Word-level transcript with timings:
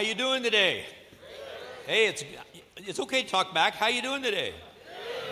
How 0.00 0.06
you 0.06 0.14
doing 0.14 0.42
today? 0.42 0.86
Hey, 1.86 2.06
it's 2.06 2.24
it's 2.78 2.98
okay 3.00 3.22
to 3.22 3.28
talk 3.28 3.52
back. 3.52 3.74
How 3.74 3.88
you 3.88 4.00
doing 4.00 4.22
today? 4.22 4.54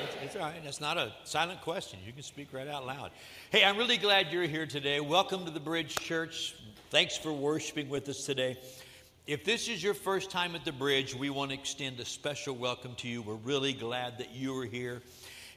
It's, 0.04 0.16
it's 0.22 0.36
all 0.36 0.42
right. 0.42 0.62
That's 0.62 0.78
not 0.78 0.98
a 0.98 1.10
silent 1.24 1.62
question. 1.62 2.00
You 2.06 2.12
can 2.12 2.22
speak 2.22 2.52
right 2.52 2.68
out 2.68 2.84
loud. 2.84 3.10
Hey, 3.48 3.64
I'm 3.64 3.78
really 3.78 3.96
glad 3.96 4.26
you're 4.30 4.42
here 4.42 4.66
today. 4.66 5.00
Welcome 5.00 5.46
to 5.46 5.50
the 5.50 5.58
Bridge 5.58 5.94
Church. 5.94 6.54
Thanks 6.90 7.16
for 7.16 7.32
worshiping 7.32 7.88
with 7.88 8.10
us 8.10 8.26
today. 8.26 8.58
If 9.26 9.42
this 9.42 9.68
is 9.68 9.82
your 9.82 9.94
first 9.94 10.30
time 10.30 10.54
at 10.54 10.66
the 10.66 10.72
Bridge, 10.72 11.14
we 11.14 11.30
want 11.30 11.50
to 11.50 11.56
extend 11.56 11.98
a 11.98 12.04
special 12.04 12.54
welcome 12.54 12.94
to 12.96 13.08
you. 13.08 13.22
We're 13.22 13.36
really 13.36 13.72
glad 13.72 14.18
that 14.18 14.34
you 14.34 14.54
are 14.60 14.66
here. 14.66 15.00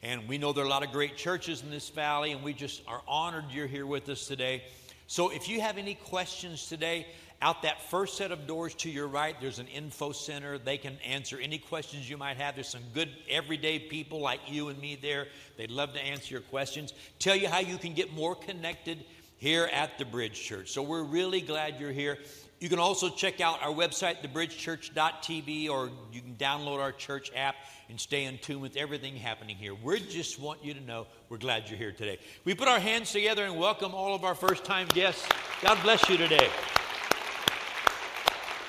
And 0.03 0.25
we 0.25 0.37
know 0.37 0.53
there 0.53 0.63
are 0.63 0.67
a 0.67 0.69
lot 0.69 0.85
of 0.85 0.93
great 0.93 1.17
churches 1.17 1.63
in 1.63 1.69
this 1.69 1.89
valley, 1.89 2.31
and 2.31 2.41
we 2.41 2.53
just 2.53 2.81
are 2.87 3.01
honored 3.09 3.43
you're 3.51 3.67
here 3.67 3.85
with 3.85 4.07
us 4.07 4.25
today. 4.25 4.63
So 5.07 5.27
if 5.27 5.49
you 5.49 5.59
have 5.59 5.77
any 5.77 5.95
questions 5.95 6.69
today, 6.69 7.07
out 7.41 7.63
that 7.63 7.89
first 7.89 8.17
set 8.17 8.31
of 8.31 8.45
doors 8.45 8.75
to 8.75 8.89
your 8.89 9.07
right, 9.07 9.35
there's 9.41 9.59
an 9.59 9.67
info 9.67 10.11
center. 10.11 10.57
They 10.57 10.77
can 10.77 10.97
answer 11.05 11.39
any 11.39 11.57
questions 11.57 12.09
you 12.09 12.17
might 12.17 12.37
have. 12.37 12.55
There's 12.55 12.67
some 12.67 12.83
good 12.93 13.09
everyday 13.29 13.79
people 13.79 14.19
like 14.19 14.39
you 14.47 14.69
and 14.69 14.79
me 14.79 14.97
there. 15.01 15.27
They'd 15.57 15.71
love 15.71 15.93
to 15.93 15.99
answer 15.99 16.33
your 16.33 16.41
questions, 16.41 16.93
tell 17.19 17.35
you 17.35 17.47
how 17.47 17.59
you 17.59 17.77
can 17.77 17.93
get 17.93 18.13
more 18.13 18.35
connected 18.35 19.03
here 19.37 19.67
at 19.73 19.97
the 19.97 20.05
Bridge 20.05 20.39
Church. 20.39 20.71
So 20.71 20.83
we're 20.83 21.03
really 21.03 21.41
glad 21.41 21.79
you're 21.79 21.91
here. 21.91 22.19
You 22.59 22.69
can 22.69 22.77
also 22.77 23.09
check 23.09 23.41
out 23.41 23.63
our 23.63 23.73
website, 23.73 24.17
thebridgechurch.tv, 24.21 25.67
or 25.67 25.89
you 26.13 26.21
can 26.21 26.35
download 26.35 26.79
our 26.79 26.91
church 26.91 27.31
app 27.35 27.55
and 27.89 27.99
stay 27.99 28.25
in 28.25 28.37
tune 28.37 28.61
with 28.61 28.77
everything 28.77 29.15
happening 29.15 29.55
here. 29.55 29.73
We 29.73 29.99
just 29.99 30.39
want 30.39 30.63
you 30.63 30.75
to 30.75 30.81
know 30.81 31.07
we're 31.29 31.39
glad 31.39 31.69
you're 31.69 31.79
here 31.79 31.91
today. 31.91 32.19
We 32.45 32.53
put 32.53 32.67
our 32.67 32.79
hands 32.79 33.11
together 33.11 33.45
and 33.45 33.57
welcome 33.57 33.95
all 33.95 34.13
of 34.13 34.23
our 34.23 34.35
first 34.35 34.63
time 34.63 34.85
guests. 34.93 35.27
God 35.63 35.81
bless 35.81 36.07
you 36.07 36.17
today. 36.17 36.49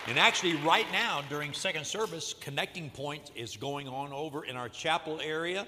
And 0.08 0.19
actually, 0.19 0.55
right 0.56 0.91
now 0.91 1.22
during 1.28 1.53
second 1.53 1.86
service, 1.86 2.34
Connecting 2.41 2.91
Point 2.91 3.31
is 3.36 3.56
going 3.56 3.86
on 3.86 4.12
over 4.12 4.45
in 4.45 4.56
our 4.56 4.69
chapel 4.69 5.20
area, 5.22 5.64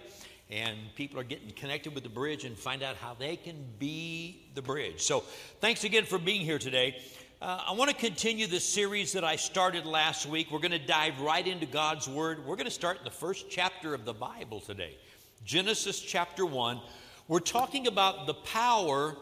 and 0.50 0.76
people 0.96 1.20
are 1.20 1.24
getting 1.24 1.50
connected 1.52 1.94
with 1.94 2.02
the 2.02 2.08
bridge 2.08 2.44
and 2.44 2.58
find 2.58 2.82
out 2.82 2.96
how 2.96 3.14
they 3.14 3.36
can 3.36 3.64
be 3.78 4.48
the 4.56 4.60
bridge. 4.60 5.02
So, 5.02 5.20
thanks 5.60 5.84
again 5.84 6.04
for 6.04 6.18
being 6.18 6.40
here 6.40 6.58
today. 6.58 7.00
Uh, 7.40 7.62
I 7.68 7.72
want 7.74 7.90
to 7.90 7.96
continue 7.96 8.48
the 8.48 8.58
series 8.58 9.12
that 9.12 9.22
I 9.22 9.36
started 9.36 9.86
last 9.86 10.26
week. 10.26 10.50
We're 10.50 10.58
going 10.58 10.72
to 10.72 10.84
dive 10.84 11.20
right 11.20 11.46
into 11.46 11.66
God's 11.66 12.08
Word. 12.08 12.44
We're 12.44 12.56
going 12.56 12.64
to 12.64 12.72
start 12.72 12.98
in 12.98 13.04
the 13.04 13.12
first 13.12 13.48
chapter 13.50 13.94
of 13.94 14.04
the 14.04 14.14
Bible 14.14 14.58
today 14.58 14.96
Genesis 15.44 16.00
chapter 16.00 16.44
1. 16.44 16.80
We're 17.28 17.38
talking 17.38 17.86
about 17.86 18.26
the 18.26 18.34
power 18.34 19.14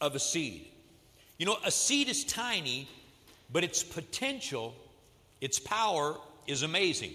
of 0.00 0.14
a 0.14 0.20
seed. 0.20 0.68
You 1.38 1.46
know, 1.46 1.56
a 1.64 1.72
seed 1.72 2.08
is 2.08 2.22
tiny 2.22 2.86
but 3.52 3.64
its 3.64 3.82
potential, 3.82 4.74
its 5.40 5.58
power 5.58 6.16
is 6.46 6.62
amazing. 6.62 7.12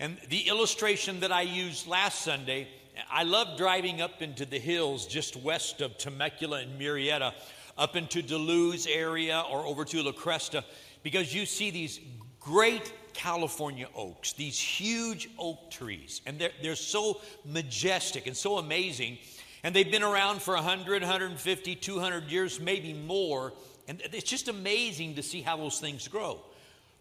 And 0.00 0.18
the 0.28 0.48
illustration 0.48 1.20
that 1.20 1.30
I 1.30 1.42
used 1.42 1.86
last 1.86 2.22
Sunday, 2.22 2.68
I 3.10 3.22
love 3.22 3.56
driving 3.56 4.00
up 4.00 4.22
into 4.22 4.44
the 4.44 4.58
hills 4.58 5.06
just 5.06 5.36
west 5.36 5.80
of 5.80 5.96
Temecula 5.98 6.60
and 6.60 6.80
Murrieta, 6.80 7.32
up 7.76 7.96
into 7.96 8.22
De 8.22 8.36
Luz 8.36 8.86
area 8.86 9.44
or 9.50 9.64
over 9.66 9.84
to 9.84 10.02
La 10.02 10.12
Cresta, 10.12 10.64
because 11.02 11.34
you 11.34 11.44
see 11.44 11.70
these 11.70 12.00
great 12.40 12.92
California 13.14 13.88
oaks, 13.94 14.32
these 14.32 14.58
huge 14.58 15.28
oak 15.38 15.70
trees, 15.70 16.20
and 16.26 16.38
they're, 16.38 16.50
they're 16.62 16.76
so 16.76 17.20
majestic 17.44 18.26
and 18.26 18.36
so 18.36 18.58
amazing. 18.58 19.18
And 19.62 19.74
they've 19.74 19.90
been 19.90 20.02
around 20.02 20.42
for 20.42 20.54
100, 20.54 21.02
150, 21.02 21.74
200 21.76 22.24
years, 22.24 22.60
maybe 22.60 22.92
more. 22.92 23.52
And 23.86 24.00
it's 24.12 24.28
just 24.28 24.48
amazing 24.48 25.16
to 25.16 25.22
see 25.22 25.42
how 25.42 25.56
those 25.56 25.78
things 25.78 26.08
grow. 26.08 26.40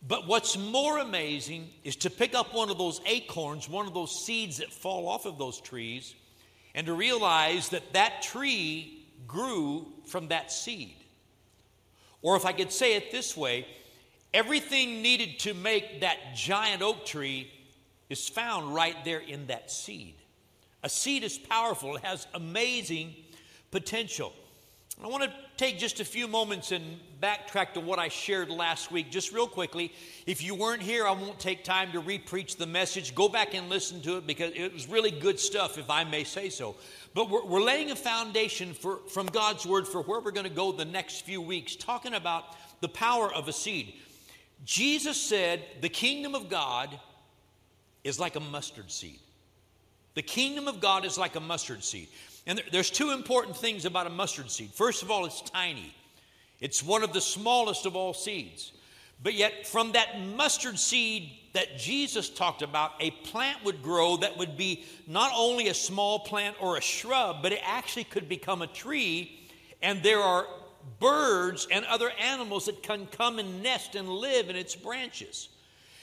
But 0.05 0.27
what's 0.27 0.57
more 0.57 0.97
amazing 0.97 1.69
is 1.83 1.95
to 1.97 2.09
pick 2.09 2.35
up 2.35 2.53
one 2.53 2.69
of 2.69 2.77
those 2.77 2.99
acorns, 3.05 3.69
one 3.69 3.87
of 3.87 3.93
those 3.93 4.25
seeds 4.25 4.57
that 4.57 4.71
fall 4.71 5.07
off 5.07 5.25
of 5.25 5.37
those 5.37 5.61
trees, 5.61 6.13
and 6.75 6.85
to 6.87 6.93
realize 6.93 7.69
that 7.69 7.93
that 7.93 8.21
tree 8.21 9.05
grew 9.27 9.87
from 10.05 10.27
that 10.27 10.51
seed. 10.51 10.95
Or 12.21 12.35
if 12.35 12.45
I 12.45 12.51
could 12.51 12.71
say 12.71 12.95
it 12.95 13.11
this 13.11 13.37
way, 13.37 13.65
everything 14.33 15.01
needed 15.01 15.39
to 15.39 15.53
make 15.53 16.01
that 16.01 16.35
giant 16.35 16.81
oak 16.81 17.05
tree 17.05 17.51
is 18.09 18.27
found 18.27 18.73
right 18.73 18.95
there 19.05 19.19
in 19.19 19.47
that 19.47 19.71
seed. 19.71 20.15
A 20.83 20.89
seed 20.89 21.23
is 21.23 21.37
powerful, 21.37 21.95
it 21.95 22.03
has 22.03 22.27
amazing 22.33 23.15
potential. 23.71 24.33
I 25.01 25.07
want 25.07 25.23
to 25.23 25.33
take 25.57 25.79
just 25.79 25.99
a 25.99 26.05
few 26.05 26.27
moments 26.27 26.71
and 26.71 26.99
backtrack 27.19 27.73
to 27.73 27.79
what 27.79 27.97
I 27.97 28.09
shared 28.09 28.49
last 28.49 28.91
week, 28.91 29.09
just 29.09 29.33
real 29.33 29.47
quickly. 29.47 29.91
If 30.27 30.43
you 30.43 30.53
weren't 30.53 30.83
here, 30.83 31.07
I 31.07 31.11
won't 31.11 31.39
take 31.39 31.63
time 31.63 31.91
to 31.93 32.01
repreach 32.01 32.57
the 32.57 32.67
message. 32.67 33.15
Go 33.15 33.27
back 33.27 33.55
and 33.55 33.69
listen 33.69 34.01
to 34.03 34.17
it 34.17 34.27
because 34.27 34.53
it 34.55 34.71
was 34.71 34.87
really 34.87 35.09
good 35.09 35.39
stuff, 35.39 35.77
if 35.77 35.89
I 35.89 36.03
may 36.03 36.23
say 36.23 36.49
so. 36.49 36.75
But 37.15 37.29
we're, 37.29 37.43
we're 37.43 37.61
laying 37.63 37.89
a 37.91 37.95
foundation 37.95 38.73
for, 38.73 38.97
from 39.09 39.25
God's 39.27 39.65
Word 39.65 39.87
for 39.87 40.01
where 40.03 40.19
we're 40.19 40.31
going 40.31 40.47
to 40.47 40.53
go 40.53 40.71
the 40.71 40.85
next 40.85 41.25
few 41.25 41.41
weeks, 41.41 41.75
talking 41.75 42.13
about 42.13 42.43
the 42.81 42.89
power 42.89 43.33
of 43.33 43.47
a 43.47 43.53
seed. 43.53 43.95
Jesus 44.63 45.19
said, 45.19 45.61
The 45.81 45.89
kingdom 45.89 46.35
of 46.35 46.49
God 46.49 46.99
is 48.03 48.19
like 48.19 48.35
a 48.35 48.39
mustard 48.39 48.91
seed. 48.91 49.19
The 50.13 50.21
kingdom 50.21 50.67
of 50.67 50.79
God 50.79 51.03
is 51.03 51.17
like 51.17 51.35
a 51.35 51.39
mustard 51.39 51.83
seed. 51.83 52.09
And 52.45 52.61
there's 52.71 52.89
two 52.89 53.11
important 53.11 53.55
things 53.55 53.85
about 53.85 54.07
a 54.07 54.09
mustard 54.09 54.51
seed. 54.51 54.71
First 54.71 55.01
of 55.01 55.09
all, 55.09 55.25
it's 55.25 55.41
tiny, 55.41 55.93
it's 56.59 56.83
one 56.83 57.03
of 57.03 57.13
the 57.13 57.21
smallest 57.21 57.85
of 57.85 57.95
all 57.95 58.13
seeds. 58.13 58.73
But 59.21 59.35
yet, 59.35 59.65
from 59.67 59.93
that 59.93 60.19
mustard 60.19 60.77
seed 60.77 61.31
that 61.53 61.77
Jesus 61.77 62.29
talked 62.29 62.61
about, 62.61 62.91
a 62.99 63.11
plant 63.11 63.63
would 63.63 63.81
grow 63.81 64.17
that 64.17 64.37
would 64.37 64.57
be 64.57 64.83
not 65.07 65.31
only 65.33 65.69
a 65.69 65.73
small 65.73 66.19
plant 66.19 66.57
or 66.59 66.75
a 66.77 66.81
shrub, 66.81 67.41
but 67.41 67.53
it 67.53 67.61
actually 67.63 68.03
could 68.03 68.27
become 68.27 68.61
a 68.61 68.67
tree. 68.67 69.39
And 69.81 70.03
there 70.03 70.19
are 70.19 70.45
birds 70.99 71.67
and 71.71 71.85
other 71.85 72.09
animals 72.19 72.65
that 72.65 72.83
can 72.83 73.05
come 73.05 73.39
and 73.39 73.63
nest 73.63 73.95
and 73.95 74.09
live 74.09 74.49
in 74.49 74.57
its 74.57 74.75
branches. 74.75 75.47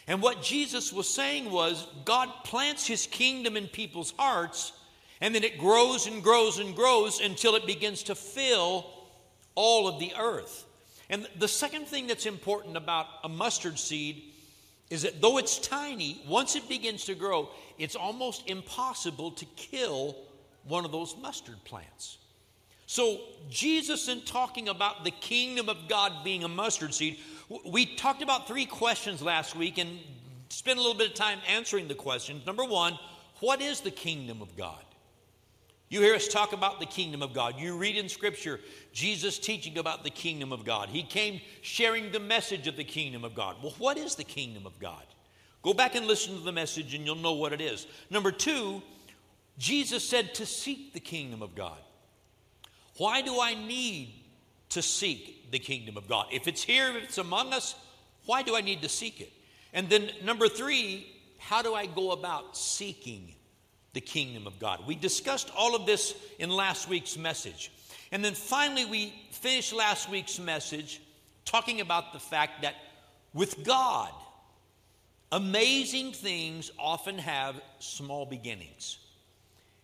And 0.07 0.23
what 0.23 0.43
Jesus 0.43 0.93
was 0.93 1.09
saying 1.09 1.51
was 1.51 1.87
God 2.05 2.29
plants 2.45 2.87
his 2.87 3.07
kingdom 3.07 3.57
in 3.57 3.67
people's 3.67 4.15
hearts 4.19 4.73
and 5.21 5.35
then 5.35 5.45
it 5.45 5.59
grows 5.59 6.07
and 6.07 6.23
grows 6.23 6.59
and 6.59 6.75
grows 6.75 7.21
until 7.21 7.55
it 7.55 7.67
begins 7.67 8.05
to 8.05 8.15
fill 8.15 8.87
all 9.55 9.89
of 9.89 9.99
the 9.99 10.13
earth. 10.19 10.65
And 11.11 11.27
the 11.39 11.49
second 11.49 11.87
thing 11.87 12.07
that's 12.07 12.27
important 12.27 12.77
about 12.77 13.07
a 13.25 13.29
mustard 13.29 13.79
seed 13.79 14.23
is 14.91 15.03
that 15.03 15.21
though 15.21 15.39
it's 15.39 15.59
tiny, 15.59 16.21
once 16.27 16.57
it 16.57 16.69
begins 16.69 17.05
to 17.05 17.15
grow, 17.15 17.51
it's 17.79 17.97
almost 17.97 18.49
impossible 18.49 19.33
to 19.33 19.45
kill 19.57 20.17
one 20.65 20.85
of 20.85 20.93
those 20.93 21.17
mustard 21.21 21.63
plants. 21.65 22.19
So, 22.87 23.21
Jesus, 23.49 24.09
in 24.09 24.23
talking 24.23 24.69
about 24.69 25.05
the 25.05 25.13
kingdom 25.13 25.69
of 25.69 25.89
God 25.89 26.25
being 26.25 26.43
a 26.43 26.49
mustard 26.49 26.93
seed, 26.93 27.19
we 27.65 27.87
talked 27.87 28.21
about 28.21 28.49
three 28.49 28.67
questions 28.67 29.23
last 29.23 29.55
week 29.55 29.79
and 29.79 30.01
spent 30.49 30.77
a 30.77 30.83
little 30.83 30.99
bit 30.99 31.11
of 31.11 31.15
time 31.15 31.39
answering 31.49 31.87
the 31.87 31.95
questions. 31.95 32.45
Number 32.45 32.65
one, 32.65 32.99
what 33.39 33.61
is 33.61 33.81
the 33.81 33.93
kingdom 33.93 34.43
of 34.43 34.57
God? 34.57 34.85
You 35.91 36.01
hear 36.01 36.15
us 36.15 36.29
talk 36.29 36.53
about 36.53 36.79
the 36.79 36.87
kingdom 36.87 37.21
of 37.21 37.35
God. 37.35 37.59
You 37.59 37.77
read 37.77 37.97
in 37.97 38.09
Scripture 38.09 38.61
Jesus 38.93 39.41
teaching 39.41 39.77
about 39.77 40.05
the 40.05 40.11
kingdom 40.11 40.53
of 40.53 40.65
God. 40.65 40.89
He 40.89 41.03
came 41.03 41.41
sharing 41.63 42.13
the 42.13 42.21
message 42.21 42.69
of 42.69 42.77
the 42.77 42.85
kingdom 42.85 43.25
of 43.25 43.35
God. 43.35 43.57
Well, 43.61 43.75
what 43.77 43.99
is 43.99 44.15
the 44.15 44.23
kingdom 44.23 44.67
of 44.67 44.79
God? 44.79 45.03
Go 45.63 45.75
back 45.75 45.97
and 45.97 46.07
listen 46.07 46.37
to 46.37 46.45
the 46.45 46.53
message 46.53 46.95
and 46.95 47.05
you'll 47.05 47.17
know 47.17 47.33
what 47.33 47.53
it 47.53 47.61
is. 47.61 47.89
Number 48.09 48.31
two, 48.31 48.81
Jesus 49.59 50.09
said 50.09 50.33
to 50.35 50.47
seek 50.47 50.93
the 50.93 51.01
kingdom 51.01 51.43
of 51.43 51.57
God. 51.57 51.79
Why 52.97 53.21
do 53.21 53.41
I 53.41 53.55
need 53.55 54.15
to 54.69 54.83
seek 54.83 55.51
the 55.51 55.59
kingdom 55.59 55.97
of 55.97 56.09
God? 56.09 56.27
If 56.31 56.47
it's 56.47 56.63
here, 56.63 56.97
if 56.97 57.03
it's 57.03 57.19
among 57.19 57.53
us, 57.53 57.75
why 58.27 58.43
do 58.43 58.55
I 58.55 58.61
need 58.61 58.83
to 58.83 58.89
seek 58.89 59.21
it? 59.21 59.33
And 59.73 59.89
then 59.89 60.11
number 60.23 60.47
three, 60.47 61.09
how 61.39 61.63
do 61.63 61.75
I 61.75 61.87
go 61.87 62.13
about 62.13 62.57
seeking 62.57 63.35
the 63.93 64.01
kingdom 64.01 64.47
of 64.47 64.59
God. 64.59 64.87
We 64.87 64.95
discussed 64.95 65.51
all 65.57 65.75
of 65.75 65.87
this 65.87 66.15
in 66.39 66.51
last 66.51 66.89
week's 66.89 67.17
message. 67.17 67.73
And 68.13 68.25
then 68.25 68.35
finally, 68.35 68.85
we 68.85 69.15
finished 69.31 69.73
last 69.73 70.09
week's 70.09 70.39
message 70.39 71.01
talking 71.45 71.81
about 71.81 72.13
the 72.13 72.19
fact 72.19 72.63
that 72.63 72.75
with 73.33 73.65
God, 73.65 74.13
amazing 75.33 76.13
things 76.13 76.71
often 76.79 77.19
have 77.19 77.61
small 77.79 78.27
beginnings. 78.27 78.99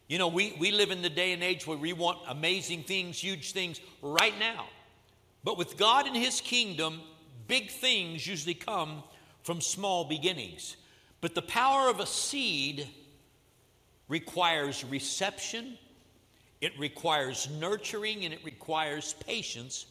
You 0.08 0.18
know, 0.18 0.28
we, 0.28 0.56
we 0.60 0.70
live 0.70 0.90
in 0.90 1.02
the 1.02 1.10
day 1.10 1.32
and 1.32 1.42
age 1.42 1.66
where 1.66 1.76
we 1.76 1.92
want 1.92 2.18
amazing 2.28 2.84
things, 2.84 3.18
huge 3.18 3.52
things 3.52 3.80
right 4.02 4.36
now. 4.38 4.66
But 5.42 5.58
with 5.58 5.76
God 5.76 6.06
and 6.06 6.16
His 6.16 6.40
kingdom, 6.40 7.00
big 7.48 7.70
things 7.70 8.26
usually 8.26 8.54
come 8.54 9.02
from 9.42 9.60
small 9.60 10.04
beginnings. 10.04 10.76
But 11.20 11.34
the 11.34 11.42
power 11.42 11.88
of 11.88 12.00
a 12.00 12.06
seed 12.06 12.88
requires 14.08 14.84
reception, 14.84 15.78
it 16.60 16.78
requires 16.78 17.48
nurturing, 17.58 18.24
and 18.24 18.32
it 18.32 18.44
requires 18.44 19.14
patience 19.26 19.86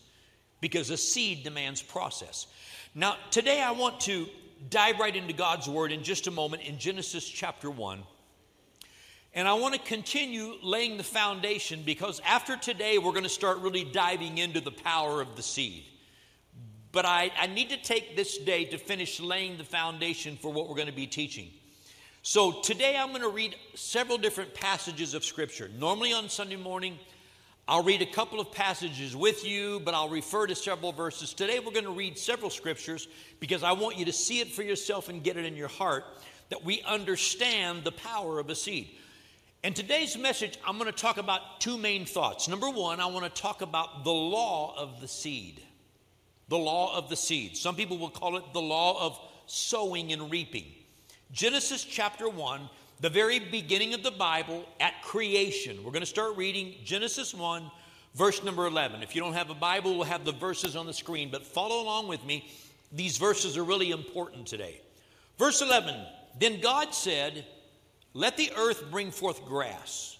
because 0.62 0.90
a 0.90 0.98
seed 0.98 1.44
demands 1.44 1.82
process. 1.82 2.48
Now, 2.94 3.18
today 3.30 3.62
I 3.62 3.72
want 3.72 4.00
to 4.02 4.28
dive 4.70 5.00
right 5.00 5.16
into 5.16 5.34
God's 5.34 5.68
Word 5.68 5.92
in 5.92 6.04
just 6.04 6.28
a 6.28 6.32
moment 6.32 6.64
in 6.64 6.80
Genesis 6.80 7.28
chapter 7.28 7.70
1. 7.70 8.04
And 9.34 9.50
I 9.50 9.54
want 9.56 9.74
to 9.74 9.82
continue 9.82 10.54
laying 10.64 10.96
the 10.96 11.04
foundation 11.04 11.84
because 11.86 12.22
after 12.26 12.56
today, 12.56 12.98
we're 12.98 13.12
going 13.12 13.24
to 13.24 13.30
start 13.30 13.60
really 13.60 13.84
diving 13.84 14.38
into 14.38 14.62
the 14.62 14.72
power 14.72 15.22
of 15.22 15.36
the 15.36 15.44
seed. 15.44 15.84
But 16.94 17.06
I, 17.06 17.30
I 17.38 17.48
need 17.48 17.70
to 17.72 17.78
take 17.78 18.16
this 18.16 18.38
day 18.38 18.64
to 18.66 18.78
finish 18.78 19.20
laying 19.20 19.58
the 19.58 19.66
foundation 19.66 20.38
for 20.38 20.54
what 20.54 20.70
we're 20.70 20.76
going 20.76 20.88
to 20.88 20.94
be 20.94 21.08
teaching. 21.08 21.50
So 22.28 22.52
today 22.52 22.98
I'm 22.98 23.10
going 23.10 23.22
to 23.22 23.30
read 23.30 23.56
several 23.76 24.18
different 24.18 24.56
passages 24.56 25.14
of 25.14 25.24
Scripture. 25.24 25.70
Normally 25.78 26.12
on 26.12 26.28
Sunday 26.28 26.56
morning, 26.56 26.98
I'll 27.68 27.84
read 27.84 28.02
a 28.02 28.08
couple 28.08 28.40
of 28.40 28.52
passages 28.52 29.16
with 29.16 29.46
you, 29.46 29.80
but 29.86 29.94
I'll 29.94 30.10
refer 30.10 30.48
to 30.48 30.56
several 30.56 30.92
verses. 30.92 31.36
Today 31.36 31.60
we're 31.60 31.72
going 31.72 31.86
to 31.86 31.92
read 31.92 32.18
several 32.18 32.50
scriptures 32.50 33.08
because 33.40 33.62
I 33.62 33.74
want 33.74 34.00
you 34.00 34.06
to 34.06 34.12
see 34.12 34.40
it 34.40 34.48
for 34.48 34.64
yourself 34.64 35.08
and 35.08 35.24
get 35.24 35.38
it 35.38 35.46
in 35.46 35.56
your 35.56 35.68
heart 35.68 36.04
that 36.50 36.66
we 36.66 36.82
understand 36.82 37.84
the 37.84 37.92
power 37.92 38.40
of 38.40 38.50
a 38.50 38.56
seed. 38.56 38.90
In 39.64 39.76
today's 39.76 40.18
message, 40.18 40.58
I'm 40.66 40.80
going 40.80 40.92
to 40.92 40.98
talk 41.00 41.18
about 41.18 41.62
two 41.62 41.78
main 41.78 42.08
thoughts. 42.08 42.48
Number 42.48 42.72
one, 42.72 43.00
I 43.00 43.06
want 43.06 43.32
to 43.32 43.42
talk 43.42 43.62
about 43.62 44.04
the 44.04 44.12
law 44.12 44.74
of 44.76 45.00
the 45.00 45.08
seed. 45.08 45.62
The 46.50 46.58
law 46.58 46.98
of 46.98 47.08
the 47.08 47.16
seed. 47.16 47.56
Some 47.56 47.76
people 47.76 48.00
will 48.00 48.10
call 48.10 48.38
it 48.38 48.52
the 48.52 48.62
law 48.62 49.06
of 49.06 49.20
sowing 49.46 50.12
and 50.12 50.32
reaping. 50.32 50.66
Genesis 51.36 51.84
chapter 51.84 52.30
1 52.30 52.70
the 53.02 53.10
very 53.10 53.40
beginning 53.40 53.94
of 53.94 54.04
the 54.04 54.12
Bible 54.12 54.64
at 54.80 55.02
creation. 55.02 55.84
We're 55.84 55.92
going 55.92 56.00
to 56.00 56.06
start 56.06 56.38
reading 56.38 56.76
Genesis 56.86 57.34
1, 57.34 57.70
verse 58.14 58.42
number 58.42 58.66
11. 58.66 59.04
If 59.04 59.14
you 59.14 59.22
don't 59.22 59.34
have 59.34 59.50
a 59.50 59.54
Bible, 59.54 59.98
we'll 59.98 60.06
have 60.06 60.24
the 60.24 60.32
verses 60.32 60.78
on 60.78 60.86
the 60.86 60.94
screen, 60.94 61.30
but 61.30 61.46
follow 61.46 61.84
along 61.84 62.08
with 62.08 62.24
me. 62.24 62.50
These 62.94 63.18
verses 63.18 63.58
are 63.58 63.66
really 63.66 63.92
important 63.92 64.48
today. 64.48 64.80
Verse 65.38 65.62
11 65.62 66.06
Then 66.40 66.62
God 66.62 66.96
said, 66.96 67.46
Let 68.14 68.38
the 68.38 68.54
earth 68.56 68.86
bring 68.90 69.12
forth 69.12 69.44
grass, 69.44 70.18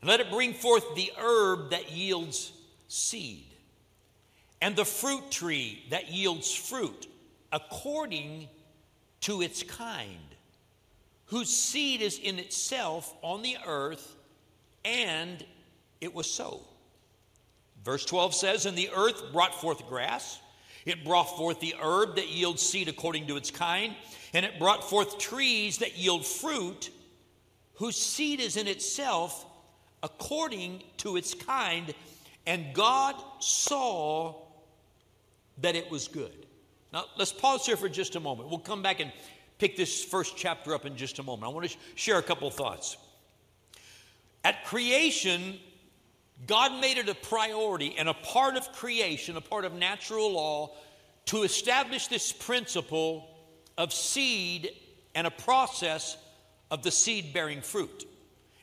and 0.00 0.08
let 0.08 0.20
it 0.20 0.30
bring 0.30 0.54
forth 0.54 0.94
the 0.94 1.12
herb 1.18 1.72
that 1.72 1.92
yields 1.92 2.52
seed, 2.88 3.48
and 4.62 4.74
the 4.76 4.86
fruit 4.86 5.30
tree 5.30 5.84
that 5.90 6.10
yields 6.10 6.54
fruit 6.54 7.06
according 7.52 8.48
to 9.20 9.42
its 9.42 9.62
kind 9.62 10.20
whose 11.26 11.50
seed 11.50 12.02
is 12.02 12.18
in 12.18 12.38
itself 12.38 13.14
on 13.22 13.42
the 13.42 13.56
earth, 13.66 14.16
and 14.84 15.44
it 16.00 16.14
was 16.14 16.30
so. 16.30 16.62
Verse 17.84 18.04
12 18.04 18.34
says, 18.34 18.66
And 18.66 18.78
the 18.78 18.90
earth 18.94 19.32
brought 19.32 19.60
forth 19.60 19.86
grass, 19.88 20.40
it 20.84 21.04
brought 21.04 21.36
forth 21.36 21.60
the 21.60 21.74
herb 21.80 22.16
that 22.16 22.28
yields 22.28 22.62
seed 22.62 22.88
according 22.88 23.26
to 23.26 23.36
its 23.36 23.50
kind, 23.50 23.94
and 24.32 24.46
it 24.46 24.58
brought 24.58 24.88
forth 24.88 25.18
trees 25.18 25.78
that 25.78 25.98
yield 25.98 26.24
fruit, 26.24 26.90
whose 27.74 27.96
seed 27.96 28.40
is 28.40 28.56
in 28.56 28.68
itself 28.68 29.44
according 30.02 30.82
to 30.98 31.16
its 31.16 31.34
kind. 31.34 31.92
And 32.46 32.72
God 32.72 33.16
saw 33.40 34.36
that 35.58 35.74
it 35.74 35.90
was 35.90 36.06
good. 36.06 36.45
Now, 36.96 37.04
let's 37.18 37.30
pause 37.30 37.66
here 37.66 37.76
for 37.76 37.90
just 37.90 38.16
a 38.16 38.20
moment. 38.20 38.48
We'll 38.48 38.58
come 38.58 38.80
back 38.80 39.00
and 39.00 39.12
pick 39.58 39.76
this 39.76 40.02
first 40.02 40.34
chapter 40.34 40.72
up 40.74 40.86
in 40.86 40.96
just 40.96 41.18
a 41.18 41.22
moment. 41.22 41.44
I 41.44 41.54
want 41.54 41.68
to 41.68 41.76
share 41.94 42.16
a 42.16 42.22
couple 42.22 42.50
thoughts. 42.50 42.96
At 44.42 44.64
creation, 44.64 45.58
God 46.46 46.80
made 46.80 46.96
it 46.96 47.10
a 47.10 47.14
priority 47.14 47.94
and 47.98 48.08
a 48.08 48.14
part 48.14 48.56
of 48.56 48.72
creation, 48.72 49.36
a 49.36 49.42
part 49.42 49.66
of 49.66 49.74
natural 49.74 50.32
law, 50.32 50.74
to 51.26 51.42
establish 51.42 52.06
this 52.06 52.32
principle 52.32 53.28
of 53.76 53.92
seed 53.92 54.70
and 55.14 55.26
a 55.26 55.30
process 55.30 56.16
of 56.70 56.82
the 56.82 56.90
seed 56.90 57.34
bearing 57.34 57.60
fruit. 57.60 58.08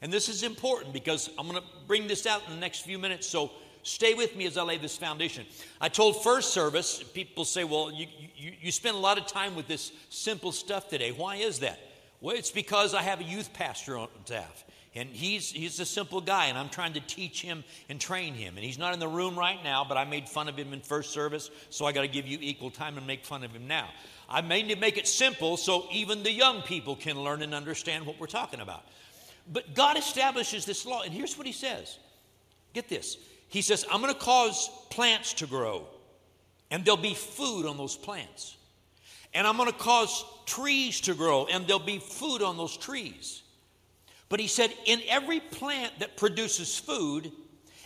And 0.02 0.12
this 0.12 0.28
is 0.28 0.42
important 0.42 0.92
because 0.92 1.30
I'm 1.38 1.48
going 1.48 1.62
to 1.62 1.68
bring 1.86 2.08
this 2.08 2.26
out 2.26 2.42
in 2.48 2.56
the 2.56 2.60
next 2.60 2.80
few 2.80 2.98
minutes. 2.98 3.28
So 3.28 3.52
Stay 3.84 4.14
with 4.14 4.36
me 4.36 4.46
as 4.46 4.58
I 4.58 4.64
lay 4.64 4.78
this 4.78 4.98
foundation. 4.98 5.46
I 5.80 5.90
told 5.90 6.24
first 6.24 6.54
service, 6.54 7.04
people 7.04 7.46
say, 7.46 7.66
well, 7.66 7.92
you, 7.92 8.08
you, 8.36 8.54
you 8.62 8.72
spend 8.72 8.96
a 8.96 9.00
lot 9.00 9.18
of 9.18 9.28
time 9.28 9.56
with 9.56 9.68
this 9.68 9.92
simple 10.10 10.54
stuff 10.54 10.90
today. 10.90 11.12
Why 11.12 11.36
is 11.36 11.60
that? 11.60 11.80
Well, 12.22 12.36
it's 12.36 12.52
because 12.52 12.94
I 12.94 13.02
have 13.02 13.20
a 13.20 13.26
youth 13.26 13.52
pastor 13.52 13.98
on 13.98 14.08
staff. 14.24 14.64
And 14.96 15.10
he's, 15.10 15.52
he's 15.52 15.80
a 15.80 15.86
simple 15.86 16.22
guy, 16.22 16.46
and 16.46 16.58
I'm 16.58 16.70
trying 16.70 16.94
to 16.94 17.00
teach 17.02 17.42
him 17.42 17.64
and 17.90 18.00
train 18.00 18.36
him. 18.36 18.56
And 18.56 18.64
he's 18.64 18.78
not 18.78 18.94
in 18.94 19.00
the 19.00 19.08
room 19.08 19.38
right 19.38 19.62
now, 19.64 19.84
but 19.84 19.98
I 19.98 20.06
made 20.06 20.30
fun 20.30 20.48
of 20.48 20.56
him 20.56 20.72
in 20.72 20.82
first 20.82 21.12
service, 21.12 21.50
so 21.70 21.86
I 21.86 21.92
got 21.92 22.04
to 22.04 22.08
give 22.08 22.28
you 22.28 22.38
equal 22.40 22.70
time 22.70 22.98
and 22.98 23.08
make 23.08 23.26
fun 23.26 23.44
of 23.44 23.52
him 23.52 23.68
now. 23.68 23.90
I 24.30 24.42
made 24.42 24.70
to 24.70 24.76
make 24.76 24.98
it 24.98 25.08
simple 25.08 25.58
so 25.58 25.88
even 25.92 26.24
the 26.24 26.32
young 26.32 26.62
people 26.62 26.96
can 26.96 27.20
learn 27.20 27.42
and 27.42 27.56
understand 27.56 28.06
what 28.06 28.20
we're 28.20 28.28
talking 28.28 28.62
about. 28.62 28.86
But 29.52 29.74
God 29.74 29.98
establishes 29.98 30.64
this 30.66 30.86
law, 30.86 31.02
and 31.02 31.12
here's 31.12 31.38
what 31.38 31.48
he 31.48 31.54
says 31.54 31.98
get 32.74 32.88
this 32.88 33.18
he 33.54 33.62
says, 33.62 33.86
I'm 33.92 34.02
going 34.02 34.12
to 34.12 34.20
cause 34.20 34.68
plants 34.90 35.34
to 35.34 35.46
grow, 35.46 35.86
and 36.72 36.84
there'll 36.84 36.98
be 36.98 37.14
food 37.14 37.68
on 37.68 37.78
those 37.78 37.96
plants. 37.96 38.58
And 39.32 39.46
I'm 39.46 39.58
going 39.58 39.72
to 39.72 39.78
cause 39.78 40.26
trees 40.48 41.02
to 41.02 41.14
grow, 41.14 41.46
and 41.46 41.68
there'll 41.68 41.78
be 41.78 42.00
food 42.00 42.42
on 42.42 42.58
those 42.58 42.76
trees. 42.76 43.44
But 44.28 44.40
he 44.40 44.48
said, 44.48 44.74
in 44.86 45.04
every 45.08 45.40
plant 45.40 46.00
that 46.00 46.18
produces 46.18 46.76
food, 46.76 47.32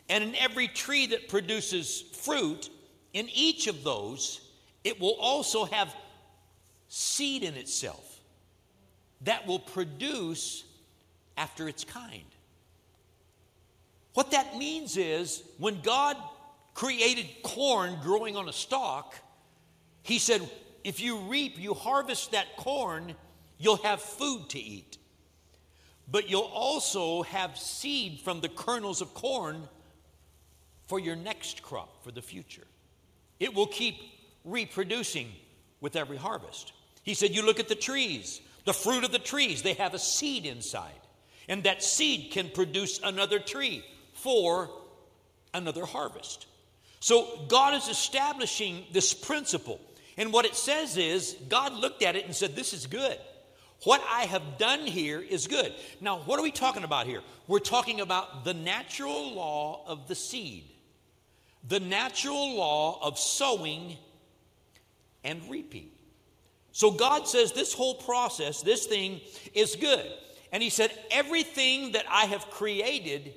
and 0.08 0.24
in 0.24 0.36
every 0.36 0.70
tree 0.70 1.06
that 1.08 1.28
produces 1.28 2.00
fruit, 2.14 2.70
in 3.12 3.28
each 3.36 3.68
of 3.68 3.84
those, 3.84 4.40
it 4.86 5.02
will 5.02 5.18
also 5.20 5.66
have 5.66 5.94
seed 6.88 7.44
in 7.44 7.56
itself 7.56 8.22
that 9.20 9.46
will 9.46 9.60
produce 9.60 10.64
after 11.36 11.68
its 11.68 11.84
kind. 11.84 12.24
What 14.18 14.32
that 14.32 14.58
means 14.58 14.98
is 14.98 15.44
when 15.60 15.80
God 15.82 16.18
created 16.74 17.28
corn 17.44 18.00
growing 18.02 18.36
on 18.36 18.50
a 18.50 18.52
stalk, 18.52 19.16
He 20.02 20.18
said, 20.18 20.42
if 20.84 21.00
you 21.00 21.20
reap, 21.20 21.60
you 21.60 21.76
harvest 21.76 22.32
that 22.32 22.58
corn, 22.58 23.14
you'll 23.60 23.84
have 23.84 24.02
food 24.02 24.50
to 24.50 24.60
eat. 24.60 24.98
But 26.10 26.32
you'll 26.32 26.52
also 26.52 27.22
have 27.22 27.60
seed 27.60 28.22
from 28.22 28.42
the 28.42 28.50
kernels 28.50 29.02
of 29.02 29.14
corn 29.14 29.68
for 30.88 31.00
your 31.00 31.16
next 31.16 31.62
crop 31.62 32.04
for 32.04 32.12
the 32.12 32.24
future. 32.24 32.66
It 33.40 33.54
will 33.54 33.68
keep 33.68 33.98
reproducing 34.44 35.28
with 35.80 35.96
every 35.96 36.18
harvest. 36.18 36.74
He 37.04 37.14
said, 37.14 37.36
You 37.36 37.46
look 37.46 37.60
at 37.60 37.68
the 37.68 37.76
trees, 37.76 38.42
the 38.66 38.74
fruit 38.74 39.04
of 39.04 39.12
the 39.12 39.20
trees, 39.20 39.62
they 39.62 39.74
have 39.74 39.94
a 39.94 40.00
seed 40.00 40.48
inside. 40.48 41.02
And 41.48 41.66
that 41.66 41.84
seed 41.84 42.32
can 42.32 42.50
produce 42.50 43.00
another 43.04 43.38
tree 43.38 43.86
for 44.18 44.70
another 45.54 45.86
harvest. 45.86 46.46
So 47.00 47.28
God 47.48 47.74
is 47.74 47.88
establishing 47.88 48.86
this 48.92 49.14
principle. 49.14 49.80
And 50.18 50.34
what 50.34 50.46
it 50.46 50.56
says 50.56 50.98
is, 50.98 51.36
God 51.48 51.74
looked 51.74 52.02
at 52.02 52.16
it 52.16 52.26
and 52.26 52.36
said, 52.36 52.56
This 52.56 52.74
is 52.74 52.88
good. 52.88 53.18
What 53.84 54.04
I 54.10 54.24
have 54.24 54.58
done 54.58 54.88
here 54.88 55.22
is 55.22 55.48
good. 55.48 55.72
Now, 56.02 56.20
what 56.20 56.40
are 56.40 56.44
we 56.44 56.52
talking 56.52 56.84
about 56.84 57.06
here? 57.06 57.22
We're 57.48 57.60
talking 57.60 58.02
about 58.02 58.44
the 58.44 58.56
natural 58.56 59.34
law 59.34 59.84
of 59.86 60.08
the 60.08 60.16
seed, 60.16 60.64
the 61.68 61.80
natural 61.80 62.56
law 62.56 63.00
of 63.02 63.20
sowing 63.20 63.98
and 65.24 65.42
reaping. 65.50 65.90
So 66.72 66.92
God 66.92 67.28
says 67.28 67.52
this 67.52 67.74
whole 67.74 67.96
process, 67.96 68.62
this 68.62 68.88
thing 68.88 69.22
is 69.54 69.76
good. 69.76 70.06
And 70.52 70.64
He 70.64 70.72
said, 70.72 70.92
Everything 71.12 71.92
that 71.92 72.06
I 72.10 72.26
have 72.26 72.50
created 72.50 73.34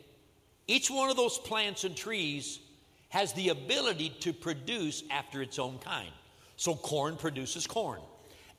each 0.70 0.88
one 0.88 1.10
of 1.10 1.16
those 1.16 1.36
plants 1.36 1.82
and 1.82 1.96
trees 1.96 2.60
has 3.08 3.32
the 3.32 3.48
ability 3.48 4.10
to 4.20 4.32
produce 4.32 5.02
after 5.10 5.42
its 5.42 5.58
own 5.58 5.78
kind. 5.78 6.12
So, 6.56 6.76
corn 6.76 7.16
produces 7.16 7.66
corn, 7.66 8.00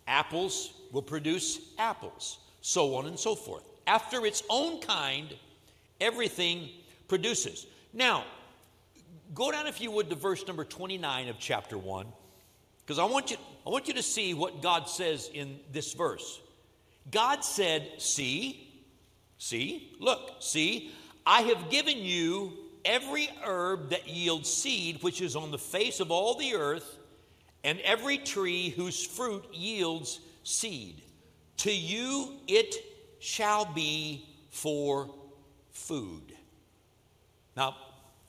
apples 0.08 0.74
will 0.92 1.04
produce 1.04 1.62
apples, 1.80 2.40
so 2.60 2.96
on 2.96 3.06
and 3.06 3.18
so 3.18 3.34
forth. 3.34 3.64
After 3.88 4.26
its 4.26 4.44
own 4.50 4.82
kind, 4.82 5.34
everything 6.02 6.68
produces. 7.08 7.66
Now, 7.94 8.26
go 9.34 9.50
down, 9.50 9.68
if 9.68 9.80
you 9.80 9.90
would, 9.92 10.10
to 10.10 10.16
verse 10.18 10.46
number 10.46 10.66
29 10.66 11.30
of 11.30 11.40
chapter 11.40 11.78
1, 11.78 12.08
because 12.82 13.00
I, 13.00 13.06
want 13.06 13.32
you, 13.32 13.38
I 13.66 13.70
want 13.70 13.88
you 13.88 13.94
to 13.94 14.04
see 14.04 14.34
what 14.34 14.62
God 14.62 14.90
says 14.90 15.30
in 15.34 15.60
this 15.72 15.94
verse. 15.94 16.42
God 17.10 17.46
said, 17.46 17.88
See, 18.00 18.68
see, 19.38 19.96
look, 20.02 20.36
see, 20.42 20.92
I 21.26 21.42
have 21.44 21.70
given 21.70 21.98
you 21.98 22.54
every 22.84 23.30
herb 23.44 23.90
that 23.90 24.08
yields 24.08 24.52
seed, 24.52 25.04
which 25.04 25.22
is 25.22 25.36
on 25.36 25.52
the 25.52 25.58
face 25.58 26.00
of 26.00 26.12
all 26.12 26.36
the 26.36 26.56
earth, 26.56 26.98
and 27.64 27.80
every 27.82 28.18
tree 28.18 28.70
whose 28.70 29.04
fruit 29.04 29.46
yields 29.54 30.20
seed. 30.44 31.02
To 31.58 31.72
you 31.72 32.38
it 32.48 32.76
shall 33.20 33.66
be 33.66 34.28
for 34.50 35.14
food. 35.72 36.34
Now, 37.56 37.76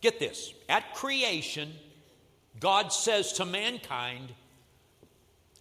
get 0.00 0.18
this. 0.18 0.52
At 0.68 0.94
creation, 0.94 1.72
God 2.60 2.92
says 2.92 3.32
to 3.34 3.44
mankind, 3.46 4.32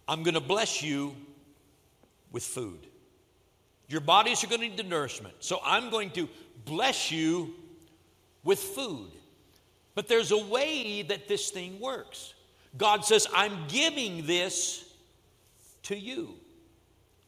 I'm 0.06 0.22
going 0.22 0.34
to 0.34 0.40
bless 0.40 0.82
you 0.82 1.16
with 2.30 2.42
food. 2.42 2.86
Your 3.88 4.00
bodies 4.00 4.42
are 4.42 4.46
going 4.46 4.60
to 4.60 4.68
need 4.68 4.76
the 4.76 4.82
nourishment. 4.82 5.34
So 5.40 5.60
I'm 5.64 5.90
going 5.90 6.10
to 6.12 6.28
bless 6.64 7.10
you 7.10 7.54
with 8.44 8.58
food. 8.58 9.10
But 9.94 10.08
there's 10.08 10.30
a 10.30 10.38
way 10.38 11.02
that 11.02 11.28
this 11.28 11.50
thing 11.50 11.78
works. 11.80 12.34
God 12.76 13.04
says, 13.04 13.26
I'm 13.34 13.66
giving 13.68 14.26
this 14.26 14.84
to 15.84 15.96
you. 15.96 16.34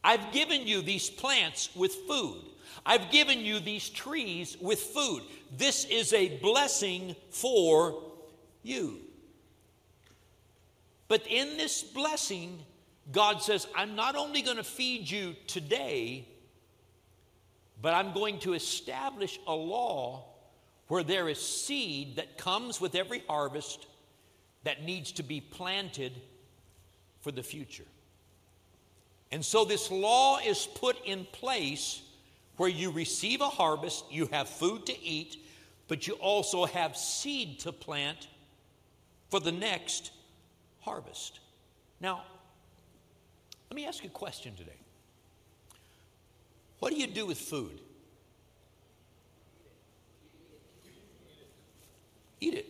I've 0.03 0.31
given 0.31 0.65
you 0.65 0.81
these 0.81 1.09
plants 1.09 1.69
with 1.75 1.93
food. 2.07 2.41
I've 2.85 3.11
given 3.11 3.39
you 3.39 3.59
these 3.59 3.89
trees 3.89 4.57
with 4.61 4.79
food. 4.79 5.23
This 5.57 5.85
is 5.85 6.13
a 6.13 6.37
blessing 6.37 7.15
for 7.29 8.03
you. 8.63 8.99
But 11.07 11.25
in 11.27 11.57
this 11.57 11.83
blessing, 11.83 12.59
God 13.11 13.41
says, 13.41 13.67
I'm 13.75 13.95
not 13.95 14.15
only 14.15 14.41
going 14.41 14.57
to 14.57 14.63
feed 14.63 15.09
you 15.09 15.35
today, 15.47 16.27
but 17.81 17.93
I'm 17.93 18.13
going 18.13 18.39
to 18.39 18.53
establish 18.53 19.39
a 19.47 19.53
law 19.53 20.25
where 20.87 21.03
there 21.03 21.27
is 21.27 21.41
seed 21.41 22.17
that 22.17 22.37
comes 22.37 22.79
with 22.79 22.95
every 22.95 23.23
harvest 23.27 23.85
that 24.63 24.83
needs 24.83 25.11
to 25.13 25.23
be 25.23 25.41
planted 25.41 26.11
for 27.21 27.31
the 27.31 27.43
future. 27.43 27.85
And 29.31 29.43
so 29.43 29.65
this 29.65 29.91
law 29.91 30.39
is 30.39 30.67
put 30.75 31.03
in 31.05 31.25
place 31.31 32.01
where 32.57 32.69
you 32.69 32.91
receive 32.91 33.41
a 33.41 33.49
harvest, 33.49 34.05
you 34.11 34.27
have 34.27 34.47
food 34.47 34.85
to 34.85 35.03
eat, 35.03 35.37
but 35.87 36.07
you 36.07 36.13
also 36.15 36.65
have 36.65 36.95
seed 36.95 37.59
to 37.59 37.71
plant 37.71 38.27
for 39.29 39.39
the 39.39 39.51
next 39.51 40.11
harvest. 40.81 41.39
Now, 41.99 42.23
let 43.69 43.75
me 43.75 43.85
ask 43.85 44.03
you 44.03 44.09
a 44.09 44.13
question 44.13 44.55
today. 44.55 44.84
What 46.79 46.91
do 46.91 46.99
you 46.99 47.07
do 47.07 47.25
with 47.25 47.37
food? 47.37 47.79
Eat 52.41 52.53
it. 52.53 52.65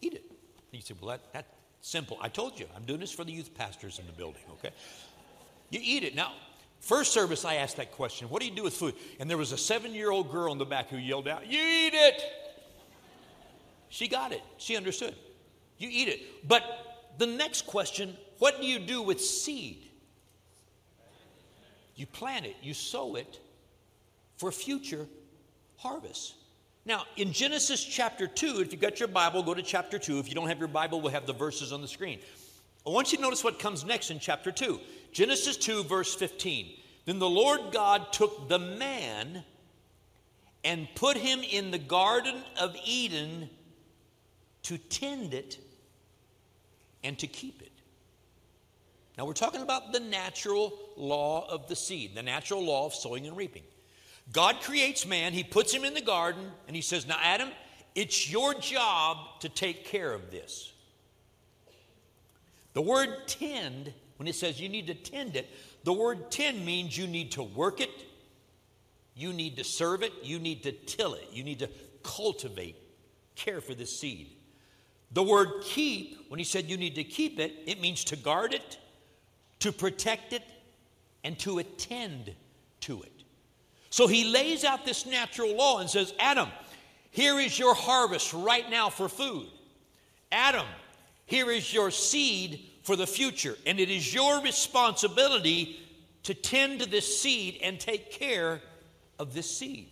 Eat 0.00 0.14
it. 0.14 0.24
You 0.72 0.80
say, 0.80 0.94
well, 1.00 1.10
that, 1.10 1.32
that's 1.32 1.48
simple. 1.80 2.18
I 2.20 2.28
told 2.28 2.58
you, 2.58 2.66
I'm 2.76 2.84
doing 2.84 3.00
this 3.00 3.12
for 3.12 3.24
the 3.24 3.32
youth 3.32 3.54
pastors 3.54 3.98
in 3.98 4.06
the 4.06 4.12
building, 4.12 4.42
okay? 4.52 4.70
You 5.70 5.80
eat 5.82 6.02
it. 6.02 6.14
Now, 6.14 6.32
first 6.80 7.12
service, 7.12 7.44
I 7.44 7.56
asked 7.56 7.76
that 7.76 7.92
question 7.92 8.28
What 8.28 8.40
do 8.40 8.48
you 8.48 8.54
do 8.54 8.64
with 8.64 8.74
food? 8.74 8.94
And 9.18 9.30
there 9.30 9.38
was 9.38 9.52
a 9.52 9.58
seven 9.58 9.94
year 9.94 10.10
old 10.10 10.30
girl 10.30 10.52
in 10.52 10.58
the 10.58 10.64
back 10.64 10.90
who 10.90 10.96
yelled 10.96 11.28
out, 11.28 11.46
You 11.46 11.60
eat 11.60 11.94
it. 11.94 12.22
She 13.88 14.08
got 14.08 14.32
it. 14.32 14.42
She 14.58 14.76
understood. 14.76 15.14
You 15.78 15.88
eat 15.90 16.08
it. 16.08 16.48
But 16.48 16.62
the 17.18 17.26
next 17.26 17.66
question 17.66 18.16
what 18.38 18.60
do 18.60 18.66
you 18.66 18.78
do 18.78 19.02
with 19.02 19.20
seed? 19.20 19.89
You 21.96 22.06
plant 22.06 22.46
it, 22.46 22.56
you 22.62 22.74
sow 22.74 23.16
it 23.16 23.40
for 24.36 24.50
future 24.50 25.06
harvest. 25.76 26.34
Now, 26.86 27.04
in 27.16 27.32
Genesis 27.32 27.84
chapter 27.84 28.26
2, 28.26 28.60
if 28.60 28.72
you've 28.72 28.80
got 28.80 28.98
your 28.98 29.08
Bible, 29.08 29.42
go 29.42 29.52
to 29.54 29.62
chapter 29.62 29.98
2. 29.98 30.18
If 30.18 30.28
you 30.28 30.34
don't 30.34 30.48
have 30.48 30.58
your 30.58 30.68
Bible, 30.68 31.00
we'll 31.00 31.12
have 31.12 31.26
the 31.26 31.32
verses 31.32 31.72
on 31.72 31.82
the 31.82 31.88
screen. 31.88 32.20
I 32.86 32.90
want 32.90 33.12
you 33.12 33.18
to 33.18 33.22
notice 33.22 33.44
what 33.44 33.58
comes 33.58 33.84
next 33.84 34.10
in 34.10 34.18
chapter 34.18 34.50
2. 34.50 34.80
Genesis 35.12 35.56
2, 35.58 35.84
verse 35.84 36.14
15. 36.14 36.70
Then 37.04 37.18
the 37.18 37.28
Lord 37.28 37.72
God 37.72 38.12
took 38.12 38.48
the 38.48 38.58
man 38.58 39.44
and 40.64 40.88
put 40.94 41.16
him 41.16 41.40
in 41.42 41.70
the 41.70 41.78
Garden 41.78 42.36
of 42.58 42.76
Eden 42.84 43.50
to 44.62 44.78
tend 44.78 45.34
it 45.34 45.58
and 47.02 47.18
to 47.18 47.26
keep 47.26 47.60
it. 47.62 47.79
Now, 49.20 49.26
we're 49.26 49.34
talking 49.34 49.60
about 49.60 49.92
the 49.92 50.00
natural 50.00 50.72
law 50.96 51.46
of 51.46 51.68
the 51.68 51.76
seed, 51.76 52.14
the 52.14 52.22
natural 52.22 52.64
law 52.64 52.86
of 52.86 52.94
sowing 52.94 53.26
and 53.26 53.36
reaping. 53.36 53.64
God 54.32 54.62
creates 54.62 55.04
man, 55.04 55.34
he 55.34 55.44
puts 55.44 55.74
him 55.74 55.84
in 55.84 55.92
the 55.92 56.00
garden, 56.00 56.50
and 56.66 56.74
he 56.74 56.80
says, 56.80 57.06
Now, 57.06 57.18
Adam, 57.22 57.50
it's 57.94 58.32
your 58.32 58.54
job 58.54 59.18
to 59.40 59.50
take 59.50 59.84
care 59.84 60.10
of 60.10 60.30
this. 60.30 60.72
The 62.72 62.80
word 62.80 63.10
tend, 63.26 63.92
when 64.16 64.26
it 64.26 64.36
says 64.36 64.58
you 64.58 64.70
need 64.70 64.86
to 64.86 64.94
tend 64.94 65.36
it, 65.36 65.50
the 65.84 65.92
word 65.92 66.30
tend 66.30 66.64
means 66.64 66.96
you 66.96 67.06
need 67.06 67.32
to 67.32 67.42
work 67.42 67.82
it, 67.82 67.90
you 69.14 69.34
need 69.34 69.58
to 69.58 69.64
serve 69.64 70.02
it, 70.02 70.14
you 70.22 70.38
need 70.38 70.62
to 70.62 70.72
till 70.72 71.12
it, 71.12 71.28
you 71.30 71.44
need 71.44 71.58
to 71.58 71.68
cultivate, 72.02 72.76
care 73.34 73.60
for 73.60 73.74
this 73.74 74.00
seed. 74.00 74.30
The 75.12 75.22
word 75.22 75.62
keep, 75.62 76.16
when 76.30 76.38
he 76.38 76.44
said 76.44 76.70
you 76.70 76.78
need 76.78 76.94
to 76.94 77.04
keep 77.04 77.38
it, 77.38 77.52
it 77.66 77.82
means 77.82 78.04
to 78.04 78.16
guard 78.16 78.54
it, 78.54 78.78
to 79.60 79.72
protect 79.72 80.32
it, 80.32 80.42
and 81.22 81.38
to 81.38 81.58
attend 81.58 82.34
to 82.80 83.02
it. 83.02 83.12
So 83.90 84.06
he 84.06 84.32
lays 84.32 84.64
out 84.64 84.84
this 84.84 85.04
natural 85.04 85.54
law 85.56 85.78
and 85.78 85.90
says, 85.90 86.14
Adam, 86.18 86.48
here 87.10 87.38
is 87.38 87.58
your 87.58 87.74
harvest 87.74 88.32
right 88.32 88.68
now 88.70 88.88
for 88.88 89.08
food. 89.08 89.48
Adam, 90.32 90.66
here 91.26 91.50
is 91.50 91.74
your 91.74 91.90
seed 91.90 92.60
for 92.82 92.96
the 92.96 93.06
future. 93.06 93.56
And 93.66 93.78
it 93.78 93.90
is 93.90 94.14
your 94.14 94.40
responsibility 94.42 95.78
to 96.22 96.34
tend 96.34 96.80
to 96.80 96.88
this 96.88 97.20
seed 97.20 97.58
and 97.62 97.78
take 97.78 98.12
care 98.12 98.60
of 99.18 99.34
this 99.34 99.50
seed. 99.50 99.88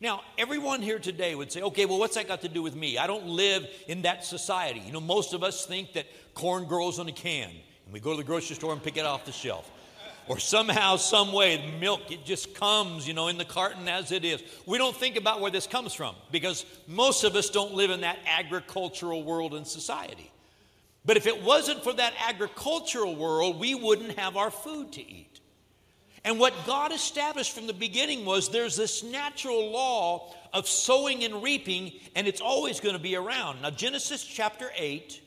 Now, 0.00 0.22
everyone 0.38 0.80
here 0.80 0.98
today 0.98 1.34
would 1.34 1.52
say, 1.52 1.60
okay, 1.60 1.84
well, 1.84 1.98
what's 1.98 2.14
that 2.14 2.26
got 2.26 2.40
to 2.40 2.48
do 2.48 2.62
with 2.62 2.74
me? 2.74 2.96
I 2.96 3.06
don't 3.06 3.26
live 3.26 3.66
in 3.86 4.02
that 4.02 4.24
society. 4.24 4.80
You 4.80 4.92
know, 4.92 5.00
most 5.00 5.34
of 5.34 5.42
us 5.42 5.66
think 5.66 5.92
that 5.92 6.06
corn 6.32 6.64
grows 6.64 6.98
on 6.98 7.06
a 7.06 7.12
can, 7.12 7.50
and 7.90 7.94
we 7.94 7.98
go 7.98 8.12
to 8.12 8.18
the 8.18 8.22
grocery 8.22 8.54
store 8.54 8.72
and 8.72 8.80
pick 8.80 8.96
it 8.96 9.04
off 9.04 9.24
the 9.24 9.32
shelf 9.32 9.68
or 10.28 10.38
somehow, 10.38 10.94
some 10.94 11.32
way, 11.32 11.74
milk, 11.80 12.12
it 12.12 12.24
just 12.24 12.54
comes, 12.54 13.08
you 13.08 13.14
know, 13.14 13.26
in 13.26 13.36
the 13.36 13.44
carton 13.44 13.88
as 13.88 14.12
it 14.12 14.24
is. 14.24 14.40
We 14.64 14.78
don't 14.78 14.94
think 14.94 15.16
about 15.16 15.40
where 15.40 15.50
this 15.50 15.66
comes 15.66 15.92
from 15.92 16.14
because 16.30 16.64
most 16.86 17.24
of 17.24 17.34
us 17.34 17.50
don't 17.50 17.74
live 17.74 17.90
in 17.90 18.02
that 18.02 18.16
agricultural 18.28 19.24
world 19.24 19.54
and 19.54 19.66
society. 19.66 20.30
But 21.04 21.16
if 21.16 21.26
it 21.26 21.42
wasn't 21.42 21.82
for 21.82 21.92
that 21.94 22.12
agricultural 22.28 23.16
world, 23.16 23.58
we 23.58 23.74
wouldn't 23.74 24.20
have 24.20 24.36
our 24.36 24.52
food 24.52 24.92
to 24.92 25.00
eat. 25.00 25.40
And 26.24 26.38
what 26.38 26.54
God 26.66 26.92
established 26.92 27.56
from 27.56 27.66
the 27.66 27.72
beginning 27.72 28.24
was 28.24 28.50
there's 28.50 28.76
this 28.76 29.02
natural 29.02 29.72
law 29.72 30.32
of 30.52 30.68
sowing 30.68 31.24
and 31.24 31.42
reaping, 31.42 31.90
and 32.14 32.28
it's 32.28 32.40
always 32.40 32.78
going 32.78 32.94
to 32.94 33.02
be 33.02 33.16
around. 33.16 33.62
Now, 33.62 33.70
Genesis 33.70 34.22
chapter 34.22 34.70
8, 34.76 35.20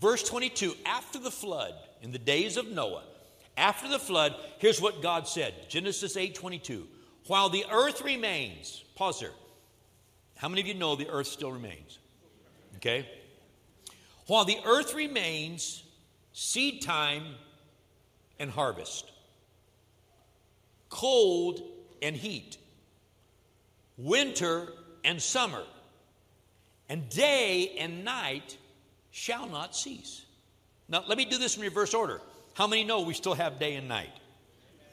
verse 0.00 0.22
22 0.22 0.74
after 0.86 1.18
the 1.18 1.30
flood, 1.30 1.74
in 2.02 2.12
the 2.12 2.18
days 2.18 2.56
of 2.56 2.68
Noah, 2.68 3.02
after 3.56 3.88
the 3.88 3.98
flood, 3.98 4.34
here's 4.58 4.80
what 4.80 5.02
God 5.02 5.26
said 5.26 5.54
Genesis 5.68 6.16
8 6.16 6.34
22. 6.34 6.86
While 7.26 7.50
the 7.50 7.66
earth 7.70 8.02
remains, 8.02 8.84
pause 8.94 9.20
there. 9.20 9.32
How 10.36 10.48
many 10.48 10.60
of 10.60 10.66
you 10.68 10.74
know 10.74 10.94
the 10.96 11.10
earth 11.10 11.26
still 11.26 11.52
remains? 11.52 11.98
Okay? 12.76 13.06
While 14.26 14.44
the 14.44 14.58
earth 14.64 14.94
remains, 14.94 15.82
seed 16.32 16.82
time 16.82 17.24
and 18.38 18.50
harvest, 18.50 19.10
cold 20.88 21.60
and 22.00 22.14
heat, 22.14 22.56
winter 23.96 24.68
and 25.04 25.20
summer, 25.20 25.64
and 26.88 27.08
day 27.08 27.76
and 27.78 28.04
night 28.04 28.56
shall 29.18 29.48
not 29.48 29.74
cease. 29.74 30.24
Now, 30.88 31.04
let 31.08 31.18
me 31.18 31.24
do 31.24 31.38
this 31.38 31.56
in 31.56 31.62
reverse 31.62 31.92
order. 31.92 32.20
How 32.54 32.66
many 32.66 32.84
know 32.84 33.00
we 33.00 33.14
still 33.14 33.34
have 33.34 33.58
day 33.58 33.74
and 33.74 33.88
night? 33.88 34.12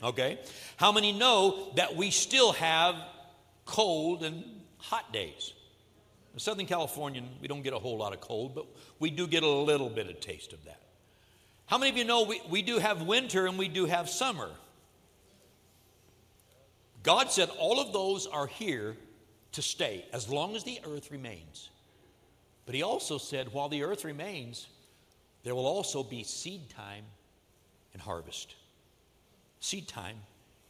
Okay. 0.03 0.39
How 0.77 0.91
many 0.91 1.11
know 1.11 1.71
that 1.75 1.95
we 1.95 2.09
still 2.09 2.51
have 2.53 2.95
cold 3.65 4.23
and 4.23 4.43
hot 4.77 5.13
days? 5.13 5.53
In 6.33 6.39
Southern 6.39 6.65
California, 6.65 7.23
we 7.39 7.47
don't 7.47 7.61
get 7.61 7.73
a 7.73 7.79
whole 7.79 7.97
lot 7.97 8.13
of 8.13 8.19
cold, 8.19 8.55
but 8.55 8.65
we 8.99 9.09
do 9.09 9.27
get 9.27 9.43
a 9.43 9.49
little 9.49 9.89
bit 9.89 10.09
of 10.09 10.19
taste 10.19 10.53
of 10.53 10.65
that. 10.65 10.81
How 11.67 11.77
many 11.77 11.91
of 11.91 11.97
you 11.97 12.03
know 12.03 12.23
we, 12.23 12.41
we 12.49 12.61
do 12.61 12.79
have 12.79 13.03
winter 13.03 13.45
and 13.45 13.57
we 13.57 13.69
do 13.69 13.85
have 13.85 14.09
summer? 14.09 14.49
God 17.03 17.31
said 17.31 17.49
all 17.59 17.79
of 17.79 17.93
those 17.93 18.25
are 18.27 18.47
here 18.47 18.97
to 19.53 19.61
stay 19.61 20.05
as 20.11 20.27
long 20.27 20.55
as 20.55 20.63
the 20.63 20.79
earth 20.85 21.11
remains. 21.11 21.69
But 22.65 22.75
He 22.75 22.83
also 22.83 23.17
said 23.17 23.53
while 23.53 23.69
the 23.69 23.83
earth 23.83 24.05
remains, 24.05 24.67
there 25.43 25.53
will 25.55 25.67
also 25.67 26.03
be 26.03 26.23
seed 26.23 26.69
time 26.69 27.03
and 27.93 28.01
harvest. 28.01 28.55
Seed 29.59 29.87
time 29.87 30.17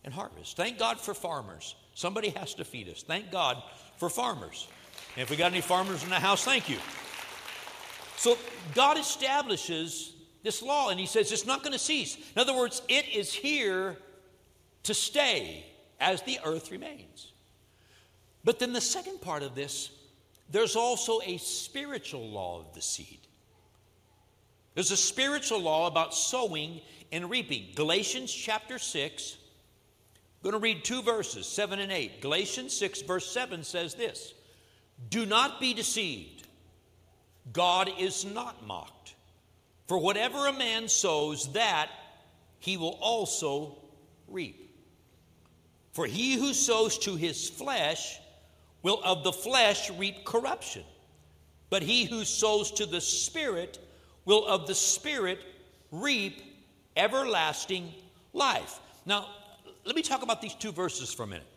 and 0.04 0.14
harvest. 0.14 0.58
Thank 0.58 0.78
God 0.78 1.00
for 1.00 1.14
farmers. 1.14 1.76
Somebody 1.94 2.30
has 2.30 2.54
to 2.56 2.66
feed 2.66 2.90
us. 2.90 3.04
Thank 3.04 3.32
God 3.32 3.62
for 3.98 4.10
farmers. 4.10 4.68
And 5.16 5.24
if 5.24 5.30
we 5.30 5.38
got 5.38 5.52
any 5.52 5.62
farmers 5.62 6.04
in 6.04 6.10
the 6.10 6.16
house, 6.16 6.44
thank 6.44 6.70
you. 6.70 6.78
So 8.18 8.38
God 8.74 8.98
establishes 8.98 10.14
this 10.44 10.62
law 10.62 10.90
and 10.90 11.00
he 11.00 11.06
says 11.06 11.32
it's 11.32 11.46
not 11.46 11.64
going 11.64 11.74
to 11.74 11.80
cease. 11.80 12.18
In 12.18 12.42
other 12.42 12.56
words, 12.56 12.82
it 12.88 13.08
is 13.10 13.34
here 13.34 13.98
to 14.84 14.94
stay 14.94 15.66
as 16.00 16.22
the 16.22 16.40
earth 16.46 16.72
remains. 16.72 17.32
But 18.44 18.60
then 18.60 18.74
the 18.74 18.82
second 18.82 19.22
part 19.22 19.42
of 19.42 19.56
this, 19.56 19.90
there's 20.50 20.76
also 20.76 21.20
a 21.26 21.38
spiritual 21.38 22.28
law 22.30 22.60
of 22.60 22.74
the 22.74 22.82
seed. 22.82 23.20
There's 24.74 24.92
a 24.92 24.98
spiritual 24.98 25.62
law 25.62 25.88
about 25.88 26.14
sowing 26.14 26.82
and 27.12 27.30
reaping. 27.30 27.68
Galatians 27.76 28.32
chapter 28.32 28.78
6. 28.78 29.38
I'm 30.44 30.52
going 30.52 30.54
to 30.54 30.64
read 30.64 30.84
two 30.84 31.02
verses, 31.02 31.48
7 31.48 31.80
and 31.80 31.92
8. 31.92 32.22
Galatians 32.22 32.78
6, 32.78 33.02
verse 33.04 33.30
7 33.32 33.64
says 33.64 33.96
this 33.96 34.34
Do 35.10 35.26
not 35.26 35.60
be 35.60 35.74
deceived. 35.74 36.48
God 37.52 37.90
is 38.00 38.26
not 38.26 38.66
mocked. 38.66 39.16
For 39.88 39.98
whatever 39.98 40.48
a 40.48 40.54
man 40.54 40.88
sows, 40.88 41.52
that 41.54 41.90
he 42.60 42.78
will 42.78 42.98
also 43.02 43.78
reap. 44.28 44.62
For 45.94 46.06
he 46.06 46.36
who 46.36 46.54
sows 46.54 46.98
to 47.00 47.16
his 47.16 47.50
flesh 47.50 48.20
will 48.86 49.02
of 49.04 49.24
the 49.24 49.34
flesh 49.34 49.90
reap 49.90 50.24
corruption, 50.26 50.84
but 51.72 51.82
he 51.82 52.06
who 52.06 52.24
sows 52.24 52.70
to 52.70 52.86
the 52.86 53.02
Spirit 53.02 53.80
will 54.26 54.46
of 54.46 54.68
the 54.68 54.76
Spirit 54.76 55.40
reap 55.92 56.40
everlasting 56.96 57.92
life. 58.32 58.80
Now, 59.08 59.26
let 59.86 59.96
me 59.96 60.04
talk 60.04 60.22
about 60.22 60.40
these 60.40 60.54
two 60.54 60.72
verses 60.72 61.12
for 61.12 61.24
a 61.24 61.28
minute. 61.28 61.48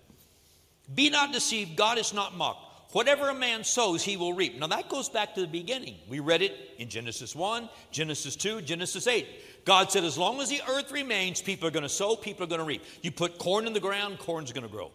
Be 0.94 1.10
not 1.10 1.30
deceived, 1.30 1.76
God 1.76 1.98
is 1.98 2.14
not 2.14 2.34
mocked. 2.34 2.94
Whatever 2.94 3.28
a 3.28 3.34
man 3.34 3.62
sows, 3.62 4.02
he 4.02 4.16
will 4.16 4.32
reap. 4.32 4.58
Now, 4.58 4.68
that 4.68 4.88
goes 4.88 5.10
back 5.10 5.34
to 5.34 5.42
the 5.42 5.46
beginning. 5.46 5.96
We 6.08 6.20
read 6.20 6.40
it 6.40 6.56
in 6.78 6.88
Genesis 6.88 7.36
1, 7.36 7.68
Genesis 7.90 8.36
2, 8.36 8.62
Genesis 8.62 9.06
8. 9.06 9.26
God 9.66 9.92
said, 9.92 10.04
as 10.04 10.16
long 10.16 10.40
as 10.40 10.48
the 10.48 10.62
earth 10.66 10.90
remains, 10.90 11.42
people 11.42 11.68
are 11.68 11.72
going 11.72 11.82
to 11.82 11.90
sow, 11.90 12.16
people 12.16 12.44
are 12.44 12.48
going 12.48 12.60
to 12.60 12.64
reap. 12.64 12.82
You 13.02 13.10
put 13.10 13.36
corn 13.36 13.66
in 13.66 13.74
the 13.74 13.80
ground, 13.80 14.18
corn's 14.18 14.50
going 14.50 14.66
to 14.66 14.72
grow. 14.72 14.90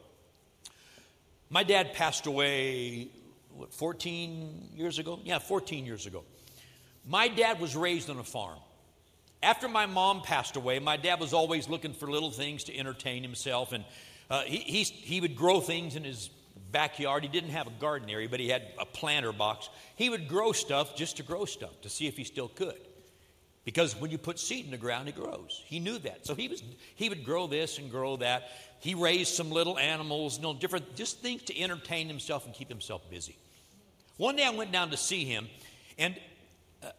My 1.54 1.62
dad 1.62 1.94
passed 1.94 2.26
away, 2.26 3.10
what, 3.56 3.72
14 3.76 4.70
years 4.76 4.98
ago? 4.98 5.20
Yeah, 5.24 5.38
14 5.38 5.86
years 5.86 6.08
ago. 6.08 6.24
My 7.08 7.28
dad 7.28 7.60
was 7.60 7.76
raised 7.76 8.10
on 8.10 8.18
a 8.18 8.24
farm. 8.24 8.58
After 9.44 9.70
my 9.70 9.86
mom 9.86 10.24
passed 10.24 10.56
away, 10.56 10.80
my 10.80 10.98
dad 10.98 11.20
was 11.20 11.32
always 11.32 11.70
looking 11.70 11.94
for 11.94 12.10
little 12.10 12.32
things 12.32 12.64
to 12.64 12.76
entertain 12.76 13.22
himself, 13.22 13.72
and 13.72 13.86
uh, 14.32 14.42
he, 14.42 14.58
he, 14.58 14.82
he 14.82 15.22
would 15.22 15.36
grow 15.36 15.60
things 15.60 15.96
in 15.96 16.04
his 16.04 16.32
backyard. 16.72 17.22
He 17.22 17.30
didn't 17.30 17.52
have 17.52 17.68
a 17.68 17.74
garden 17.80 18.10
area, 18.10 18.28
but 18.28 18.40
he 18.40 18.50
had 18.50 18.64
a 18.80 18.86
planter 18.88 19.32
box. 19.32 19.70
He 19.96 20.10
would 20.10 20.28
grow 20.28 20.54
stuff 20.54 20.96
just 20.96 21.18
to 21.18 21.24
grow 21.24 21.46
stuff 21.46 21.82
to 21.82 21.90
see 21.90 22.08
if 22.08 22.18
he 22.18 22.24
still 22.24 22.48
could. 22.48 22.80
Because 23.66 24.00
when 24.00 24.12
you 24.12 24.18
put 24.18 24.40
seed 24.40 24.66
in 24.66 24.72
the 24.72 24.78
ground, 24.78 25.08
it 25.08 25.16
grows. 25.16 25.62
He 25.66 25.80
knew 25.80 25.98
that. 26.00 26.26
So 26.26 26.36
he, 26.36 26.50
was, 26.50 26.62
he 26.96 27.08
would 27.08 27.24
grow 27.24 27.48
this 27.48 27.78
and 27.78 27.90
grow 27.90 28.18
that. 28.18 28.50
He 28.80 28.94
raised 28.94 29.34
some 29.34 29.52
little 29.52 29.80
animals, 29.80 30.38
you 30.38 30.44
know, 30.44 30.54
different, 30.54 30.96
just 30.96 31.20
things 31.20 31.44
to 31.44 31.58
entertain 31.60 32.08
himself 32.08 32.46
and 32.46 32.54
keep 32.54 32.68
himself 32.68 33.10
busy. 33.10 33.38
One 34.18 34.36
day 34.36 34.46
I 34.46 34.50
went 34.50 34.74
down 34.74 34.92
to 34.92 34.98
see 34.98 35.24
him, 35.24 35.48
and 35.98 36.16
uh, 36.84 36.90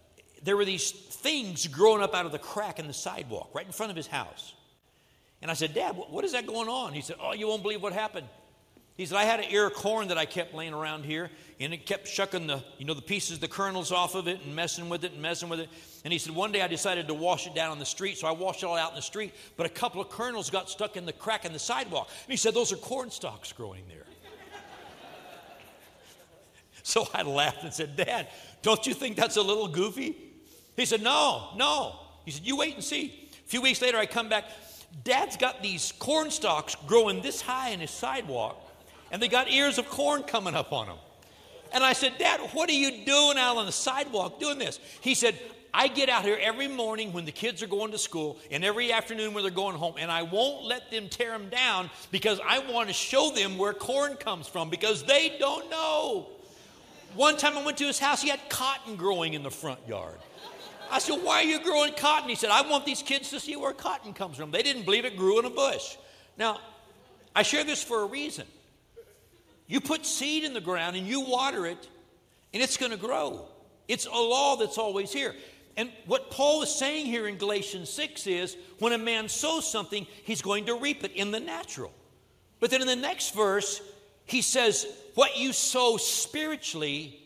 there 0.43 0.57
were 0.57 0.65
these 0.65 0.91
things 0.91 1.67
growing 1.67 2.03
up 2.03 2.15
out 2.15 2.25
of 2.25 2.33
the 2.33 2.39
crack 2.39 2.79
in 2.79 2.87
the 2.87 2.95
sidewalk 2.95 3.51
right 3.55 3.67
in 3.67 3.73
front 3.73 3.91
of 3.91 3.97
his 3.97 4.07
house. 4.07 4.55
And 5.43 5.51
I 5.51 5.55
said, 5.55 5.75
Dad, 5.75 5.93
what 5.93 6.25
is 6.25 6.33
that 6.33 6.47
going 6.47 6.71
on? 6.71 6.95
He 6.95 7.03
said, 7.03 7.17
Oh, 7.21 7.35
you 7.35 7.47
won't 7.47 7.63
believe 7.63 7.83
what 7.83 7.93
happened. 7.93 8.27
He 8.97 9.07
said, 9.07 9.19
I 9.19 9.25
had 9.25 9.41
an 9.41 9.47
ear 9.51 9.67
of 9.67 9.75
corn 9.75 10.09
that 10.09 10.19
I 10.19 10.25
kept 10.25 10.55
laying 10.55 10.73
around 10.73 11.05
here, 11.05 11.29
and 11.59 11.75
it 11.75 11.85
kept 11.85 12.07
shucking 12.07 12.47
the, 12.47 12.63
you 12.79 12.85
know, 12.85 12.95
the 12.95 13.03
pieces, 13.03 13.41
the 13.41 13.49
kernels 13.49 13.91
off 13.91 14.15
of 14.15 14.29
it 14.29 14.41
and 14.45 14.55
messing 14.55 14.89
with 14.89 15.05
it 15.05 15.13
and 15.13 15.23
messing 15.23 15.49
with 15.49 15.59
it. 15.59 15.69
And 16.05 16.13
he 16.13 16.19
said, 16.19 16.33
one 16.33 16.53
day 16.53 16.63
I 16.63 16.69
decided 16.69 17.09
to 17.09 17.15
wash 17.15 17.49
it 17.49 17.57
down 17.57 17.73
on 17.73 17.81
the 17.81 17.85
street, 17.85 18.19
so 18.19 18.29
I 18.29 18.31
washed 18.31 18.63
it 18.63 18.67
all 18.67 18.77
out 18.77 18.91
in 18.91 18.97
the 18.97 19.03
street, 19.03 19.35
but 19.57 19.67
a 19.67 19.71
couple 19.71 20.01
of 20.01 20.11
kernels 20.11 20.49
got 20.49 20.71
stuck 20.71 20.97
in 20.97 21.07
the 21.07 21.13
crack 21.13 21.45
in 21.45 21.53
the 21.53 21.59
sidewalk. 21.59 22.09
And 22.25 22.31
he 22.31 22.37
said, 22.37 22.55
those 22.55 22.73
are 22.73 22.77
corn 22.77 23.11
stalks 23.11 23.53
growing 23.53 23.83
there. 23.89 24.05
so 26.85 27.09
I 27.13 27.23
laughed 27.23 27.65
and 27.65 27.75
said, 27.75 27.97
Dad, 27.97 28.29
don't 28.63 28.87
you 28.87 28.95
think 28.95 29.17
that's 29.17 29.37
a 29.37 29.43
little 29.43 29.67
goofy? 29.67 30.17
He 30.77 30.87
said, 30.87 31.03
No, 31.03 31.51
no. 31.57 31.97
He 32.25 32.31
said, 32.31 32.47
You 32.47 32.57
wait 32.57 32.75
and 32.75 32.83
see. 32.83 33.29
A 33.33 33.49
few 33.49 33.61
weeks 33.61 33.83
later, 33.83 33.99
I 33.99 34.07
come 34.07 34.29
back. 34.29 34.45
Dad's 35.03 35.37
got 35.37 35.63
these 35.63 35.93
corn 35.99 36.31
stalks 36.31 36.77
growing 36.87 37.21
this 37.21 37.41
high 37.41 37.71
in 37.71 37.81
his 37.81 37.91
sidewalk, 37.91 38.64
and 39.11 39.23
they 39.23 39.29
got 39.29 39.51
ears 39.51 39.79
of 39.79 39.89
corn 39.89 40.23
coming 40.23 40.55
up 40.55 40.73
on 40.73 40.87
them. 40.87 40.97
And 41.73 41.83
I 41.83 41.93
said, 41.93 42.19
Dad, 42.19 42.41
what 42.53 42.69
are 42.71 42.75
you 42.75 43.05
doing 43.05 43.37
out 43.37 43.57
on 43.57 43.67
the 43.67 43.73
sidewalk 43.73 44.39
doing 44.39 44.59
this? 44.59 44.79
He 45.01 45.15
said, 45.15 45.39
I 45.77 45.89
get 45.89 46.09
out 46.09 46.23
here 46.25 46.39
every 46.41 46.69
morning 46.69 47.13
when 47.13 47.25
the 47.25 47.33
kids 47.33 47.61
are 47.61 47.67
going 47.67 47.91
to 47.91 47.99
school 47.99 48.39
and 48.53 48.65
every 48.65 48.93
afternoon 48.93 49.35
when 49.35 49.43
they're 49.43 49.51
going 49.51 49.77
home, 49.77 49.95
and 49.99 50.09
I 50.09 50.23
won't 50.23 50.65
let 50.65 50.93
them 50.93 51.09
tear 51.09 51.33
them 51.33 51.49
down 51.49 51.91
because 52.13 52.41
I 52.47 52.61
want 52.61 52.89
to 52.89 52.95
show 52.95 53.31
them 53.33 53.59
where 53.59 53.73
corn 53.73 54.15
comes 54.15 54.47
from 54.47 54.71
because 54.71 55.03
they 55.03 55.37
don't 55.41 55.69
know. 55.69 56.29
One 57.17 57.37
time 57.37 57.59
I 57.59 57.65
went 57.65 57.79
to 57.79 57.87
his 57.87 57.99
house, 57.99 58.23
he 58.23 58.29
had 58.29 58.41
cotton 58.49 58.95
growing 58.95 59.35
in 59.35 59.43
the 59.43 59.51
front 59.51 59.81
yard. 59.89 60.19
I 60.93 61.01
said, 61.01 61.21
Why 61.25 61.41
are 61.41 61.45
you 61.45 61.59
growing 61.59 61.93
cotton? 61.95 62.29
He 62.29 62.37
said, 62.37 62.51
I 62.51 62.63
want 62.69 62.85
these 62.85 63.03
kids 63.03 63.31
to 63.31 63.41
see 63.41 63.57
where 63.57 63.73
cotton 63.73 64.13
comes 64.13 64.37
from. 64.37 64.53
They 64.53 64.63
didn't 64.63 64.85
believe 64.85 65.05
it 65.05 65.17
grew 65.17 65.41
in 65.41 65.45
a 65.45 65.51
bush. 65.51 65.97
Now, 66.39 66.61
I 67.35 67.43
share 67.43 67.65
this 67.65 67.83
for 67.83 68.03
a 68.03 68.07
reason. 68.07 68.47
You 69.67 69.81
put 69.81 70.05
seed 70.05 70.45
in 70.45 70.55
the 70.55 70.61
ground 70.61 70.97
and 70.97 71.07
you 71.07 71.21
water 71.21 71.67
it, 71.67 71.89
and 72.53 72.63
it's 72.63 72.77
going 72.77 72.93
to 72.93 72.99
grow. 72.99 73.47
It's 73.89 74.07
a 74.07 74.11
law 74.11 74.57
that's 74.57 74.79
always 74.79 75.13
here. 75.13 75.35
And 75.77 75.91
what 76.07 76.31
Paul 76.31 76.63
is 76.63 76.75
saying 76.75 77.07
here 77.07 77.27
in 77.27 77.37
Galatians 77.37 77.91
6 77.91 78.27
is 78.27 78.57
when 78.79 78.93
a 78.93 78.99
man 78.99 79.29
sows 79.29 79.71
something, 79.71 80.07
he's 80.25 80.43
going 80.43 80.67
to 80.67 80.75
reap 80.75 81.03
it 81.05 81.13
in 81.13 81.31
the 81.31 81.41
natural. 81.41 81.93
But 82.61 82.71
then 82.71 82.81
in 82.81 82.87
the 82.87 82.97
next 82.97 83.35
verse, 83.35 83.81
he 84.25 84.41
says, 84.41 84.87
What 85.15 85.37
you 85.37 85.53
sow 85.53 85.97
spiritually, 85.97 87.21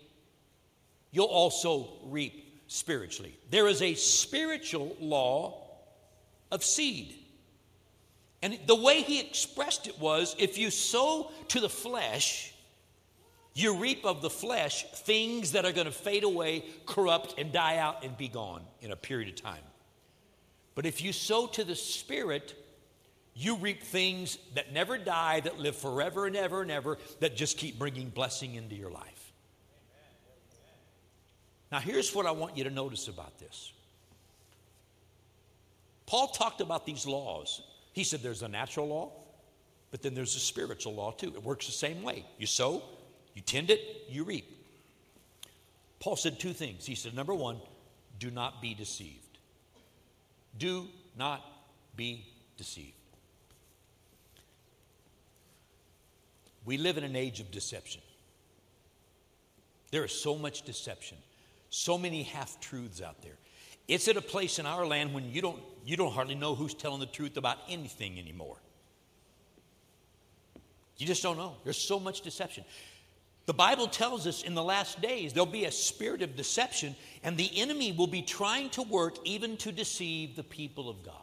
you'll 1.10 1.26
also 1.26 1.88
reap 2.04 2.62
spiritually. 2.66 3.36
There 3.50 3.68
is 3.68 3.82
a 3.82 3.94
spiritual 3.94 4.96
law 4.98 5.62
of 6.50 6.64
seed. 6.64 7.14
And 8.42 8.58
the 8.66 8.74
way 8.74 9.02
he 9.02 9.20
expressed 9.20 9.86
it 9.88 9.98
was 9.98 10.36
if 10.38 10.58
you 10.58 10.70
sow 10.70 11.32
to 11.48 11.60
the 11.60 11.68
flesh, 11.68 12.54
you 13.54 13.76
reap 13.76 14.04
of 14.04 14.22
the 14.22 14.30
flesh 14.30 14.84
things 14.92 15.52
that 15.52 15.64
are 15.64 15.72
going 15.72 15.86
to 15.86 15.92
fade 15.92 16.22
away, 16.22 16.64
corrupt, 16.86 17.34
and 17.38 17.52
die 17.52 17.78
out 17.78 18.04
and 18.04 18.16
be 18.16 18.28
gone 18.28 18.62
in 18.80 18.92
a 18.92 18.96
period 18.96 19.28
of 19.28 19.42
time. 19.42 19.62
But 20.76 20.86
if 20.86 21.02
you 21.02 21.12
sow 21.12 21.48
to 21.48 21.64
the 21.64 21.74
Spirit, 21.74 22.54
you 23.34 23.56
reap 23.56 23.82
things 23.82 24.38
that 24.54 24.72
never 24.72 24.96
die, 24.96 25.40
that 25.40 25.58
live 25.58 25.74
forever 25.74 26.26
and 26.26 26.36
ever 26.36 26.62
and 26.62 26.70
ever, 26.70 26.98
that 27.18 27.36
just 27.36 27.58
keep 27.58 27.78
bringing 27.78 28.10
blessing 28.10 28.54
into 28.54 28.76
your 28.76 28.90
life. 28.90 29.32
Now, 31.72 31.80
here's 31.80 32.14
what 32.14 32.26
I 32.26 32.30
want 32.30 32.56
you 32.56 32.64
to 32.64 32.70
notice 32.70 33.08
about 33.08 33.38
this. 33.38 33.72
Paul 36.06 36.28
talked 36.28 36.60
about 36.60 36.86
these 36.86 37.06
laws. 37.06 37.60
He 37.98 38.04
said 38.04 38.22
there's 38.22 38.44
a 38.44 38.48
natural 38.48 38.86
law, 38.86 39.10
but 39.90 40.02
then 40.02 40.14
there's 40.14 40.36
a 40.36 40.38
spiritual 40.38 40.94
law 40.94 41.10
too. 41.10 41.32
It 41.34 41.42
works 41.42 41.66
the 41.66 41.72
same 41.72 42.04
way. 42.04 42.24
You 42.38 42.46
sow, 42.46 42.80
you 43.34 43.42
tend 43.42 43.70
it, 43.70 43.80
you 44.08 44.22
reap. 44.22 44.48
Paul 45.98 46.14
said 46.14 46.38
two 46.38 46.52
things. 46.52 46.86
He 46.86 46.94
said, 46.94 47.12
number 47.12 47.34
one, 47.34 47.60
do 48.20 48.30
not 48.30 48.62
be 48.62 48.72
deceived. 48.72 49.38
Do 50.56 50.86
not 51.16 51.44
be 51.96 52.24
deceived. 52.56 52.92
We 56.64 56.76
live 56.76 56.98
in 56.98 57.02
an 57.02 57.16
age 57.16 57.40
of 57.40 57.50
deception. 57.50 58.02
There 59.90 60.04
is 60.04 60.12
so 60.12 60.36
much 60.36 60.62
deception. 60.62 61.18
So 61.70 61.98
many 61.98 62.22
half 62.22 62.60
truths 62.60 63.02
out 63.02 63.22
there. 63.22 63.38
It's 63.88 64.06
at 64.06 64.16
a 64.16 64.22
place 64.22 64.60
in 64.60 64.66
our 64.66 64.86
land 64.86 65.14
when 65.14 65.32
you 65.32 65.42
don't, 65.42 65.60
you 65.88 65.96
don't 65.96 66.12
hardly 66.12 66.34
know 66.34 66.54
who's 66.54 66.74
telling 66.74 67.00
the 67.00 67.06
truth 67.06 67.38
about 67.38 67.56
anything 67.66 68.18
anymore. 68.18 68.56
You 70.98 71.06
just 71.06 71.22
don't 71.22 71.38
know. 71.38 71.56
There's 71.64 71.78
so 71.78 71.98
much 71.98 72.20
deception. 72.20 72.64
The 73.46 73.54
Bible 73.54 73.86
tells 73.86 74.26
us 74.26 74.42
in 74.42 74.54
the 74.54 74.62
last 74.62 75.00
days 75.00 75.32
there'll 75.32 75.46
be 75.46 75.64
a 75.64 75.70
spirit 75.70 76.20
of 76.20 76.36
deception, 76.36 76.94
and 77.22 77.38
the 77.38 77.50
enemy 77.58 77.92
will 77.92 78.06
be 78.06 78.20
trying 78.20 78.68
to 78.70 78.82
work 78.82 79.16
even 79.24 79.56
to 79.58 79.72
deceive 79.72 80.36
the 80.36 80.42
people 80.42 80.90
of 80.90 81.02
God. 81.02 81.14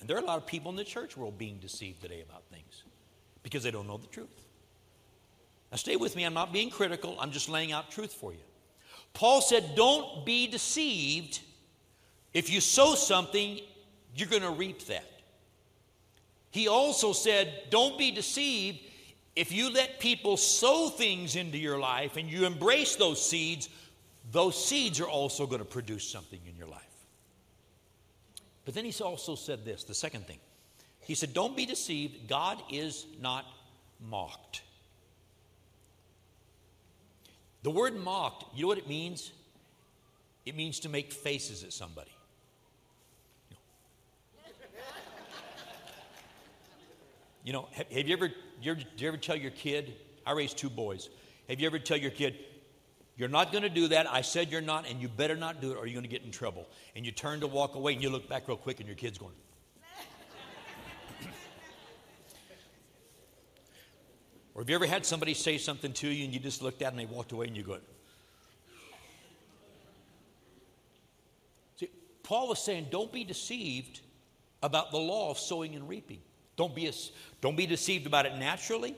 And 0.00 0.10
there 0.10 0.16
are 0.16 0.20
a 0.20 0.26
lot 0.26 0.38
of 0.38 0.46
people 0.46 0.72
in 0.72 0.76
the 0.76 0.82
church 0.82 1.16
world 1.16 1.38
being 1.38 1.58
deceived 1.58 2.02
today 2.02 2.24
about 2.28 2.42
things 2.50 2.82
because 3.44 3.62
they 3.62 3.70
don't 3.70 3.86
know 3.86 3.98
the 3.98 4.08
truth. 4.08 4.42
Now, 5.70 5.76
stay 5.76 5.94
with 5.94 6.16
me. 6.16 6.24
I'm 6.24 6.34
not 6.34 6.52
being 6.52 6.70
critical, 6.70 7.16
I'm 7.20 7.30
just 7.30 7.48
laying 7.48 7.70
out 7.70 7.92
truth 7.92 8.12
for 8.12 8.32
you. 8.32 8.40
Paul 9.14 9.40
said, 9.40 9.76
Don't 9.76 10.26
be 10.26 10.48
deceived. 10.48 11.38
If 12.36 12.50
you 12.50 12.60
sow 12.60 12.94
something, 12.94 13.60
you're 14.14 14.28
going 14.28 14.42
to 14.42 14.50
reap 14.50 14.84
that. 14.88 15.08
He 16.50 16.68
also 16.68 17.14
said, 17.14 17.50
Don't 17.70 17.96
be 17.96 18.10
deceived. 18.10 18.80
If 19.34 19.52
you 19.52 19.72
let 19.72 20.00
people 20.00 20.36
sow 20.36 20.90
things 20.90 21.34
into 21.34 21.56
your 21.56 21.78
life 21.78 22.18
and 22.18 22.30
you 22.30 22.44
embrace 22.44 22.96
those 22.96 23.26
seeds, 23.26 23.70
those 24.32 24.62
seeds 24.62 25.00
are 25.00 25.08
also 25.08 25.46
going 25.46 25.60
to 25.60 25.64
produce 25.64 26.06
something 26.06 26.40
in 26.46 26.54
your 26.56 26.68
life. 26.68 26.82
But 28.66 28.74
then 28.74 28.84
he 28.84 29.02
also 29.02 29.34
said 29.34 29.64
this 29.64 29.84
the 29.84 29.94
second 29.94 30.26
thing. 30.26 30.38
He 31.00 31.14
said, 31.14 31.32
Don't 31.32 31.56
be 31.56 31.64
deceived. 31.64 32.28
God 32.28 32.62
is 32.70 33.06
not 33.18 33.46
mocked. 34.06 34.60
The 37.62 37.70
word 37.70 37.96
mocked, 37.96 38.44
you 38.54 38.62
know 38.62 38.68
what 38.68 38.76
it 38.76 38.88
means? 38.88 39.32
it 40.46 40.54
means 40.54 40.78
to 40.78 40.88
make 40.88 41.12
faces 41.12 41.64
at 41.64 41.72
somebody. 41.72 42.15
You 47.46 47.52
know, 47.52 47.68
have, 47.70 47.90
have 47.92 48.08
you, 48.08 48.16
ever, 48.16 48.32
you 48.60 48.72
ever, 48.72 48.80
you 48.96 49.06
ever 49.06 49.16
tell 49.16 49.36
your 49.36 49.52
kid, 49.52 49.94
I 50.26 50.32
raised 50.32 50.58
two 50.58 50.68
boys, 50.68 51.10
have 51.48 51.60
you 51.60 51.66
ever 51.68 51.78
tell 51.78 51.96
your 51.96 52.10
kid, 52.10 52.34
you're 53.16 53.28
not 53.28 53.52
going 53.52 53.62
to 53.62 53.68
do 53.70 53.86
that. 53.88 54.12
I 54.12 54.22
said 54.22 54.50
you're 54.50 54.60
not, 54.60 54.90
and 54.90 55.00
you 55.00 55.06
better 55.06 55.36
not 55.36 55.60
do 55.60 55.70
it, 55.70 55.76
or 55.76 55.86
you're 55.86 55.94
going 55.94 56.02
to 56.02 56.08
get 56.08 56.24
in 56.24 56.32
trouble. 56.32 56.66
And 56.96 57.06
you 57.06 57.12
turn 57.12 57.38
to 57.40 57.46
walk 57.46 57.76
away, 57.76 57.92
and 57.94 58.02
you 58.02 58.10
look 58.10 58.28
back 58.28 58.48
real 58.48 58.56
quick, 58.56 58.80
and 58.80 58.88
your 58.88 58.96
kid's 58.96 59.16
going. 59.16 59.32
or 64.54 64.62
have 64.62 64.68
you 64.68 64.74
ever 64.74 64.86
had 64.86 65.06
somebody 65.06 65.32
say 65.32 65.56
something 65.56 65.92
to 65.92 66.08
you, 66.08 66.24
and 66.24 66.34
you 66.34 66.40
just 66.40 66.62
looked 66.62 66.82
at 66.82 66.90
them, 66.90 66.98
and 66.98 67.08
they 67.08 67.14
walked 67.14 67.30
away, 67.30 67.46
and 67.46 67.56
you 67.56 67.62
go. 67.62 67.78
See, 71.76 71.90
Paul 72.24 72.48
was 72.48 72.58
saying, 72.58 72.88
don't 72.90 73.12
be 73.12 73.22
deceived 73.22 74.00
about 74.64 74.90
the 74.90 74.98
law 74.98 75.30
of 75.30 75.38
sowing 75.38 75.76
and 75.76 75.88
reaping. 75.88 76.18
Don't 76.56 76.74
be, 76.74 76.86
a, 76.86 76.92
don't 77.40 77.56
be 77.56 77.66
deceived 77.66 78.06
about 78.06 78.26
it 78.26 78.34
naturally. 78.36 78.96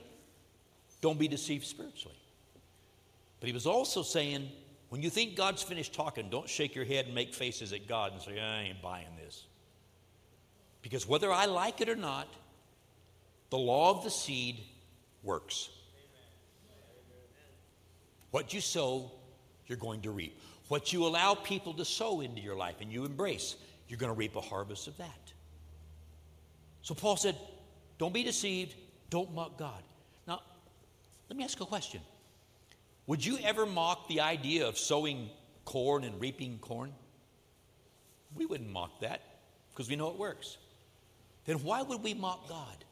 Don't 1.01 1.19
be 1.19 1.27
deceived 1.27 1.65
spiritually. 1.65 2.17
But 3.39 3.47
he 3.47 3.53
was 3.53 3.65
also 3.65 4.01
saying, 4.01 4.49
when 4.89 5.01
you 5.01 5.09
think 5.09 5.35
God's 5.35 5.61
finished 5.61 5.93
talking, 5.93 6.29
don't 6.29 6.49
shake 6.49 6.75
your 6.75 6.85
head 6.85 7.05
and 7.05 7.15
make 7.15 7.33
faces 7.33 7.73
at 7.73 7.87
God 7.87 8.13
and 8.13 8.21
say, 8.21 8.39
I 8.39 8.63
ain't 8.63 8.81
buying 8.81 9.07
this. 9.23 9.45
Because 10.81 11.07
whether 11.07 11.31
I 11.31 11.45
like 11.45 11.81
it 11.81 11.89
or 11.89 11.95
not, 11.95 12.27
the 13.49 13.57
law 13.57 13.91
of 13.91 14.03
the 14.03 14.09
seed 14.09 14.59
works. 15.23 15.69
What 18.31 18.53
you 18.53 18.61
sow, 18.61 19.11
you're 19.67 19.77
going 19.77 20.01
to 20.01 20.11
reap. 20.11 20.39
What 20.67 20.93
you 20.93 21.05
allow 21.05 21.33
people 21.33 21.73
to 21.73 21.85
sow 21.85 22.21
into 22.21 22.41
your 22.41 22.55
life 22.55 22.75
and 22.79 22.91
you 22.91 23.05
embrace, 23.05 23.55
you're 23.87 23.97
going 23.97 24.13
to 24.13 24.17
reap 24.17 24.35
a 24.35 24.41
harvest 24.41 24.87
of 24.87 24.97
that. 24.97 25.33
So 26.81 26.93
Paul 26.93 27.17
said, 27.17 27.35
Don't 27.97 28.13
be 28.13 28.23
deceived, 28.23 28.75
don't 29.09 29.33
mock 29.33 29.57
God. 29.57 29.81
Now, 30.27 30.41
let 31.29 31.37
me 31.37 31.43
ask 31.43 31.59
a 31.59 31.65
question. 31.65 32.01
Would 33.07 33.25
you 33.25 33.39
ever 33.43 33.65
mock 33.65 34.07
the 34.07 34.21
idea 34.21 34.67
of 34.67 34.77
sowing 34.77 35.29
corn 35.65 36.03
and 36.03 36.19
reaping 36.21 36.59
corn? 36.59 36.93
We 38.35 38.45
wouldn't 38.45 38.69
mock 38.69 38.99
that 39.01 39.21
because 39.71 39.89
we 39.89 39.95
know 39.95 40.09
it 40.09 40.17
works. 40.17 40.57
Then 41.45 41.57
why 41.63 41.81
would 41.81 42.03
we 42.03 42.13
mock 42.13 42.47
God? 42.47 42.85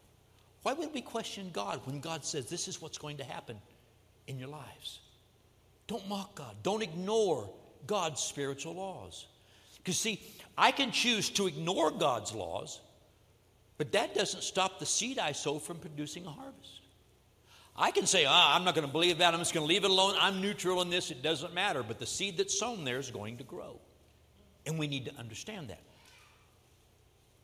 Why 0.63 0.73
would 0.73 0.93
we 0.93 1.01
question 1.01 1.51
God 1.53 1.81
when 1.85 1.99
God 1.99 2.25
says 2.25 2.49
this 2.49 2.67
is 2.67 2.81
what's 2.81 2.97
going 2.97 3.17
to 3.17 3.23
happen 3.23 3.57
in 4.25 4.39
your 4.39 4.49
lives? 4.49 4.99
Don't 5.87 6.07
mock 6.09 6.35
God. 6.35 6.55
Don't 6.63 6.81
ignore 6.81 7.49
God's 7.85 8.21
spiritual 8.21 8.75
laws. 8.75 9.27
Because, 9.77 9.99
see, 9.99 10.21
I 10.57 10.71
can 10.71 10.91
choose 10.91 11.29
to 11.31 11.47
ignore 11.47 11.91
God's 11.91 12.33
laws, 12.33 12.81
but 13.77 13.91
that 13.91 14.15
doesn't 14.15 14.43
stop 14.43 14.79
the 14.79 14.85
seed 14.85 15.19
I 15.19 15.31
sow 15.31 15.59
from 15.59 15.77
producing 15.77 16.25
a 16.25 16.31
harvest. 16.31 16.81
I 17.77 17.91
can 17.91 18.07
say, 18.07 18.25
ah, 18.27 18.55
I'm 18.55 18.63
not 18.63 18.73
going 18.73 18.87
to 18.87 18.91
believe 18.91 19.19
that. 19.19 19.33
I'm 19.33 19.39
just 19.39 19.53
going 19.53 19.65
to 19.65 19.71
leave 19.71 19.83
it 19.83 19.91
alone. 19.91 20.15
I'm 20.19 20.41
neutral 20.41 20.81
in 20.81 20.89
this. 20.89 21.11
It 21.11 21.21
doesn't 21.21 21.53
matter. 21.53 21.83
But 21.83 21.99
the 21.99 22.07
seed 22.07 22.37
that's 22.37 22.57
sown 22.57 22.83
there 22.83 22.97
is 22.97 23.11
going 23.11 23.37
to 23.37 23.43
grow. 23.43 23.79
And 24.65 24.79
we 24.79 24.87
need 24.87 25.05
to 25.05 25.15
understand 25.17 25.69
that. 25.69 25.81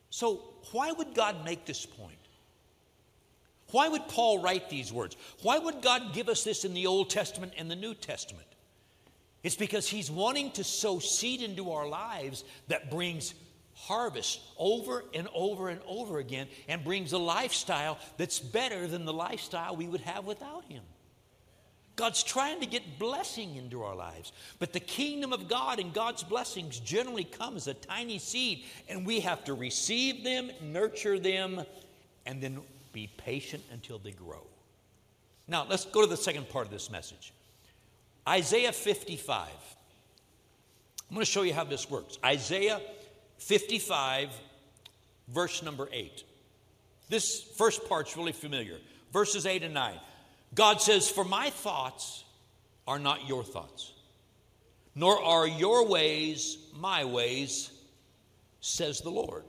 So, 0.09 0.41
why 0.71 0.91
would 0.91 1.13
God 1.13 1.45
make 1.45 1.65
this 1.65 1.85
point? 1.85 2.17
Why 3.71 3.87
would 3.87 4.07
Paul 4.07 4.39
write 4.41 4.69
these 4.69 4.91
words? 4.91 5.17
Why 5.41 5.57
would 5.57 5.81
God 5.81 6.13
give 6.13 6.29
us 6.29 6.43
this 6.43 6.65
in 6.65 6.73
the 6.73 6.87
Old 6.87 7.09
Testament 7.09 7.53
and 7.57 7.69
the 7.69 7.75
New 7.75 7.95
Testament? 7.95 8.45
It's 9.43 9.55
because 9.55 9.87
He's 9.87 10.11
wanting 10.11 10.51
to 10.51 10.63
sow 10.63 10.99
seed 10.99 11.41
into 11.41 11.71
our 11.71 11.87
lives 11.87 12.43
that 12.67 12.91
brings 12.91 13.33
harvest 13.75 14.39
over 14.57 15.03
and 15.13 15.27
over 15.33 15.69
and 15.69 15.81
over 15.87 16.19
again 16.19 16.47
and 16.67 16.83
brings 16.83 17.13
a 17.13 17.17
lifestyle 17.17 17.97
that's 18.17 18.39
better 18.39 18.87
than 18.87 19.05
the 19.05 19.13
lifestyle 19.13 19.75
we 19.75 19.87
would 19.87 20.01
have 20.01 20.25
without 20.25 20.63
Him. 20.65 20.83
God's 21.95 22.23
trying 22.23 22.59
to 22.61 22.65
get 22.65 22.97
blessing 22.97 23.55
into 23.55 23.83
our 23.83 23.95
lives. 23.95 24.31
But 24.57 24.73
the 24.73 24.79
kingdom 24.79 25.31
of 25.31 25.47
God 25.47 25.79
and 25.79 25.93
God's 25.93 26.23
blessings 26.23 26.79
generally 26.79 27.23
come 27.23 27.55
as 27.55 27.67
a 27.67 27.75
tiny 27.75 28.17
seed, 28.17 28.63
and 28.89 29.05
we 29.05 29.19
have 29.19 29.43
to 29.43 29.53
receive 29.53 30.23
them, 30.23 30.49
nurture 30.61 31.19
them, 31.19 31.63
and 32.25 32.41
then 32.41 32.59
be 32.93 33.07
patient 33.17 33.63
until 33.71 33.99
they 33.99 34.11
grow. 34.11 34.41
Now, 35.47 35.65
let's 35.69 35.85
go 35.85 36.01
to 36.01 36.07
the 36.07 36.17
second 36.17 36.49
part 36.49 36.65
of 36.65 36.71
this 36.71 36.89
message 36.89 37.33
Isaiah 38.27 38.71
55. 38.71 39.49
I'm 41.09 41.15
going 41.15 41.25
to 41.25 41.31
show 41.31 41.43
you 41.43 41.53
how 41.53 41.63
this 41.65 41.89
works. 41.91 42.17
Isaiah 42.25 42.81
55, 43.43 44.29
verse 45.27 45.61
number 45.63 45.89
8. 45.91 46.23
This 47.09 47.41
first 47.57 47.87
part's 47.89 48.15
really 48.15 48.31
familiar. 48.31 48.77
Verses 49.11 49.45
8 49.45 49.63
and 49.63 49.73
9. 49.73 49.95
God 50.55 50.81
says, 50.81 51.09
For 51.09 51.25
my 51.25 51.49
thoughts 51.49 52.23
are 52.87 52.99
not 52.99 53.27
your 53.27 53.43
thoughts, 53.43 53.91
nor 54.95 55.21
are 55.21 55.45
your 55.45 55.87
ways 55.87 56.57
my 56.75 57.03
ways, 57.03 57.69
says 58.61 59.01
the 59.01 59.09
Lord. 59.09 59.43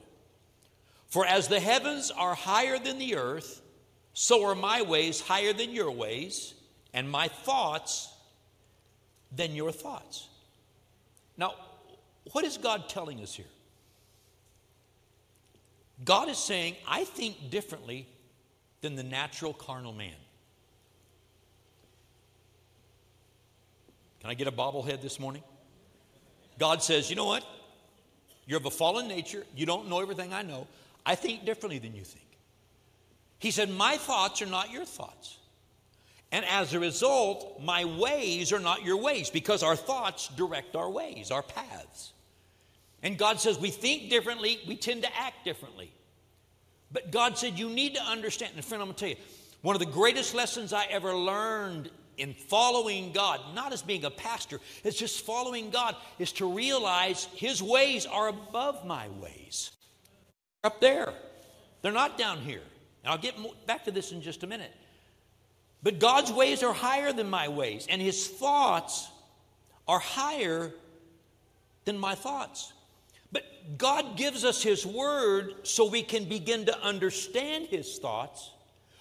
For 1.08 1.24
as 1.24 1.46
the 1.46 1.60
heavens 1.60 2.10
are 2.10 2.34
higher 2.34 2.78
than 2.78 2.98
the 2.98 3.14
earth, 3.14 3.62
so 4.12 4.44
are 4.46 4.56
my 4.56 4.82
ways 4.82 5.20
higher 5.20 5.52
than 5.52 5.70
your 5.70 5.92
ways, 5.92 6.54
and 6.92 7.08
my 7.08 7.28
thoughts 7.28 8.12
than 9.34 9.54
your 9.54 9.70
thoughts. 9.70 10.28
Now, 11.36 11.54
what 12.32 12.44
is 12.44 12.58
God 12.58 12.88
telling 12.88 13.20
us 13.20 13.34
here? 13.34 13.46
God 16.02 16.28
is 16.28 16.38
saying, 16.38 16.74
I 16.88 17.04
think 17.04 17.50
differently 17.50 18.08
than 18.80 18.96
the 18.96 19.02
natural 19.02 19.52
carnal 19.52 19.92
man. 19.92 20.14
Can 24.20 24.30
I 24.30 24.34
get 24.34 24.48
a 24.48 24.52
bobblehead 24.52 25.02
this 25.02 25.20
morning? 25.20 25.42
God 26.58 26.82
says, 26.82 27.10
You 27.10 27.16
know 27.16 27.26
what? 27.26 27.44
You're 28.46 28.58
of 28.58 28.64
a 28.64 28.70
fallen 28.70 29.06
nature. 29.06 29.44
You 29.54 29.66
don't 29.66 29.88
know 29.88 30.00
everything 30.00 30.32
I 30.32 30.40
know. 30.40 30.66
I 31.04 31.14
think 31.14 31.44
differently 31.44 31.78
than 31.78 31.94
you 31.94 32.04
think. 32.04 32.24
He 33.38 33.50
said, 33.50 33.68
My 33.68 33.98
thoughts 33.98 34.40
are 34.40 34.46
not 34.46 34.72
your 34.72 34.86
thoughts. 34.86 35.36
And 36.32 36.44
as 36.46 36.72
a 36.72 36.80
result, 36.80 37.62
my 37.62 37.84
ways 37.84 38.50
are 38.50 38.58
not 38.58 38.82
your 38.82 38.96
ways 38.96 39.28
because 39.28 39.62
our 39.62 39.76
thoughts 39.76 40.28
direct 40.28 40.74
our 40.74 40.90
ways, 40.90 41.30
our 41.30 41.42
paths. 41.42 42.13
And 43.04 43.18
God 43.18 43.38
says 43.38 43.58
we 43.58 43.70
think 43.70 44.10
differently, 44.10 44.58
we 44.66 44.76
tend 44.76 45.02
to 45.02 45.16
act 45.16 45.44
differently. 45.44 45.92
But 46.90 47.12
God 47.12 47.36
said 47.36 47.58
you 47.58 47.68
need 47.68 47.94
to 47.96 48.02
understand. 48.02 48.54
And 48.56 48.64
friend, 48.64 48.82
I'm 48.82 48.88
going 48.88 48.96
to 48.96 49.00
tell 49.00 49.08
you, 49.10 49.16
one 49.60 49.76
of 49.76 49.80
the 49.80 49.86
greatest 49.86 50.34
lessons 50.34 50.72
I 50.72 50.86
ever 50.86 51.14
learned 51.14 51.90
in 52.16 52.32
following 52.32 53.12
God, 53.12 53.40
not 53.54 53.72
as 53.72 53.82
being 53.82 54.04
a 54.04 54.10
pastor, 54.10 54.58
it's 54.84 54.98
just 54.98 55.24
following 55.24 55.70
God, 55.70 55.96
is 56.18 56.32
to 56.32 56.50
realize 56.50 57.26
His 57.34 57.62
ways 57.62 58.06
are 58.06 58.28
above 58.28 58.86
my 58.86 59.08
ways. 59.20 59.72
Up 60.62 60.80
there, 60.80 61.12
they're 61.82 61.92
not 61.92 62.16
down 62.16 62.38
here. 62.38 62.62
And 63.02 63.12
I'll 63.12 63.18
get 63.18 63.34
back 63.66 63.84
to 63.84 63.90
this 63.90 64.12
in 64.12 64.22
just 64.22 64.44
a 64.44 64.46
minute. 64.46 64.72
But 65.82 65.98
God's 65.98 66.32
ways 66.32 66.62
are 66.62 66.72
higher 66.72 67.12
than 67.12 67.28
my 67.28 67.48
ways, 67.48 67.86
and 67.90 68.00
His 68.00 68.26
thoughts 68.28 69.08
are 69.86 69.98
higher 69.98 70.72
than 71.84 71.98
my 71.98 72.14
thoughts. 72.14 72.72
But 73.34 73.76
God 73.76 74.16
gives 74.16 74.44
us 74.44 74.62
His 74.62 74.86
Word 74.86 75.52
so 75.64 75.90
we 75.90 76.02
can 76.02 76.24
begin 76.24 76.64
to 76.66 76.82
understand 76.82 77.66
His 77.66 77.98
thoughts, 77.98 78.50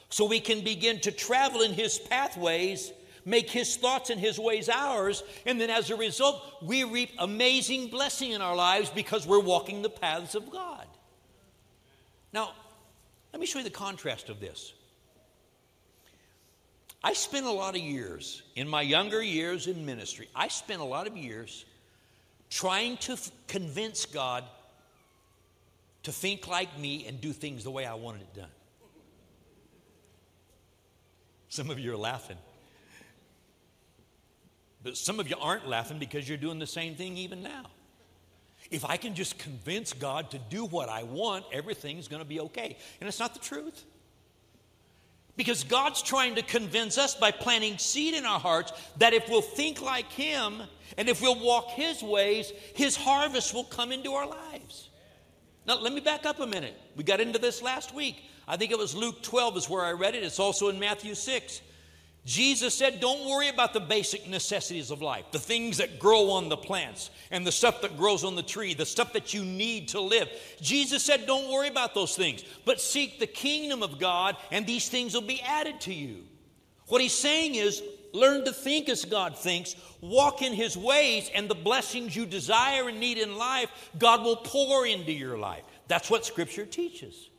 so 0.09 0.25
we 0.25 0.41
can 0.41 0.61
begin 0.61 0.99
to 1.01 1.11
travel 1.11 1.61
in 1.61 1.71
His 1.71 1.99
pathways, 1.99 2.91
make 3.23 3.49
His 3.49 3.77
thoughts 3.77 4.09
and 4.09 4.19
His 4.19 4.39
ways 4.39 4.67
ours, 4.67 5.23
and 5.45 5.61
then 5.61 5.69
as 5.69 5.91
a 5.91 5.95
result, 5.95 6.41
we 6.63 6.83
reap 6.83 7.11
amazing 7.19 7.87
blessing 7.87 8.31
in 8.31 8.41
our 8.41 8.55
lives 8.55 8.89
because 8.89 9.27
we're 9.27 9.39
walking 9.39 9.83
the 9.83 9.89
paths 9.89 10.33
of 10.33 10.49
God. 10.49 10.87
Now, 12.33 12.53
let 13.31 13.39
me 13.39 13.45
show 13.45 13.59
you 13.59 13.65
the 13.65 13.69
contrast 13.69 14.29
of 14.29 14.39
this. 14.39 14.73
I 17.03 17.13
spent 17.13 17.45
a 17.45 17.51
lot 17.51 17.75
of 17.75 17.81
years, 17.81 18.41
in 18.55 18.67
my 18.67 18.81
younger 18.81 19.21
years 19.21 19.67
in 19.67 19.85
ministry, 19.85 20.27
I 20.35 20.47
spent 20.47 20.81
a 20.81 20.85
lot 20.85 21.05
of 21.05 21.15
years 21.15 21.65
trying 22.53 22.97
to 22.97 23.13
f- 23.13 23.31
convince 23.47 24.05
God 24.05 24.43
to 26.03 26.11
think 26.11 26.47
like 26.47 26.77
me 26.77 27.07
and 27.07 27.19
do 27.19 27.33
things 27.33 27.63
the 27.63 27.71
way 27.71 27.85
I 27.85 27.95
wanted 27.95 28.21
it 28.21 28.33
done. 28.35 28.49
Some 31.49 31.71
of 31.71 31.79
you 31.79 31.93
are 31.93 31.97
laughing. 31.97 32.37
But 34.83 34.97
some 34.97 35.19
of 35.19 35.29
you 35.29 35.35
aren't 35.41 35.67
laughing 35.67 35.97
because 35.97 36.29
you're 36.29 36.37
doing 36.37 36.59
the 36.59 36.67
same 36.67 36.95
thing 36.95 37.17
even 37.17 37.41
now. 37.41 37.65
If 38.69 38.85
I 38.85 38.97
can 38.97 39.15
just 39.15 39.39
convince 39.39 39.93
God 39.93 40.31
to 40.31 40.37
do 40.37 40.65
what 40.65 40.89
I 40.89 41.03
want, 41.03 41.45
everything's 41.51 42.07
going 42.07 42.21
to 42.21 42.27
be 42.27 42.39
okay. 42.41 42.77
And 42.99 43.07
it's 43.07 43.19
not 43.19 43.33
the 43.33 43.39
truth. 43.39 43.83
Because 45.35 45.63
God's 45.63 46.01
trying 46.01 46.35
to 46.35 46.43
convince 46.43 46.97
us 46.97 47.15
by 47.15 47.31
planting 47.31 47.77
seed 47.77 48.13
in 48.13 48.25
our 48.25 48.39
hearts 48.39 48.71
that 48.97 49.13
if 49.13 49.27
we'll 49.29 49.41
think 49.41 49.81
like 49.81 50.11
Him 50.11 50.61
and 50.97 51.09
if 51.09 51.21
we'll 51.21 51.39
walk 51.39 51.69
His 51.71 52.03
ways, 52.03 52.51
His 52.75 52.95
harvest 52.95 53.53
will 53.53 53.63
come 53.63 53.91
into 53.91 54.13
our 54.13 54.27
lives. 54.27 54.89
Now, 55.65 55.79
let 55.79 55.93
me 55.93 56.01
back 56.01 56.25
up 56.25 56.39
a 56.39 56.45
minute. 56.45 56.79
We 56.95 57.03
got 57.03 57.19
into 57.19 57.39
this 57.39 57.61
last 57.61 57.95
week. 57.95 58.17
I 58.47 58.57
think 58.57 58.71
it 58.71 58.77
was 58.77 58.93
Luke 58.93 59.23
12 59.23 59.57
is 59.57 59.69
where 59.69 59.83
I 59.83 59.93
read 59.93 60.13
it. 60.15 60.23
It's 60.23 60.39
also 60.39 60.69
in 60.69 60.77
Matthew 60.79 61.15
6. 61.15 61.61
Jesus 62.25 62.73
said, 62.73 63.01
Don't 63.01 63.29
worry 63.29 63.49
about 63.49 63.73
the 63.73 63.81
basic 63.81 64.27
necessities 64.29 64.91
of 64.91 65.01
life, 65.01 65.25
the 65.31 65.39
things 65.39 65.77
that 65.77 65.99
grow 65.99 66.31
on 66.31 66.47
the 66.47 66.55
plants 66.55 67.09
and 67.31 67.45
the 67.45 67.51
stuff 67.51 67.81
that 67.81 67.97
grows 67.97 68.23
on 68.23 68.35
the 68.35 68.43
tree, 68.43 68.73
the 68.73 68.85
stuff 68.85 69.11
that 69.13 69.33
you 69.33 69.43
need 69.43 69.89
to 69.89 69.99
live. 69.99 70.29
Jesus 70.61 71.03
said, 71.03 71.25
Don't 71.25 71.51
worry 71.51 71.67
about 71.67 71.93
those 71.93 72.15
things, 72.15 72.43
but 72.63 72.79
seek 72.79 73.19
the 73.19 73.27
kingdom 73.27 73.83
of 73.83 73.99
God, 73.99 74.37
and 74.51 74.65
these 74.65 74.87
things 74.87 75.13
will 75.13 75.21
be 75.21 75.41
added 75.41 75.81
to 75.81 75.93
you. 75.93 76.23
What 76.87 77.01
he's 77.01 77.13
saying 77.13 77.55
is, 77.55 77.83
learn 78.13 78.45
to 78.45 78.53
think 78.53 78.87
as 78.87 79.03
God 79.03 79.37
thinks, 79.37 79.75
walk 79.99 80.41
in 80.41 80.53
his 80.53 80.77
ways, 80.77 81.29
and 81.35 81.49
the 81.49 81.55
blessings 81.55 82.15
you 82.15 82.25
desire 82.25 82.87
and 82.87 83.01
need 83.01 83.17
in 83.17 83.37
life, 83.37 83.69
God 83.99 84.23
will 84.23 84.37
pour 84.37 84.87
into 84.87 85.11
your 85.11 85.37
life. 85.37 85.63
That's 85.89 86.09
what 86.09 86.25
Scripture 86.25 86.65
teaches. 86.65 87.29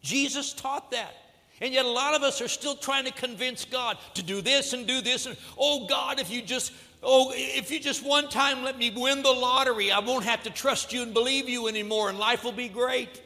Jesus 0.00 0.52
taught 0.52 0.92
that. 0.92 1.14
And 1.62 1.72
yet, 1.72 1.84
a 1.84 1.88
lot 1.88 2.14
of 2.14 2.24
us 2.24 2.40
are 2.40 2.48
still 2.48 2.74
trying 2.74 3.04
to 3.04 3.12
convince 3.12 3.64
God 3.64 3.96
to 4.14 4.22
do 4.22 4.40
this 4.40 4.72
and 4.72 4.84
do 4.84 5.00
this. 5.00 5.26
And, 5.26 5.36
oh, 5.56 5.86
God, 5.86 6.18
if 6.18 6.28
you 6.28 6.42
just, 6.42 6.72
oh, 7.04 7.30
if 7.32 7.70
you 7.70 7.78
just 7.78 8.04
one 8.04 8.28
time 8.28 8.64
let 8.64 8.76
me 8.76 8.90
win 8.90 9.22
the 9.22 9.30
lottery, 9.30 9.92
I 9.92 10.00
won't 10.00 10.24
have 10.24 10.42
to 10.42 10.50
trust 10.50 10.92
you 10.92 11.04
and 11.04 11.14
believe 11.14 11.48
you 11.48 11.68
anymore, 11.68 12.08
and 12.08 12.18
life 12.18 12.42
will 12.42 12.50
be 12.50 12.68
great. 12.68 13.22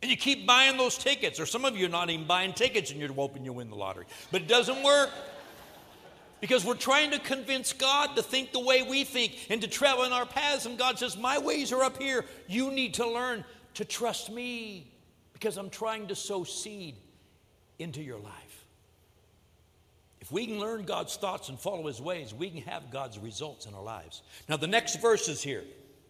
And 0.00 0.10
you 0.10 0.16
keep 0.16 0.46
buying 0.46 0.78
those 0.78 0.96
tickets, 0.96 1.38
or 1.38 1.44
some 1.44 1.66
of 1.66 1.76
you 1.76 1.84
are 1.84 1.90
not 1.90 2.08
even 2.08 2.26
buying 2.26 2.54
tickets 2.54 2.90
and 2.90 2.98
you're 2.98 3.12
hoping 3.12 3.44
you 3.44 3.52
win 3.52 3.68
the 3.68 3.76
lottery. 3.76 4.06
But 4.32 4.40
it 4.40 4.48
doesn't 4.48 4.82
work. 4.82 5.10
Because 6.40 6.64
we're 6.64 6.72
trying 6.72 7.10
to 7.10 7.18
convince 7.18 7.74
God 7.74 8.16
to 8.16 8.22
think 8.22 8.52
the 8.52 8.60
way 8.60 8.80
we 8.80 9.04
think 9.04 9.48
and 9.50 9.60
to 9.60 9.68
travel 9.68 10.04
in 10.04 10.12
our 10.14 10.24
paths. 10.24 10.64
And 10.64 10.78
God 10.78 10.98
says, 10.98 11.18
My 11.18 11.36
ways 11.36 11.70
are 11.70 11.82
up 11.82 12.00
here. 12.00 12.24
You 12.48 12.70
need 12.70 12.94
to 12.94 13.06
learn 13.06 13.44
to 13.74 13.84
trust 13.84 14.32
me 14.32 14.90
because 15.40 15.56
I'm 15.56 15.70
trying 15.70 16.08
to 16.08 16.14
sow 16.14 16.44
seed 16.44 16.96
into 17.78 18.02
your 18.02 18.18
life. 18.18 18.66
If 20.20 20.30
we 20.30 20.46
can 20.46 20.60
learn 20.60 20.84
God's 20.84 21.16
thoughts 21.16 21.48
and 21.48 21.58
follow 21.58 21.86
His 21.86 22.00
ways, 22.00 22.34
we 22.34 22.50
can 22.50 22.60
have 22.62 22.90
God's 22.90 23.18
results 23.18 23.64
in 23.64 23.74
our 23.74 23.82
lives. 23.82 24.20
Now, 24.50 24.58
the 24.58 24.66
next 24.66 25.00
verse 25.00 25.28
is 25.28 25.42
here. 25.42 25.64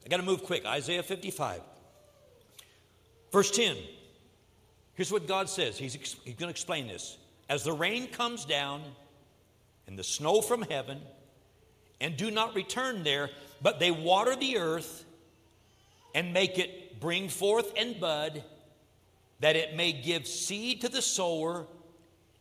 I 0.05 0.09
got 0.09 0.17
to 0.17 0.25
move 0.25 0.43
quick. 0.43 0.67
Isaiah 0.67 1.05
55, 1.05 1.61
verse 3.31 3.53
10. 3.53 3.77
Here's 4.95 5.13
what 5.13 5.29
God 5.29 5.49
says 5.49 5.79
He's, 5.79 5.95
he's 5.95 6.35
going 6.35 6.37
to 6.37 6.51
explain 6.51 6.89
this. 6.89 7.17
As 7.49 7.63
the 7.63 7.73
rain 7.73 8.09
comes 8.09 8.45
down 8.45 8.83
and 9.87 9.97
the 9.97 10.05
snow 10.05 10.41
from 10.41 10.63
heaven, 10.63 11.01
and 12.01 12.17
do 12.17 12.31
not 12.31 12.57
return 12.57 13.05
there, 13.05 13.31
but 13.63 13.79
they 13.79 13.91
water 13.93 14.35
the 14.35 14.59
earth 14.59 15.05
and 16.15 16.33
make 16.33 16.59
it 16.59 16.99
bring 16.99 17.29
forth 17.29 17.73
and 17.77 18.01
bud 18.01 18.43
that 19.41 19.57
it 19.57 19.75
may 19.75 19.93
give 19.93 20.27
seed 20.27 20.83
to 20.83 20.89
the 20.89 21.03
sower 21.03 21.67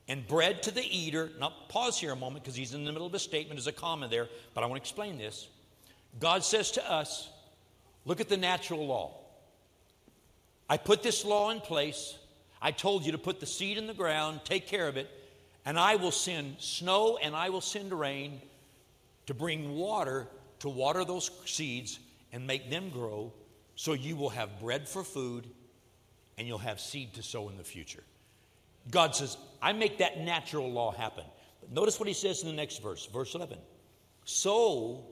and 0.08 0.28
bread 0.28 0.64
to 0.64 0.72
the 0.72 0.84
eater. 0.84 1.32
Now, 1.40 1.54
pause 1.70 2.00
here 2.00 2.12
a 2.12 2.16
moment 2.16 2.44
because 2.44 2.56
he's 2.56 2.74
in 2.74 2.84
the 2.84 2.92
middle 2.92 3.08
of 3.08 3.14
a 3.14 3.20
statement. 3.20 3.58
There's 3.58 3.68
a 3.68 3.72
comma 3.72 4.08
there, 4.08 4.28
but 4.54 4.64
I 4.64 4.68
want 4.68 4.82
to 4.82 4.84
explain 4.84 5.18
this. 5.18 5.48
God 6.20 6.44
says 6.44 6.72
to 6.72 6.92
us, 6.92 7.30
look 8.06 8.20
at 8.20 8.28
the 8.28 8.38
natural 8.38 8.86
law. 8.86 9.16
I 10.70 10.78
put 10.78 11.04
this 11.04 11.24
law 11.24 11.52
in 11.52 11.60
place. 11.60 12.18
I 12.62 12.72
told 12.72 13.06
you 13.06 13.14
to 13.14 13.18
put 13.18 13.40
the 13.40 13.46
seed 13.46 13.78
in 13.78 13.88
the 13.88 13.94
ground, 13.94 14.42
take 14.44 14.68
care 14.68 14.88
of 14.88 14.98
it, 14.98 15.10
and 15.66 15.80
I 15.80 15.96
will 15.96 16.12
send 16.12 16.56
snow 16.60 17.18
and 17.22 17.36
I 17.36 17.50
will 17.50 17.62
send 17.62 17.98
rain 17.98 18.42
to 19.28 19.34
bring 19.34 19.76
water 19.76 20.28
to 20.60 20.70
water 20.70 21.06
those 21.06 21.32
seeds 21.46 22.00
and 22.34 22.46
make 22.46 22.70
them 22.70 22.90
grow 22.90 23.32
so 23.76 23.94
you 23.94 24.16
will 24.16 24.30
have 24.30 24.60
bread 24.60 24.90
for 24.90 25.04
food 25.04 25.48
and 26.40 26.48
you'll 26.48 26.58
have 26.58 26.80
seed 26.80 27.14
to 27.16 27.22
sow 27.22 27.50
in 27.50 27.58
the 27.58 27.64
future. 27.64 28.04
God 28.90 29.14
says, 29.14 29.38
I 29.62 29.74
make 29.74 29.98
that 29.98 30.22
natural 30.22 30.72
law 30.72 30.92
happen. 30.92 31.26
But 31.60 31.72
notice 31.72 32.00
what 32.00 32.08
he 32.08 32.14
says 32.14 32.42
in 32.42 32.48
the 32.48 32.56
next 32.56 32.82
verse, 32.82 33.06
verse 33.06 33.36
11. 33.36 33.58
So, 34.24 35.04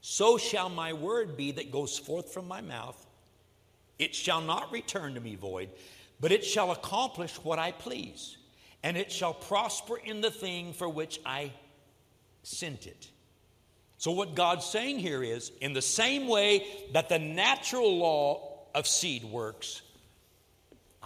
so 0.00 0.38
shall 0.38 0.70
my 0.70 0.94
word 0.94 1.36
be 1.36 1.52
that 1.52 1.70
goes 1.70 1.98
forth 1.98 2.32
from 2.32 2.48
my 2.48 2.62
mouth. 2.62 3.06
It 3.98 4.14
shall 4.14 4.40
not 4.40 4.72
return 4.72 5.14
to 5.14 5.20
me 5.20 5.36
void, 5.36 5.68
but 6.18 6.32
it 6.32 6.44
shall 6.44 6.72
accomplish 6.72 7.34
what 7.44 7.58
I 7.58 7.70
please, 7.70 8.38
and 8.82 8.96
it 8.96 9.12
shall 9.12 9.34
prosper 9.34 9.98
in 9.98 10.22
the 10.22 10.30
thing 10.30 10.72
for 10.72 10.88
which 10.88 11.20
I 11.26 11.52
sent 12.42 12.86
it. 12.86 13.08
So, 13.98 14.10
what 14.10 14.34
God's 14.34 14.66
saying 14.66 14.98
here 14.98 15.22
is 15.22 15.52
in 15.60 15.72
the 15.72 15.82
same 15.82 16.26
way 16.26 16.66
that 16.92 17.08
the 17.08 17.18
natural 17.18 17.96
law 17.96 18.66
of 18.74 18.86
seed 18.88 19.24
works, 19.24 19.82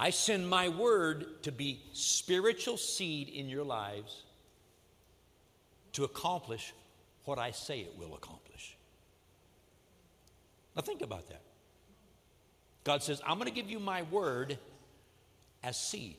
I 0.01 0.11
send 0.11 0.49
my 0.49 0.69
word 0.69 1.43
to 1.43 1.51
be 1.51 1.83
spiritual 1.93 2.77
seed 2.77 3.29
in 3.29 3.49
your 3.49 3.65
lives 3.65 4.23
to 5.95 6.05
accomplish 6.05 6.73
what 7.25 7.41
I 7.41 7.51
say 7.51 7.81
it 7.81 7.99
will 7.99 8.15
accomplish. 8.15 8.77
Now, 10.77 10.83
think 10.83 11.03
about 11.03 11.29
that. 11.31 11.43
God 12.85 13.03
says, 13.03 13.21
I'm 13.27 13.39
going 13.39 13.49
to 13.49 13.55
give 13.55 13.69
you 13.69 13.81
my 13.81 14.03
word 14.03 14.57
as 15.65 15.77
seed. 15.77 16.19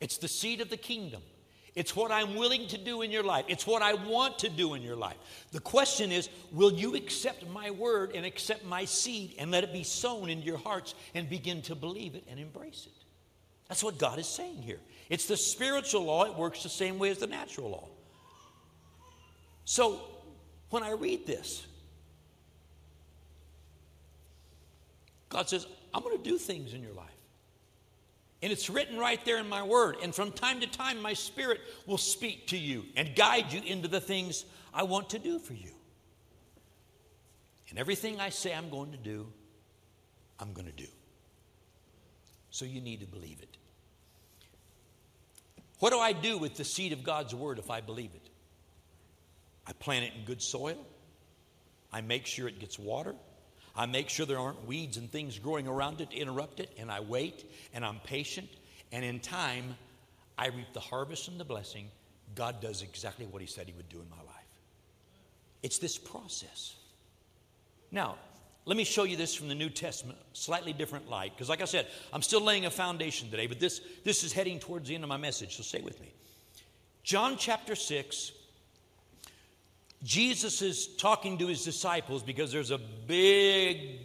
It's 0.00 0.16
the 0.16 0.28
seed 0.28 0.62
of 0.62 0.70
the 0.70 0.78
kingdom. 0.78 1.20
It's 1.74 1.96
what 1.96 2.12
I'm 2.12 2.36
willing 2.36 2.68
to 2.68 2.78
do 2.78 3.02
in 3.02 3.10
your 3.10 3.24
life. 3.24 3.46
It's 3.48 3.66
what 3.66 3.82
I 3.82 3.94
want 3.94 4.38
to 4.40 4.48
do 4.48 4.74
in 4.74 4.82
your 4.82 4.94
life. 4.94 5.16
The 5.50 5.60
question 5.60 6.12
is 6.12 6.28
will 6.52 6.72
you 6.72 6.94
accept 6.94 7.48
my 7.48 7.70
word 7.70 8.12
and 8.14 8.24
accept 8.24 8.64
my 8.64 8.84
seed 8.84 9.34
and 9.38 9.50
let 9.50 9.64
it 9.64 9.72
be 9.72 9.82
sown 9.82 10.30
into 10.30 10.46
your 10.46 10.58
hearts 10.58 10.94
and 11.14 11.28
begin 11.28 11.62
to 11.62 11.74
believe 11.74 12.14
it 12.14 12.24
and 12.30 12.38
embrace 12.38 12.86
it? 12.86 13.04
That's 13.68 13.82
what 13.82 13.98
God 13.98 14.18
is 14.18 14.28
saying 14.28 14.62
here. 14.62 14.78
It's 15.08 15.26
the 15.26 15.36
spiritual 15.36 16.04
law, 16.04 16.24
it 16.24 16.36
works 16.36 16.62
the 16.62 16.68
same 16.68 16.98
way 16.98 17.10
as 17.10 17.18
the 17.18 17.26
natural 17.26 17.70
law. 17.70 17.88
So 19.64 20.00
when 20.70 20.82
I 20.82 20.92
read 20.92 21.26
this, 21.26 21.66
God 25.28 25.48
says, 25.48 25.66
I'm 25.92 26.02
going 26.02 26.16
to 26.16 26.22
do 26.22 26.38
things 26.38 26.74
in 26.74 26.82
your 26.82 26.92
life. 26.92 27.08
And 28.44 28.52
it's 28.52 28.68
written 28.68 28.98
right 28.98 29.24
there 29.24 29.38
in 29.38 29.48
my 29.48 29.62
word. 29.62 29.96
And 30.02 30.14
from 30.14 30.30
time 30.30 30.60
to 30.60 30.66
time, 30.66 31.00
my 31.00 31.14
spirit 31.14 31.62
will 31.86 31.96
speak 31.96 32.48
to 32.48 32.58
you 32.58 32.84
and 32.94 33.16
guide 33.16 33.50
you 33.50 33.62
into 33.64 33.88
the 33.88 34.02
things 34.02 34.44
I 34.74 34.82
want 34.82 35.08
to 35.10 35.18
do 35.18 35.38
for 35.38 35.54
you. 35.54 35.70
And 37.70 37.78
everything 37.78 38.20
I 38.20 38.28
say 38.28 38.52
I'm 38.52 38.68
going 38.68 38.92
to 38.92 38.98
do, 38.98 39.32
I'm 40.38 40.52
going 40.52 40.66
to 40.66 40.72
do. 40.72 40.88
So 42.50 42.66
you 42.66 42.82
need 42.82 43.00
to 43.00 43.06
believe 43.06 43.40
it. 43.40 43.56
What 45.78 45.94
do 45.94 45.98
I 45.98 46.12
do 46.12 46.36
with 46.36 46.54
the 46.56 46.64
seed 46.64 46.92
of 46.92 47.02
God's 47.02 47.34
word 47.34 47.58
if 47.58 47.70
I 47.70 47.80
believe 47.80 48.10
it? 48.14 48.28
I 49.66 49.72
plant 49.72 50.04
it 50.04 50.12
in 50.18 50.26
good 50.26 50.42
soil. 50.42 50.76
I 51.90 52.02
make 52.02 52.26
sure 52.26 52.46
it 52.46 52.60
gets 52.60 52.78
water. 52.78 53.14
I 53.76 53.86
make 53.86 54.08
sure 54.08 54.24
there 54.24 54.38
aren't 54.38 54.66
weeds 54.66 54.96
and 54.96 55.10
things 55.10 55.38
growing 55.38 55.66
around 55.66 56.00
it 56.00 56.10
to 56.10 56.16
interrupt 56.16 56.60
it, 56.60 56.70
and 56.78 56.90
I 56.90 57.00
wait 57.00 57.50
and 57.72 57.84
I'm 57.84 57.98
patient. 58.00 58.48
And 58.92 59.04
in 59.04 59.18
time, 59.20 59.76
I 60.38 60.48
reap 60.48 60.72
the 60.72 60.80
harvest 60.80 61.28
and 61.28 61.38
the 61.40 61.44
blessing. 61.44 61.90
God 62.34 62.60
does 62.60 62.82
exactly 62.82 63.26
what 63.26 63.42
He 63.42 63.48
said 63.48 63.66
He 63.66 63.72
would 63.72 63.88
do 63.88 64.00
in 64.00 64.08
my 64.08 64.16
life. 64.16 64.34
It's 65.62 65.78
this 65.78 65.98
process. 65.98 66.76
Now, 67.90 68.16
let 68.66 68.76
me 68.76 68.84
show 68.84 69.04
you 69.04 69.16
this 69.16 69.34
from 69.34 69.48
the 69.48 69.54
New 69.54 69.68
Testament, 69.68 70.18
slightly 70.32 70.72
different 70.72 71.10
light, 71.10 71.32
because 71.34 71.48
like 71.48 71.60
I 71.60 71.66
said, 71.66 71.86
I'm 72.12 72.22
still 72.22 72.40
laying 72.40 72.66
a 72.66 72.70
foundation 72.70 73.30
today, 73.30 73.46
but 73.46 73.60
this, 73.60 73.80
this 74.04 74.24
is 74.24 74.32
heading 74.32 74.58
towards 74.58 74.88
the 74.88 74.94
end 74.94 75.04
of 75.04 75.08
my 75.08 75.16
message, 75.16 75.56
so 75.56 75.62
stay 75.62 75.80
with 75.80 76.00
me. 76.00 76.12
John 77.02 77.36
chapter 77.36 77.74
6, 77.74 78.32
Jesus 80.04 80.60
is 80.60 80.86
talking 80.86 81.38
to 81.38 81.46
his 81.46 81.64
disciples 81.64 82.22
because 82.22 82.52
there's 82.52 82.70
a 82.70 82.78
big 82.78 84.00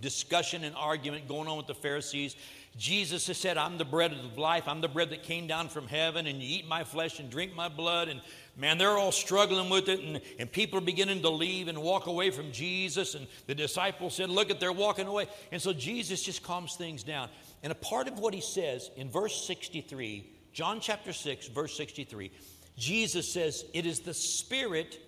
discussion 0.00 0.64
and 0.64 0.74
argument 0.74 1.28
going 1.28 1.46
on 1.46 1.58
with 1.58 1.66
the 1.66 1.74
Pharisees. 1.74 2.36
Jesus 2.78 3.26
has 3.26 3.36
said, 3.36 3.58
I'm 3.58 3.76
the 3.76 3.84
bread 3.84 4.12
of 4.12 4.38
life. 4.38 4.66
I'm 4.66 4.80
the 4.80 4.88
bread 4.88 5.10
that 5.10 5.22
came 5.22 5.46
down 5.46 5.68
from 5.68 5.86
heaven, 5.86 6.26
and 6.26 6.40
you 6.40 6.58
eat 6.58 6.66
my 6.66 6.84
flesh 6.84 7.20
and 7.20 7.28
drink 7.28 7.54
my 7.54 7.68
blood. 7.68 8.08
And 8.08 8.22
man, 8.56 8.78
they're 8.78 8.96
all 8.96 9.12
struggling 9.12 9.68
with 9.68 9.90
it, 9.90 10.00
and, 10.00 10.22
and 10.38 10.50
people 10.50 10.78
are 10.78 10.82
beginning 10.82 11.20
to 11.20 11.28
leave 11.28 11.68
and 11.68 11.82
walk 11.82 12.06
away 12.06 12.30
from 12.30 12.50
Jesus. 12.50 13.14
And 13.14 13.26
the 13.46 13.54
disciples 13.54 14.14
said, 14.14 14.30
Look 14.30 14.50
at, 14.50 14.58
they're 14.58 14.72
walking 14.72 15.06
away. 15.06 15.26
And 15.52 15.60
so 15.60 15.74
Jesus 15.74 16.22
just 16.22 16.42
calms 16.42 16.76
things 16.76 17.02
down. 17.02 17.28
And 17.62 17.70
a 17.70 17.76
part 17.76 18.08
of 18.08 18.18
what 18.18 18.32
he 18.32 18.40
says 18.40 18.90
in 18.96 19.10
verse 19.10 19.46
63, 19.46 20.26
John 20.54 20.80
chapter 20.80 21.12
6, 21.12 21.48
verse 21.48 21.76
63, 21.76 22.30
Jesus 22.78 23.30
says, 23.30 23.66
It 23.74 23.84
is 23.84 24.00
the 24.00 24.14
Spirit 24.14 24.98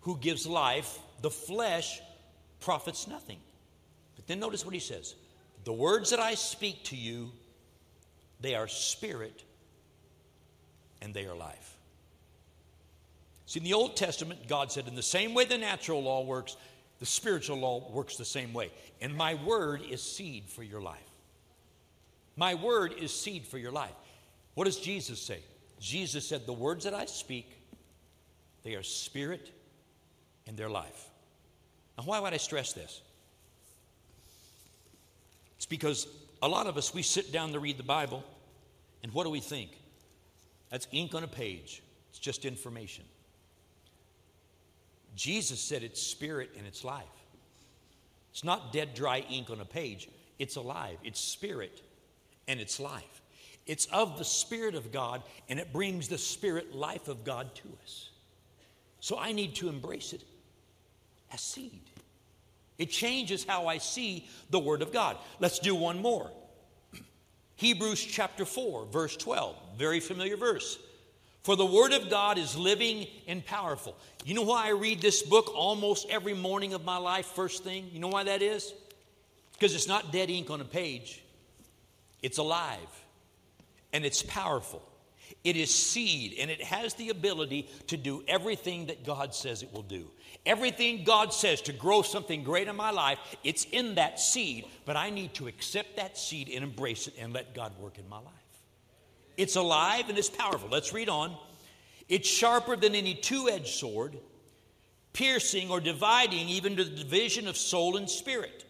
who 0.00 0.16
gives 0.18 0.46
life, 0.46 0.98
the 1.22 1.30
flesh 1.30 2.00
profits 2.60 3.06
nothing. 3.06 3.38
But 4.16 4.26
then 4.26 4.40
notice 4.40 4.64
what 4.64 4.74
he 4.74 4.80
says 4.80 5.14
The 5.64 5.72
words 5.72 6.10
that 6.10 6.20
I 6.20 6.34
speak 6.34 6.84
to 6.84 6.96
you 6.96 7.32
they 8.40 8.54
are 8.54 8.68
spirit, 8.68 9.42
and 11.02 11.12
they 11.12 11.26
are 11.26 11.34
life. 11.34 11.76
See, 13.46 13.60
in 13.60 13.64
the 13.64 13.74
Old 13.74 13.96
Testament, 13.96 14.46
God 14.46 14.70
said, 14.70 14.86
in 14.86 14.94
the 14.94 15.02
same 15.02 15.34
way 15.34 15.44
the 15.44 15.58
natural 15.58 16.02
law 16.02 16.22
works, 16.22 16.56
the 17.00 17.06
spiritual 17.06 17.56
law 17.56 17.90
works 17.90 18.16
the 18.16 18.24
same 18.24 18.52
way. 18.52 18.70
And 19.00 19.14
my 19.14 19.34
word 19.34 19.82
is 19.88 20.02
seed 20.02 20.44
for 20.48 20.62
your 20.62 20.80
life. 20.80 20.98
My 22.36 22.54
word 22.54 22.94
is 23.00 23.12
seed 23.12 23.46
for 23.46 23.58
your 23.58 23.72
life. 23.72 23.94
What 24.54 24.64
does 24.64 24.78
Jesus 24.78 25.20
say? 25.20 25.40
Jesus 25.80 26.28
said, 26.28 26.46
The 26.46 26.52
words 26.52 26.84
that 26.84 26.94
I 26.94 27.06
speak, 27.06 27.50
they 28.64 28.74
are 28.74 28.82
spirit 28.82 29.50
and 30.48 30.56
their 30.56 30.68
life. 30.68 31.08
Now, 31.96 32.04
why 32.04 32.18
would 32.18 32.32
I 32.32 32.38
stress 32.38 32.72
this? 32.72 33.02
It's 35.56 35.66
because 35.66 36.08
a 36.42 36.48
lot 36.48 36.66
of 36.66 36.76
us, 36.76 36.94
we 36.94 37.02
sit 37.02 37.32
down 37.32 37.52
to 37.52 37.60
read 37.60 37.76
the 37.76 37.84
Bible, 37.84 38.24
and 39.02 39.12
what 39.12 39.24
do 39.24 39.30
we 39.30 39.40
think? 39.40 39.70
That's 40.70 40.88
ink 40.90 41.14
on 41.14 41.22
a 41.22 41.28
page, 41.28 41.82
it's 42.10 42.18
just 42.18 42.44
information. 42.44 43.04
Jesus 45.14 45.60
said 45.60 45.82
it's 45.82 46.00
spirit 46.00 46.50
and 46.56 46.66
it's 46.66 46.84
life. 46.84 47.04
It's 48.30 48.44
not 48.44 48.72
dead, 48.72 48.94
dry 48.94 49.24
ink 49.28 49.50
on 49.50 49.60
a 49.60 49.64
page, 49.64 50.08
it's 50.38 50.56
alive, 50.56 50.98
it's 51.02 51.20
spirit 51.20 51.82
and 52.46 52.60
it's 52.60 52.80
life. 52.80 53.22
It's 53.66 53.84
of 53.92 54.16
the 54.16 54.24
Spirit 54.24 54.74
of 54.74 54.90
God, 54.90 55.22
and 55.50 55.60
it 55.60 55.74
brings 55.74 56.08
the 56.08 56.16
Spirit 56.16 56.74
life 56.74 57.06
of 57.06 57.22
God 57.22 57.54
to 57.56 57.68
us. 57.82 58.08
So 59.00 59.18
I 59.18 59.32
need 59.32 59.54
to 59.56 59.68
embrace 59.68 60.14
it 60.14 60.22
as 61.32 61.40
seed. 61.40 61.82
It 62.78 62.90
changes 62.90 63.44
how 63.44 63.66
I 63.66 63.78
see 63.78 64.28
the 64.50 64.58
Word 64.58 64.82
of 64.82 64.92
God. 64.92 65.16
Let's 65.40 65.58
do 65.58 65.74
one 65.74 66.00
more. 66.00 66.30
Hebrews 67.56 68.04
chapter 68.04 68.44
4, 68.44 68.86
verse 68.86 69.16
12, 69.16 69.56
very 69.76 70.00
familiar 70.00 70.36
verse. 70.36 70.78
For 71.42 71.56
the 71.56 71.66
Word 71.66 71.92
of 71.92 72.10
God 72.10 72.38
is 72.38 72.56
living 72.56 73.06
and 73.26 73.44
powerful. 73.44 73.96
You 74.24 74.34
know 74.34 74.42
why 74.42 74.66
I 74.66 74.70
read 74.70 75.00
this 75.00 75.22
book 75.22 75.52
almost 75.54 76.08
every 76.10 76.34
morning 76.34 76.74
of 76.74 76.84
my 76.84 76.98
life, 76.98 77.26
first 77.26 77.64
thing? 77.64 77.88
You 77.92 78.00
know 78.00 78.08
why 78.08 78.24
that 78.24 78.42
is? 78.42 78.72
Because 79.54 79.74
it's 79.74 79.88
not 79.88 80.12
dead 80.12 80.30
ink 80.30 80.50
on 80.50 80.60
a 80.60 80.64
page, 80.64 81.22
it's 82.22 82.38
alive 82.38 82.78
and 83.92 84.04
it's 84.04 84.22
powerful. 84.22 84.82
It 85.44 85.56
is 85.56 85.74
seed 85.74 86.36
and 86.38 86.50
it 86.50 86.62
has 86.62 86.94
the 86.94 87.10
ability 87.10 87.68
to 87.88 87.96
do 87.96 88.22
everything 88.28 88.86
that 88.86 89.04
God 89.04 89.34
says 89.34 89.62
it 89.62 89.72
will 89.72 89.82
do. 89.82 90.10
Everything 90.46 91.04
God 91.04 91.32
says 91.32 91.60
to 91.62 91.72
grow 91.72 92.02
something 92.02 92.42
great 92.42 92.68
in 92.68 92.76
my 92.76 92.90
life, 92.90 93.18
it's 93.44 93.64
in 93.64 93.96
that 93.96 94.18
seed, 94.18 94.64
but 94.86 94.96
I 94.96 95.10
need 95.10 95.34
to 95.34 95.46
accept 95.46 95.96
that 95.96 96.16
seed 96.16 96.48
and 96.48 96.64
embrace 96.64 97.06
it 97.06 97.14
and 97.18 97.32
let 97.32 97.54
God 97.54 97.78
work 97.78 97.98
in 97.98 98.08
my 98.08 98.18
life. 98.18 98.32
It's 99.36 99.56
alive 99.56 100.08
and 100.08 100.18
it's 100.18 100.30
powerful. 100.30 100.68
Let's 100.70 100.92
read 100.92 101.08
on. 101.08 101.36
It's 102.08 102.28
sharper 102.28 102.76
than 102.76 102.94
any 102.94 103.14
two 103.14 103.48
edged 103.48 103.68
sword, 103.68 104.16
piercing 105.12 105.70
or 105.70 105.80
dividing 105.80 106.48
even 106.48 106.76
to 106.76 106.84
the 106.84 106.96
division 106.96 107.46
of 107.46 107.56
soul 107.56 107.96
and 107.96 108.08
spirit, 108.08 108.64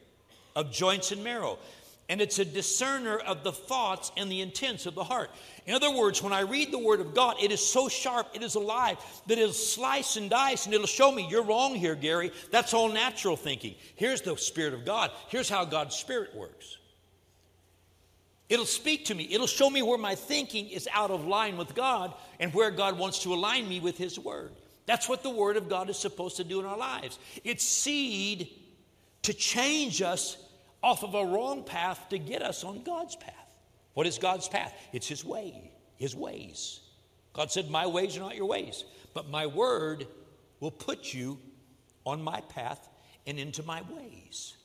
of 0.57 0.72
joints 0.72 1.12
and 1.12 1.22
marrow 1.22 1.59
and 2.09 2.21
it's 2.21 2.38
a 2.38 2.44
discerner 2.44 3.18
of 3.18 3.44
the 3.44 3.53
thoughts 3.53 4.11
and 4.16 4.33
the 4.33 4.40
intents 4.40 4.87
of 4.87 4.94
the 4.94 5.05
heart. 5.05 5.31
In 5.66 5.75
other 5.75 5.94
words, 5.94 6.23
when 6.23 6.33
I 6.33 6.40
read 6.40 6.73
the 6.73 6.79
Word 6.79 7.01
of 7.01 7.14
God, 7.14 7.37
it 7.42 7.53
is 7.53 7.64
so 7.64 7.88
sharp, 7.88 8.29
it 8.33 8.42
is 8.42 8.55
alive, 8.55 8.97
that 9.27 9.37
it'll 9.37 9.53
slice 9.53 10.16
and 10.16 10.31
dice 10.31 10.64
and 10.64 10.75
it'll 10.75 10.87
show 10.87 11.12
me, 11.12 11.29
you're 11.31 11.42
wrong 11.42 11.75
here, 11.75 11.94
Gary. 11.94 12.33
That's 12.51 12.73
all 12.73 12.88
natural 12.88 13.37
thinking. 13.37 13.75
Here's 13.94 14.23
the 14.23 14.37
Spirit 14.37 14.73
of 14.73 14.87
God. 14.87 15.11
Here's 15.29 15.51
how 15.51 15.66
God's 15.66 15.97
Spirit 15.97 16.35
works. 16.35 16.79
It'll 18.49 18.64
speak 18.64 19.07
to 19.07 19.14
me, 19.14 19.29
it'll 19.31 19.47
show 19.47 19.68
me 19.68 19.83
where 19.83 19.99
my 19.99 20.14
thinking 20.14 20.68
is 20.71 20.88
out 20.94 21.11
of 21.11 21.27
line 21.27 21.59
with 21.59 21.75
God 21.75 22.14
and 22.40 22.55
where 22.55 22.71
God 22.71 22.99
wants 22.99 23.23
to 23.25 23.35
align 23.35 23.68
me 23.68 23.81
with 23.81 23.99
His 23.99 24.18
Word. 24.18 24.53
That's 24.87 25.07
what 25.07 25.23
the 25.23 25.29
Word 25.29 25.59
of 25.59 25.68
God 25.68 25.90
is 25.90 25.99
supposed 25.99 26.38
to 26.38 26.44
do 26.44 26.59
in 26.59 26.64
our 26.64 26.79
lives. 26.79 27.18
It's 27.44 27.62
seed 27.62 28.49
to 29.25 29.35
change 29.35 30.01
us 30.01 30.38
off 30.82 31.02
of 31.02 31.14
a 31.14 31.24
wrong 31.24 31.64
path 31.64 32.08
to 32.10 32.18
get 32.18 32.42
us 32.42 32.64
on 32.64 32.82
God's 32.82 33.16
path. 33.16 33.34
What 33.94 34.06
is 34.06 34.18
God's 34.18 34.48
path? 34.48 34.74
It's 34.92 35.08
His 35.08 35.24
way, 35.24 35.72
His 35.96 36.14
ways. 36.14 36.80
God 37.32 37.50
said, 37.50 37.70
My 37.70 37.86
ways 37.86 38.16
are 38.16 38.20
not 38.20 38.36
your 38.36 38.46
ways, 38.46 38.84
but 39.14 39.28
my 39.28 39.46
word 39.46 40.06
will 40.60 40.70
put 40.70 41.12
you 41.12 41.38
on 42.04 42.22
my 42.22 42.40
path 42.42 42.88
and 43.26 43.38
into 43.38 43.62
my 43.62 43.82
ways. 43.90 44.56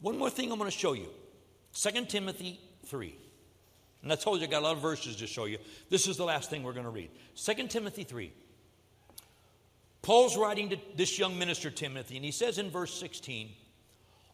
One 0.00 0.18
more 0.18 0.30
thing 0.30 0.52
I'm 0.52 0.58
going 0.58 0.70
to 0.70 0.76
show 0.76 0.92
you 0.92 1.08
2 1.74 2.04
Timothy 2.06 2.60
3. 2.86 3.14
And 4.02 4.12
I 4.12 4.16
told 4.16 4.40
you 4.40 4.46
I 4.46 4.50
got 4.50 4.62
a 4.62 4.64
lot 4.64 4.76
of 4.76 4.82
verses 4.82 5.16
to 5.16 5.26
show 5.26 5.46
you. 5.46 5.58
This 5.90 6.06
is 6.06 6.16
the 6.16 6.24
last 6.24 6.50
thing 6.50 6.62
we're 6.62 6.72
going 6.72 6.84
to 6.84 6.90
read. 6.90 7.10
2 7.36 7.66
Timothy 7.66 8.04
3. 8.04 8.32
Paul's 10.02 10.36
writing 10.36 10.68
to 10.70 10.76
this 10.96 11.18
young 11.18 11.38
minister, 11.38 11.70
Timothy, 11.70 12.16
and 12.16 12.24
he 12.24 12.30
says 12.30 12.58
in 12.58 12.70
verse 12.70 12.94
16, 12.94 13.50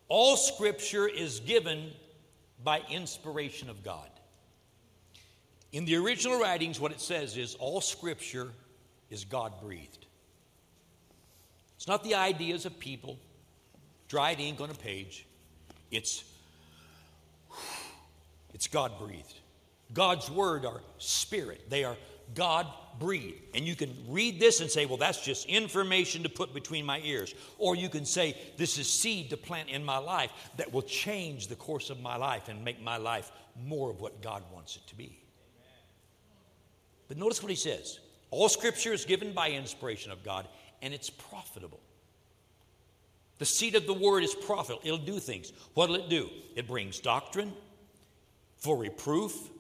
all 0.09 0.37
scripture 0.37 1.09
is 1.09 1.41
given 1.41 1.91
by 2.63 2.83
inspiration 2.91 3.71
of 3.71 3.83
God. 3.83 4.09
In 5.73 5.85
the 5.85 5.97
original 5.97 6.39
writings, 6.39 6.79
what 6.79 6.93
it 6.93 7.01
says 7.01 7.37
is 7.37 7.55
all 7.57 7.81
scripture 7.81 8.49
is 9.11 9.25
God 9.25 9.53
breathed. 9.61 10.07
It's 11.77 11.89
not 11.89 12.05
the 12.05 12.15
ideas 12.15 12.65
of 12.65 12.79
people, 12.79 13.19
dried 14.09 14.41
ink 14.41 14.61
on 14.61 14.71
a 14.71 14.75
page. 14.75 15.27
It's, 15.91 16.25
it's 18.55 18.69
God 18.69 18.93
breathed. 18.99 19.35
God's 19.93 20.31
word 20.31 20.65
are 20.65 20.81
spirit, 20.99 21.69
they 21.71 21.85
are 21.85 21.97
God 22.35 22.67
breathed. 22.99 23.41
And 23.55 23.67
you 23.67 23.75
can 23.75 23.95
read 24.09 24.41
this 24.41 24.61
and 24.61 24.71
say, 24.71 24.87
well, 24.87 24.97
that's 24.97 25.21
just 25.21 25.47
information 25.47 26.23
to 26.23 26.29
put 26.29 26.55
between 26.55 26.87
my 26.87 27.01
ears. 27.01 27.35
Or 27.59 27.77
you 27.77 27.89
can 27.89 28.05
say, 28.05 28.37
this 28.57 28.79
is 28.79 28.89
seed 28.89 29.31
to 29.31 29.37
plant 29.37 29.69
in 29.69 29.85
my 29.85 29.99
life 29.99 30.31
that 30.57 30.73
will 30.73 30.83
change 30.83 31.49
the 31.49 31.57
course 31.57 31.91
of 31.91 32.01
my 32.01 32.17
life 32.17 32.49
and 32.49 32.65
make 32.65 32.83
my 32.83 32.97
life 32.97 33.31
more 33.65 33.91
of 33.91 34.01
what 34.01 34.23
God 34.23 34.43
wants 34.53 34.77
it 34.77 34.87
to 34.89 34.95
be. 34.95 35.19
But 37.09 37.19
notice 37.19 37.43
what 37.43 37.51
he 37.51 37.57
says 37.57 37.99
all 38.31 38.49
scripture 38.49 38.93
is 38.93 39.05
given 39.05 39.33
by 39.33 39.51
inspiration 39.51 40.11
of 40.11 40.25
God, 40.25 40.49
and 40.83 40.93
it's 40.93 41.11
profitable. 41.11 41.81
The 43.39 43.45
seed 43.45 43.75
of 43.75 43.87
the 43.87 43.95
word 43.95 44.25
is 44.25 44.35
profitable. 44.35 44.81
It'll 44.85 44.99
do 44.99 45.19
things. 45.19 45.53
What'll 45.75 45.97
it 45.97 46.09
do? 46.09 46.31
It 46.57 46.67
brings 46.67 46.99
doctrine 47.01 47.53
for 48.57 48.77
reproof, 48.79 49.51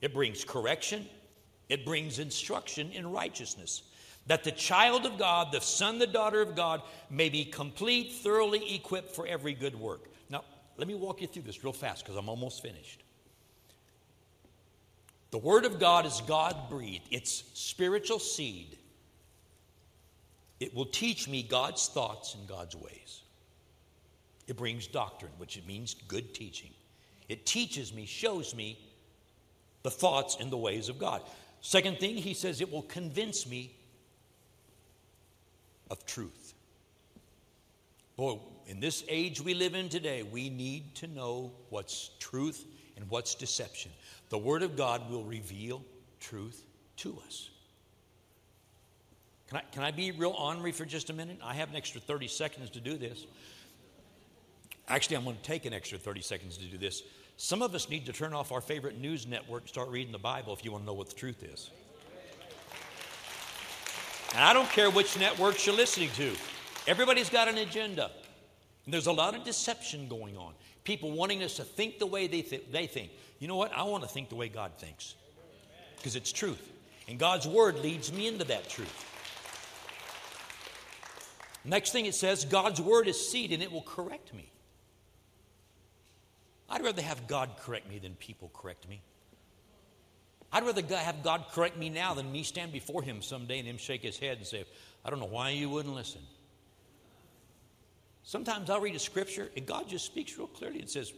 it 0.00 0.14
brings 0.14 0.44
correction, 0.44 1.06
it 1.68 1.84
brings 1.84 2.18
instruction 2.18 2.90
in 2.92 3.10
righteousness, 3.10 3.82
that 4.26 4.44
the 4.44 4.52
child 4.52 5.06
of 5.06 5.18
God, 5.18 5.52
the 5.52 5.60
son, 5.60 5.98
the 5.98 6.06
daughter 6.06 6.40
of 6.40 6.54
God, 6.54 6.82
may 7.10 7.28
be 7.28 7.44
complete, 7.44 8.12
thoroughly 8.12 8.74
equipped 8.74 9.14
for 9.14 9.26
every 9.26 9.54
good 9.54 9.78
work. 9.78 10.08
Now, 10.30 10.44
let 10.76 10.88
me 10.88 10.94
walk 10.94 11.20
you 11.20 11.26
through 11.26 11.42
this 11.42 11.62
real 11.64 11.72
fast 11.72 12.04
because 12.04 12.16
I'm 12.16 12.28
almost 12.28 12.62
finished. 12.62 13.02
The 15.30 15.38
Word 15.38 15.64
of 15.64 15.80
God 15.80 16.06
is 16.06 16.22
God 16.26 16.70
breathed, 16.70 17.08
it's 17.10 17.44
spiritual 17.54 18.18
seed. 18.18 18.78
It 20.60 20.74
will 20.74 20.86
teach 20.86 21.28
me 21.28 21.42
God's 21.42 21.88
thoughts 21.88 22.34
and 22.34 22.48
God's 22.48 22.76
ways. 22.76 23.22
It 24.46 24.56
brings 24.56 24.86
doctrine, 24.86 25.32
which 25.38 25.60
means 25.66 25.94
good 26.06 26.34
teaching. 26.34 26.70
It 27.28 27.46
teaches 27.46 27.92
me, 27.92 28.06
shows 28.06 28.54
me 28.54 28.78
the 29.82 29.90
thoughts 29.90 30.36
and 30.40 30.50
the 30.50 30.56
ways 30.56 30.88
of 30.88 30.98
God. 30.98 31.22
Second 31.64 31.98
thing, 31.98 32.14
he 32.16 32.34
says 32.34 32.60
it 32.60 32.70
will 32.70 32.82
convince 32.82 33.48
me 33.48 33.74
of 35.90 36.04
truth. 36.04 36.52
Boy, 38.18 38.38
in 38.66 38.80
this 38.80 39.02
age 39.08 39.40
we 39.40 39.54
live 39.54 39.74
in 39.74 39.88
today, 39.88 40.22
we 40.22 40.50
need 40.50 40.94
to 40.96 41.06
know 41.06 41.52
what's 41.70 42.10
truth 42.20 42.66
and 42.98 43.08
what's 43.08 43.34
deception. 43.34 43.90
The 44.28 44.36
Word 44.36 44.62
of 44.62 44.76
God 44.76 45.10
will 45.10 45.24
reveal 45.24 45.82
truth 46.20 46.62
to 46.98 47.18
us. 47.26 47.48
Can 49.48 49.56
I, 49.56 49.62
can 49.72 49.82
I 49.84 49.90
be 49.90 50.10
real 50.10 50.32
ornery 50.38 50.72
for 50.72 50.84
just 50.84 51.08
a 51.08 51.14
minute? 51.14 51.38
I 51.42 51.54
have 51.54 51.70
an 51.70 51.76
extra 51.76 51.98
30 51.98 52.28
seconds 52.28 52.68
to 52.70 52.80
do 52.80 52.98
this. 52.98 53.24
Actually, 54.86 55.16
I'm 55.16 55.24
going 55.24 55.36
to 55.36 55.42
take 55.42 55.64
an 55.64 55.72
extra 55.72 55.96
30 55.96 56.20
seconds 56.20 56.58
to 56.58 56.66
do 56.66 56.76
this. 56.76 57.02
Some 57.36 57.62
of 57.62 57.74
us 57.74 57.88
need 57.88 58.06
to 58.06 58.12
turn 58.12 58.32
off 58.32 58.52
our 58.52 58.60
favorite 58.60 58.98
news 58.98 59.26
network 59.26 59.62
and 59.62 59.68
start 59.68 59.88
reading 59.88 60.12
the 60.12 60.18
Bible 60.18 60.52
if 60.52 60.64
you 60.64 60.70
want 60.70 60.84
to 60.84 60.86
know 60.86 60.94
what 60.94 61.08
the 61.08 61.14
truth 61.14 61.42
is. 61.42 61.70
And 64.34 64.42
I 64.42 64.52
don't 64.52 64.68
care 64.70 64.90
which 64.90 65.18
networks 65.18 65.66
you're 65.66 65.76
listening 65.76 66.10
to, 66.16 66.32
everybody's 66.86 67.30
got 67.30 67.48
an 67.48 67.58
agenda. 67.58 68.10
And 68.84 68.92
there's 68.92 69.06
a 69.06 69.12
lot 69.12 69.34
of 69.34 69.44
deception 69.44 70.08
going 70.08 70.36
on. 70.36 70.54
People 70.84 71.12
wanting 71.12 71.42
us 71.42 71.56
to 71.56 71.64
think 71.64 71.98
the 71.98 72.06
way 72.06 72.26
they, 72.26 72.42
th- 72.42 72.66
they 72.70 72.86
think. 72.86 73.10
You 73.38 73.48
know 73.48 73.56
what? 73.56 73.72
I 73.74 73.84
want 73.84 74.02
to 74.02 74.08
think 74.08 74.28
the 74.28 74.34
way 74.34 74.48
God 74.48 74.72
thinks 74.76 75.14
because 75.96 76.16
it's 76.16 76.32
truth. 76.32 76.70
And 77.08 77.18
God's 77.18 77.46
word 77.46 77.78
leads 77.78 78.12
me 78.12 78.26
into 78.26 78.44
that 78.44 78.68
truth. 78.68 79.10
Next 81.64 81.92
thing 81.92 82.06
it 82.06 82.14
says, 82.14 82.44
God's 82.44 82.80
word 82.80 83.08
is 83.08 83.28
seed 83.28 83.52
and 83.52 83.62
it 83.62 83.72
will 83.72 83.82
correct 83.82 84.34
me. 84.34 84.50
I'd 86.68 86.82
rather 86.82 87.02
have 87.02 87.26
God 87.26 87.50
correct 87.60 87.88
me 87.88 87.98
than 87.98 88.14
people 88.14 88.50
correct 88.54 88.88
me. 88.88 89.00
I'd 90.52 90.64
rather 90.64 90.82
have 90.96 91.22
God 91.22 91.46
correct 91.52 91.76
me 91.76 91.90
now 91.90 92.14
than 92.14 92.30
me 92.30 92.42
stand 92.42 92.72
before 92.72 93.02
Him 93.02 93.22
someday 93.22 93.58
and 93.58 93.68
Him 93.68 93.78
shake 93.78 94.02
His 94.02 94.18
head 94.18 94.38
and 94.38 94.46
say, 94.46 94.64
I 95.04 95.10
don't 95.10 95.20
know 95.20 95.26
why 95.26 95.50
you 95.50 95.68
wouldn't 95.68 95.94
listen. 95.94 96.20
Sometimes 98.22 98.70
I'll 98.70 98.80
read 98.80 98.94
a 98.94 99.00
scripture 99.00 99.50
and 99.56 99.66
God 99.66 99.88
just 99.88 100.06
speaks 100.06 100.38
real 100.38 100.46
clearly 100.46 100.80
and 100.80 100.88
says, 100.88 101.12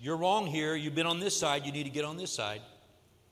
you're 0.00 0.16
wrong 0.16 0.46
here. 0.46 0.76
You've 0.76 0.94
been 0.94 1.06
on 1.06 1.20
this 1.20 1.36
side. 1.36 1.66
You 1.66 1.72
need 1.72 1.84
to 1.84 1.90
get 1.90 2.04
on 2.04 2.16
this 2.16 2.32
side. 2.32 2.60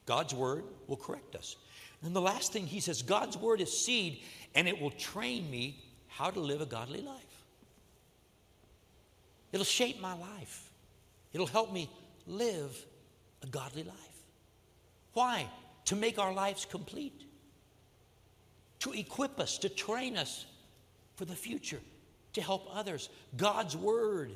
God's 0.04 0.34
word 0.34 0.64
will 0.86 0.96
correct 0.96 1.36
us. 1.36 1.56
And 2.02 2.14
the 2.14 2.20
last 2.20 2.52
thing 2.52 2.66
he 2.66 2.80
says 2.80 3.02
God's 3.02 3.36
word 3.36 3.60
is 3.60 3.76
seed, 3.76 4.20
and 4.54 4.68
it 4.68 4.80
will 4.80 4.90
train 4.90 5.50
me 5.50 5.82
how 6.08 6.30
to 6.30 6.40
live 6.40 6.60
a 6.60 6.66
godly 6.66 7.02
life. 7.02 7.44
It'll 9.52 9.64
shape 9.64 10.00
my 10.00 10.14
life, 10.14 10.70
it'll 11.32 11.46
help 11.46 11.72
me 11.72 11.90
live 12.26 12.76
a 13.42 13.46
godly 13.46 13.82
life. 13.82 13.96
Why? 15.12 15.48
To 15.86 15.96
make 15.96 16.18
our 16.18 16.32
lives 16.32 16.64
complete, 16.64 17.24
to 18.80 18.92
equip 18.92 19.38
us, 19.40 19.58
to 19.58 19.68
train 19.68 20.16
us 20.16 20.46
for 21.14 21.24
the 21.24 21.34
future, 21.34 21.80
to 22.34 22.42
help 22.42 22.68
others. 22.74 23.08
God's 23.36 23.76
word 23.76 24.32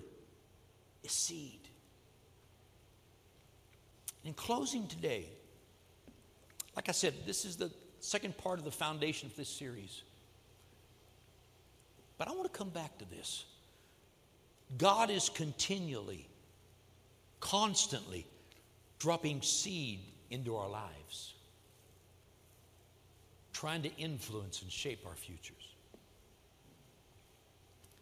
is 1.02 1.12
seed. 1.12 1.60
In 4.24 4.34
closing 4.34 4.86
today, 4.86 5.26
like 6.76 6.88
I 6.88 6.92
said, 6.92 7.14
this 7.26 7.44
is 7.44 7.56
the 7.56 7.70
second 8.00 8.36
part 8.38 8.58
of 8.58 8.64
the 8.64 8.70
foundation 8.70 9.28
of 9.28 9.36
this 9.36 9.48
series. 9.48 10.02
But 12.16 12.28
I 12.28 12.32
want 12.32 12.44
to 12.44 12.58
come 12.58 12.68
back 12.68 12.98
to 12.98 13.04
this. 13.10 13.44
God 14.78 15.10
is 15.10 15.28
continually, 15.28 16.28
constantly 17.40 18.26
dropping 18.98 19.42
seed 19.42 20.00
into 20.30 20.56
our 20.56 20.68
lives, 20.68 21.34
trying 23.52 23.82
to 23.82 23.96
influence 23.96 24.62
and 24.62 24.70
shape 24.70 25.04
our 25.06 25.16
futures. 25.16 25.74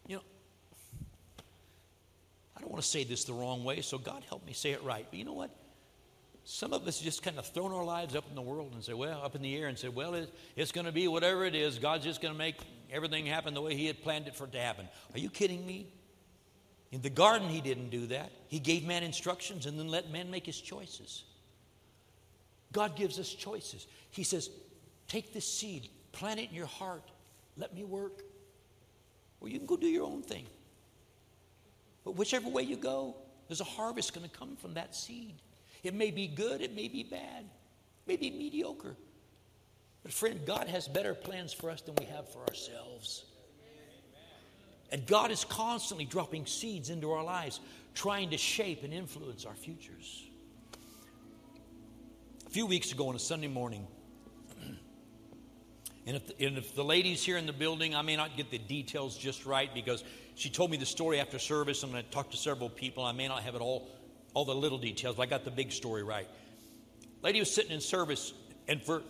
You 0.07 0.17
know, 0.17 0.21
I 2.55 2.61
don't 2.61 2.71
want 2.71 2.83
to 2.83 2.87
say 2.89 3.03
this 3.03 3.23
the 3.23 3.33
wrong 3.33 3.63
way, 3.63 3.81
so 3.81 3.97
God 3.97 4.23
help 4.27 4.45
me 4.45 4.53
say 4.53 4.71
it 4.71 4.83
right. 4.83 5.07
But 5.09 5.17
you 5.17 5.25
know 5.25 5.33
what? 5.33 5.49
Some 6.43 6.73
of 6.73 6.87
us 6.87 6.99
just 6.99 7.21
kind 7.21 7.37
of 7.37 7.45
thrown 7.45 7.71
our 7.71 7.83
lives 7.83 8.15
up 8.15 8.25
in 8.27 8.35
the 8.35 8.41
world 8.41 8.71
and 8.73 8.83
say, 8.83 8.93
well, 8.93 9.21
up 9.23 9.35
in 9.35 9.41
the 9.41 9.55
air 9.55 9.67
and 9.67 9.77
say, 9.77 9.87
well, 9.87 10.15
it, 10.15 10.33
it's 10.55 10.71
going 10.71 10.85
to 10.85 10.91
be 10.91 11.07
whatever 11.07 11.45
it 11.45 11.53
is. 11.53 11.77
God's 11.77 12.03
just 12.03 12.21
going 12.21 12.33
to 12.33 12.37
make 12.37 12.55
everything 12.91 13.25
happen 13.25 13.53
the 13.53 13.61
way 13.61 13.75
He 13.75 13.85
had 13.85 14.01
planned 14.01 14.27
it 14.27 14.35
for 14.35 14.45
it 14.45 14.53
to 14.53 14.59
happen. 14.59 14.87
Are 15.13 15.19
you 15.19 15.29
kidding 15.29 15.65
me? 15.65 15.87
In 16.91 17.01
the 17.01 17.09
garden, 17.09 17.49
He 17.49 17.61
didn't 17.61 17.89
do 17.89 18.07
that. 18.07 18.31
He 18.47 18.59
gave 18.59 18.85
man 18.85 19.03
instructions 19.03 19.65
and 19.65 19.77
then 19.79 19.89
let 19.89 20.11
man 20.11 20.31
make 20.31 20.45
his 20.45 20.59
choices. 20.59 21.23
God 22.71 22.95
gives 22.95 23.19
us 23.19 23.29
choices. 23.29 23.87
He 24.09 24.23
says, 24.23 24.49
take 25.07 25.33
this 25.33 25.51
seed, 25.51 25.89
plant 26.11 26.39
it 26.39 26.49
in 26.49 26.55
your 26.55 26.65
heart, 26.65 27.03
let 27.57 27.73
me 27.75 27.83
work. 27.83 28.23
Or 29.39 29.49
you 29.49 29.57
can 29.57 29.67
go 29.67 29.77
do 29.77 29.87
your 29.87 30.05
own 30.05 30.23
thing. 30.23 30.45
But 32.03 32.15
whichever 32.15 32.49
way 32.49 32.63
you 32.63 32.75
go, 32.75 33.15
there's 33.47 33.61
a 33.61 33.65
harvest 33.65 34.13
going 34.13 34.27
to 34.27 34.35
come 34.35 34.55
from 34.55 34.73
that 34.73 34.95
seed. 34.95 35.35
It 35.83 35.93
may 35.93 36.11
be 36.11 36.27
good, 36.27 36.61
it 36.61 36.75
may 36.75 36.87
be 36.87 37.03
bad, 37.03 37.41
it 37.41 38.07
may 38.07 38.15
be 38.15 38.31
mediocre. 38.31 38.95
But, 40.03 40.13
friend, 40.13 40.39
God 40.45 40.67
has 40.67 40.87
better 40.87 41.13
plans 41.13 41.53
for 41.53 41.69
us 41.69 41.81
than 41.81 41.95
we 41.95 42.05
have 42.05 42.31
for 42.31 42.39
ourselves. 42.47 43.25
And 44.91 45.05
God 45.05 45.31
is 45.31 45.45
constantly 45.45 46.05
dropping 46.05 46.45
seeds 46.45 46.89
into 46.89 47.11
our 47.11 47.23
lives, 47.23 47.59
trying 47.93 48.31
to 48.31 48.37
shape 48.37 48.83
and 48.83 48.93
influence 48.93 49.45
our 49.45 49.55
futures. 49.55 50.23
A 52.47 52.49
few 52.49 52.65
weeks 52.65 52.91
ago 52.91 53.09
on 53.09 53.15
a 53.15 53.19
Sunday 53.19 53.47
morning, 53.47 53.85
and 56.07 56.15
if, 56.15 56.27
the, 56.27 56.45
and 56.45 56.57
if 56.57 56.73
the 56.75 56.83
ladies 56.83 57.23
here 57.23 57.37
in 57.37 57.45
the 57.45 57.53
building, 57.53 57.93
I 57.93 58.01
may 58.01 58.15
not 58.15 58.35
get 58.35 58.49
the 58.49 58.57
details 58.57 59.15
just 59.15 59.45
right 59.45 59.71
because 59.73 60.03
she 60.35 60.49
told 60.49 60.71
me 60.71 60.77
the 60.77 60.85
story 60.85 61.19
after 61.19 61.37
service. 61.37 61.83
I'm 61.83 61.91
going 61.91 62.03
to 62.03 62.09
talk 62.09 62.31
to 62.31 62.37
several 62.37 62.69
people. 62.69 63.03
I 63.03 63.11
may 63.11 63.27
not 63.27 63.43
have 63.43 63.55
it 63.55 63.61
all 63.61 63.87
all 64.33 64.45
the 64.45 64.55
little 64.55 64.77
details, 64.77 65.15
but 65.15 65.23
I 65.23 65.25
got 65.25 65.43
the 65.43 65.51
big 65.51 65.71
story 65.71 66.03
right. 66.03 66.27
Lady 67.21 67.39
was 67.39 67.53
sitting 67.53 67.71
in 67.71 67.81
service, 67.81 68.33
and 68.67 68.81
for 68.81 69.01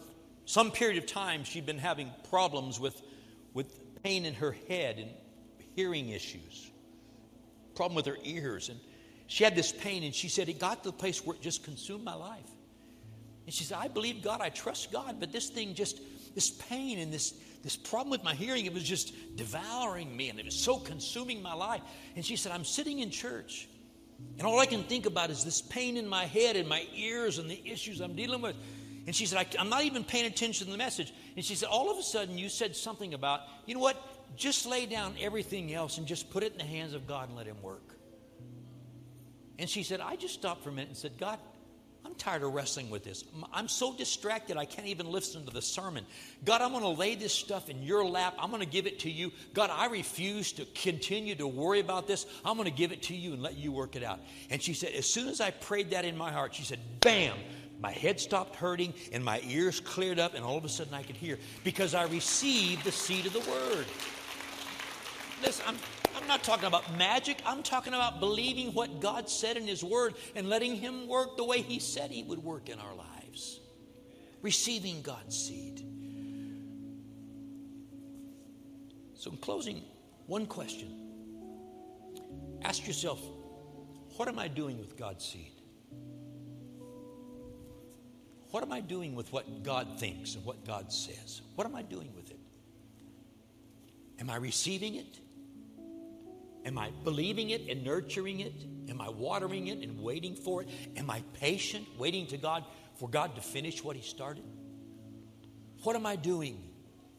some 0.45 0.71
period 0.71 0.97
of 1.01 1.09
time, 1.09 1.43
she'd 1.43 1.65
been 1.65 1.77
having 1.77 2.11
problems 2.29 2.79
with, 2.79 3.01
with 3.53 4.01
pain 4.03 4.25
in 4.25 4.33
her 4.35 4.55
head 4.67 4.97
and 4.97 5.09
hearing 5.75 6.09
issues, 6.09 6.71
problem 7.75 7.95
with 7.95 8.05
her 8.05 8.17
ears. 8.23 8.69
And 8.69 8.79
she 9.27 9.43
had 9.43 9.55
this 9.55 9.71
pain, 9.71 10.03
and 10.03 10.13
she 10.13 10.27
said, 10.27 10.49
It 10.49 10.59
got 10.59 10.83
to 10.83 10.89
the 10.89 10.95
place 10.95 11.25
where 11.25 11.35
it 11.35 11.41
just 11.41 11.63
consumed 11.63 12.03
my 12.03 12.15
life. 12.15 12.49
And 13.45 13.53
she 13.53 13.63
said, 13.63 13.77
I 13.79 13.87
believe 13.87 14.21
God, 14.21 14.41
I 14.41 14.49
trust 14.49 14.91
God, 14.91 15.17
but 15.19 15.31
this 15.31 15.49
thing 15.49 15.73
just, 15.73 15.99
this 16.35 16.51
pain 16.51 16.99
and 16.99 17.11
this, 17.11 17.33
this 17.63 17.75
problem 17.75 18.11
with 18.11 18.23
my 18.23 18.35
hearing, 18.35 18.65
it 18.65 18.73
was 18.73 18.83
just 18.83 19.13
devouring 19.35 20.15
me, 20.15 20.29
and 20.29 20.39
it 20.39 20.45
was 20.45 20.55
so 20.55 20.77
consuming 20.77 21.41
my 21.41 21.53
life. 21.53 21.81
And 22.15 22.25
she 22.25 22.35
said, 22.35 22.51
I'm 22.51 22.65
sitting 22.65 22.99
in 22.99 23.09
church. 23.09 23.67
And 24.37 24.45
all 24.45 24.59
I 24.59 24.65
can 24.65 24.83
think 24.83 25.05
about 25.05 25.29
is 25.29 25.43
this 25.43 25.61
pain 25.61 25.97
in 25.97 26.07
my 26.07 26.25
head 26.25 26.55
and 26.55 26.67
my 26.67 26.85
ears 26.95 27.39
and 27.39 27.49
the 27.49 27.61
issues 27.65 28.01
I'm 28.01 28.15
dealing 28.15 28.41
with. 28.41 28.55
And 29.05 29.15
she 29.15 29.25
said, 29.25 29.47
I'm 29.57 29.69
not 29.69 29.83
even 29.83 30.03
paying 30.03 30.25
attention 30.25 30.67
to 30.67 30.71
the 30.71 30.77
message. 30.77 31.13
And 31.35 31.43
she 31.43 31.55
said, 31.55 31.69
All 31.69 31.89
of 31.89 31.97
a 31.97 32.03
sudden, 32.03 32.37
you 32.37 32.49
said 32.49 32.75
something 32.75 33.13
about, 33.13 33.41
you 33.65 33.73
know 33.73 33.79
what? 33.79 33.99
Just 34.35 34.65
lay 34.65 34.85
down 34.85 35.15
everything 35.19 35.73
else 35.73 35.97
and 35.97 36.07
just 36.07 36.29
put 36.29 36.43
it 36.43 36.53
in 36.53 36.57
the 36.57 36.63
hands 36.63 36.93
of 36.93 37.07
God 37.07 37.29
and 37.29 37.37
let 37.37 37.45
Him 37.45 37.61
work. 37.61 37.95
And 39.57 39.69
she 39.69 39.83
said, 39.83 39.99
I 39.99 40.15
just 40.15 40.33
stopped 40.33 40.63
for 40.63 40.69
a 40.69 40.71
minute 40.71 40.89
and 40.89 40.97
said, 40.97 41.17
God, 41.17 41.37
I'm 42.05 42.15
tired 42.15 42.43
of 42.43 42.53
wrestling 42.53 42.89
with 42.89 43.03
this. 43.03 43.25
I'm 43.51 43.67
so 43.67 43.93
distracted, 43.93 44.55
I 44.55 44.63
can't 44.63 44.87
even 44.87 45.11
listen 45.11 45.45
to 45.45 45.51
the 45.51 45.61
sermon. 45.61 46.05
God, 46.45 46.61
I'm 46.61 46.71
going 46.71 46.83
to 46.83 46.89
lay 46.89 47.15
this 47.15 47.33
stuff 47.33 47.69
in 47.69 47.83
your 47.83 48.05
lap. 48.05 48.35
I'm 48.39 48.49
going 48.51 48.61
to 48.63 48.69
give 48.69 48.87
it 48.87 48.99
to 48.99 49.11
you. 49.11 49.33
God, 49.53 49.69
I 49.69 49.87
refuse 49.87 50.53
to 50.53 50.65
continue 50.75 51.35
to 51.35 51.45
worry 51.45 51.81
about 51.81 52.07
this. 52.07 52.25
I'm 52.45 52.55
going 52.55 52.69
to 52.69 52.75
give 52.75 52.93
it 52.93 53.03
to 53.03 53.15
you 53.15 53.33
and 53.33 53.43
let 53.43 53.57
you 53.57 53.73
work 53.73 53.97
it 53.97 54.03
out. 54.03 54.21
And 54.49 54.61
she 54.61 54.73
said, 54.73 54.93
as 54.93 55.05
soon 55.05 55.27
as 55.27 55.41
I 55.41 55.51
prayed 55.51 55.91
that 55.91 56.05
in 56.05 56.17
my 56.17 56.31
heart, 56.31 56.55
she 56.55 56.63
said, 56.63 56.79
bam, 57.01 57.35
my 57.81 57.91
head 57.91 58.19
stopped 58.19 58.55
hurting 58.55 58.93
and 59.11 59.23
my 59.23 59.41
ears 59.45 59.79
cleared 59.79 60.19
up, 60.19 60.35
and 60.35 60.43
all 60.43 60.57
of 60.57 60.65
a 60.65 60.69
sudden 60.69 60.93
I 60.93 61.03
could 61.03 61.17
hear 61.17 61.37
because 61.63 61.93
I 61.93 62.05
received 62.05 62.85
the 62.85 62.91
seed 62.91 63.25
of 63.25 63.33
the 63.33 63.39
word. 63.39 63.85
Listen, 65.41 65.65
I'm, 65.67 65.77
I'm 66.15 66.27
not 66.27 66.43
talking 66.43 66.65
about 66.65 66.97
magic. 66.97 67.41
I'm 67.45 67.63
talking 67.63 67.93
about 67.93 68.19
believing 68.19 68.73
what 68.73 68.99
God 68.99 69.29
said 69.29 69.57
in 69.57 69.65
His 69.67 69.83
Word 69.83 70.15
and 70.35 70.49
letting 70.49 70.75
Him 70.75 71.07
work 71.07 71.37
the 71.37 71.43
way 71.43 71.61
He 71.61 71.79
said 71.79 72.11
He 72.11 72.23
would 72.23 72.43
work 72.43 72.69
in 72.69 72.79
our 72.79 72.93
lives. 72.93 73.59
Receiving 74.41 75.01
God's 75.01 75.37
seed. 75.37 75.83
So, 79.13 79.31
in 79.31 79.37
closing, 79.37 79.83
one 80.27 80.45
question 80.45 80.95
ask 82.61 82.85
yourself 82.85 83.21
what 84.17 84.27
am 84.27 84.37
I 84.37 84.49
doing 84.49 84.79
with 84.79 84.97
God's 84.97 85.25
seed? 85.25 85.53
What 88.51 88.63
am 88.63 88.71
I 88.71 88.81
doing 88.81 89.15
with 89.15 89.31
what 89.31 89.63
God 89.63 89.99
thinks 89.99 90.35
and 90.35 90.43
what 90.43 90.65
God 90.65 90.91
says? 90.91 91.41
What 91.55 91.67
am 91.67 91.75
I 91.75 91.83
doing 91.83 92.09
with 92.15 92.31
it? 92.31 92.39
Am 94.19 94.29
I 94.29 94.35
receiving 94.35 94.95
it? 94.95 95.19
Am 96.65 96.77
I 96.77 96.91
believing 97.03 97.49
it 97.51 97.69
and 97.69 97.83
nurturing 97.83 98.41
it? 98.41 98.53
Am 98.89 99.01
I 99.01 99.09
watering 99.09 99.67
it 99.67 99.79
and 99.79 100.01
waiting 100.01 100.35
for 100.35 100.61
it? 100.61 100.69
Am 100.97 101.09
I 101.09 101.23
patient, 101.33 101.87
waiting 101.97 102.27
to 102.27 102.37
God 102.37 102.65
for 102.95 103.07
God 103.07 103.35
to 103.35 103.41
finish 103.41 103.83
what 103.83 103.95
He 103.95 104.01
started? 104.01 104.43
What 105.83 105.95
am 105.95 106.05
I 106.05 106.15
doing 106.15 106.61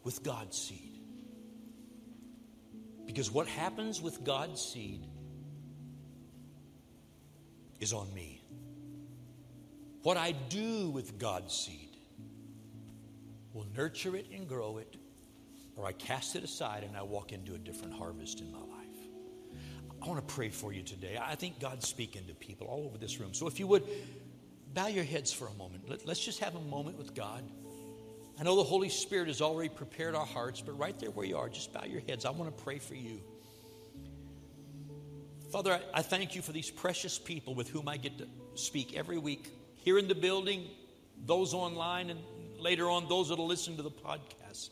with 0.04 0.22
God's 0.22 0.58
seed? 0.58 1.00
Because 3.06 3.30
what 3.30 3.48
happens 3.48 4.00
with 4.00 4.22
God's 4.22 4.60
seed 4.60 5.06
is 7.80 7.92
on 7.92 8.12
me. 8.14 8.42
What 10.02 10.16
I 10.16 10.32
do 10.32 10.90
with 10.90 11.18
God's 11.18 11.54
seed 11.54 11.96
will 13.52 13.66
nurture 13.76 14.16
it 14.16 14.26
and 14.32 14.48
grow 14.48 14.78
it, 14.78 14.96
or 15.76 15.86
I 15.86 15.92
cast 15.92 16.36
it 16.36 16.44
aside 16.44 16.84
and 16.84 16.96
I 16.96 17.02
walk 17.02 17.32
into 17.32 17.54
a 17.54 17.58
different 17.58 17.94
harvest 17.94 18.40
in 18.40 18.52
my 18.52 18.58
life. 18.58 18.69
I 20.02 20.06
want 20.06 20.26
to 20.26 20.34
pray 20.34 20.48
for 20.48 20.72
you 20.72 20.82
today. 20.82 21.18
I 21.20 21.34
think 21.34 21.60
God's 21.60 21.86
speaking 21.86 22.24
to 22.28 22.34
people 22.34 22.66
all 22.66 22.84
over 22.86 22.96
this 22.96 23.20
room. 23.20 23.34
So 23.34 23.46
if 23.46 23.60
you 23.60 23.66
would, 23.66 23.84
bow 24.72 24.86
your 24.86 25.04
heads 25.04 25.32
for 25.32 25.46
a 25.46 25.54
moment. 25.54 25.88
Let, 25.88 26.08
us 26.08 26.18
just 26.18 26.40
have 26.40 26.54
a 26.54 26.60
moment 26.60 26.96
with 26.96 27.14
God. 27.14 27.44
I 28.38 28.42
know 28.42 28.56
the 28.56 28.64
Holy 28.64 28.88
Spirit 28.88 29.26
has 29.28 29.42
already 29.42 29.68
prepared 29.68 30.14
our 30.14 30.24
hearts, 30.24 30.62
but 30.62 30.78
right 30.78 30.98
there 30.98 31.10
where 31.10 31.26
you 31.26 31.36
are, 31.36 31.48
just 31.48 31.72
bow 31.74 31.84
your 31.84 32.00
heads. 32.00 32.24
I 32.24 32.30
want 32.30 32.56
to 32.56 32.64
pray 32.64 32.78
for 32.78 32.94
you. 32.94 33.20
Father, 35.52 35.74
I, 35.74 35.98
I 35.98 36.02
thank 36.02 36.34
you 36.34 36.40
for 36.40 36.52
these 36.52 36.70
precious 36.70 37.18
people 37.18 37.54
with 37.54 37.68
whom 37.68 37.88
I 37.88 37.98
get 37.98 38.18
to 38.18 38.26
speak 38.54 38.96
every 38.96 39.18
week 39.18 39.50
here 39.74 39.98
in 39.98 40.08
the 40.08 40.14
building, 40.14 40.64
those 41.26 41.52
online, 41.52 42.08
and 42.08 42.20
later 42.58 42.88
on, 42.88 43.08
those 43.08 43.28
that'll 43.28 43.46
listen 43.46 43.76
to 43.76 43.82
the 43.82 43.90
podcast. 43.90 44.70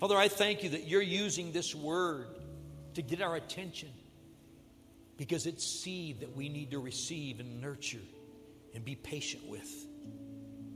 Father, 0.00 0.16
I 0.16 0.28
thank 0.28 0.62
you 0.62 0.70
that 0.70 0.88
you're 0.88 1.02
using 1.02 1.52
this 1.52 1.74
word 1.74 2.28
to 2.96 3.02
get 3.02 3.22
our 3.22 3.36
attention 3.36 3.90
because 5.16 5.46
it's 5.46 5.66
seed 5.66 6.20
that 6.20 6.36
we 6.36 6.48
need 6.48 6.72
to 6.72 6.78
receive 6.78 7.40
and 7.40 7.60
nurture 7.60 7.98
and 8.74 8.84
be 8.84 8.94
patient 8.94 9.46
with. 9.48 9.70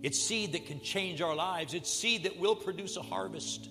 It's 0.02 0.18
seed 0.18 0.52
that 0.52 0.66
can 0.66 0.80
change 0.80 1.20
our 1.20 1.34
lives, 1.34 1.74
it's 1.74 1.92
seed 1.92 2.22
that 2.24 2.38
will 2.38 2.56
produce 2.56 2.96
a 2.96 3.02
harvest. 3.02 3.68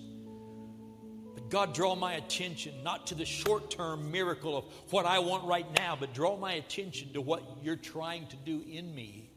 But 1.34 1.48
God, 1.48 1.74
draw 1.74 1.96
my 1.96 2.14
attention 2.14 2.74
not 2.84 3.08
to 3.08 3.14
the 3.14 3.24
short 3.24 3.70
term 3.70 4.12
miracle 4.12 4.56
of 4.56 4.64
what 4.90 5.06
I 5.06 5.18
want 5.18 5.44
right 5.44 5.66
now, 5.76 5.96
but 5.98 6.14
draw 6.14 6.36
my 6.36 6.52
attention 6.52 7.12
to 7.14 7.20
what 7.20 7.42
you're 7.62 7.76
trying 7.76 8.26
to 8.28 8.36
do 8.36 8.62
in 8.70 8.94
me, 8.94 9.30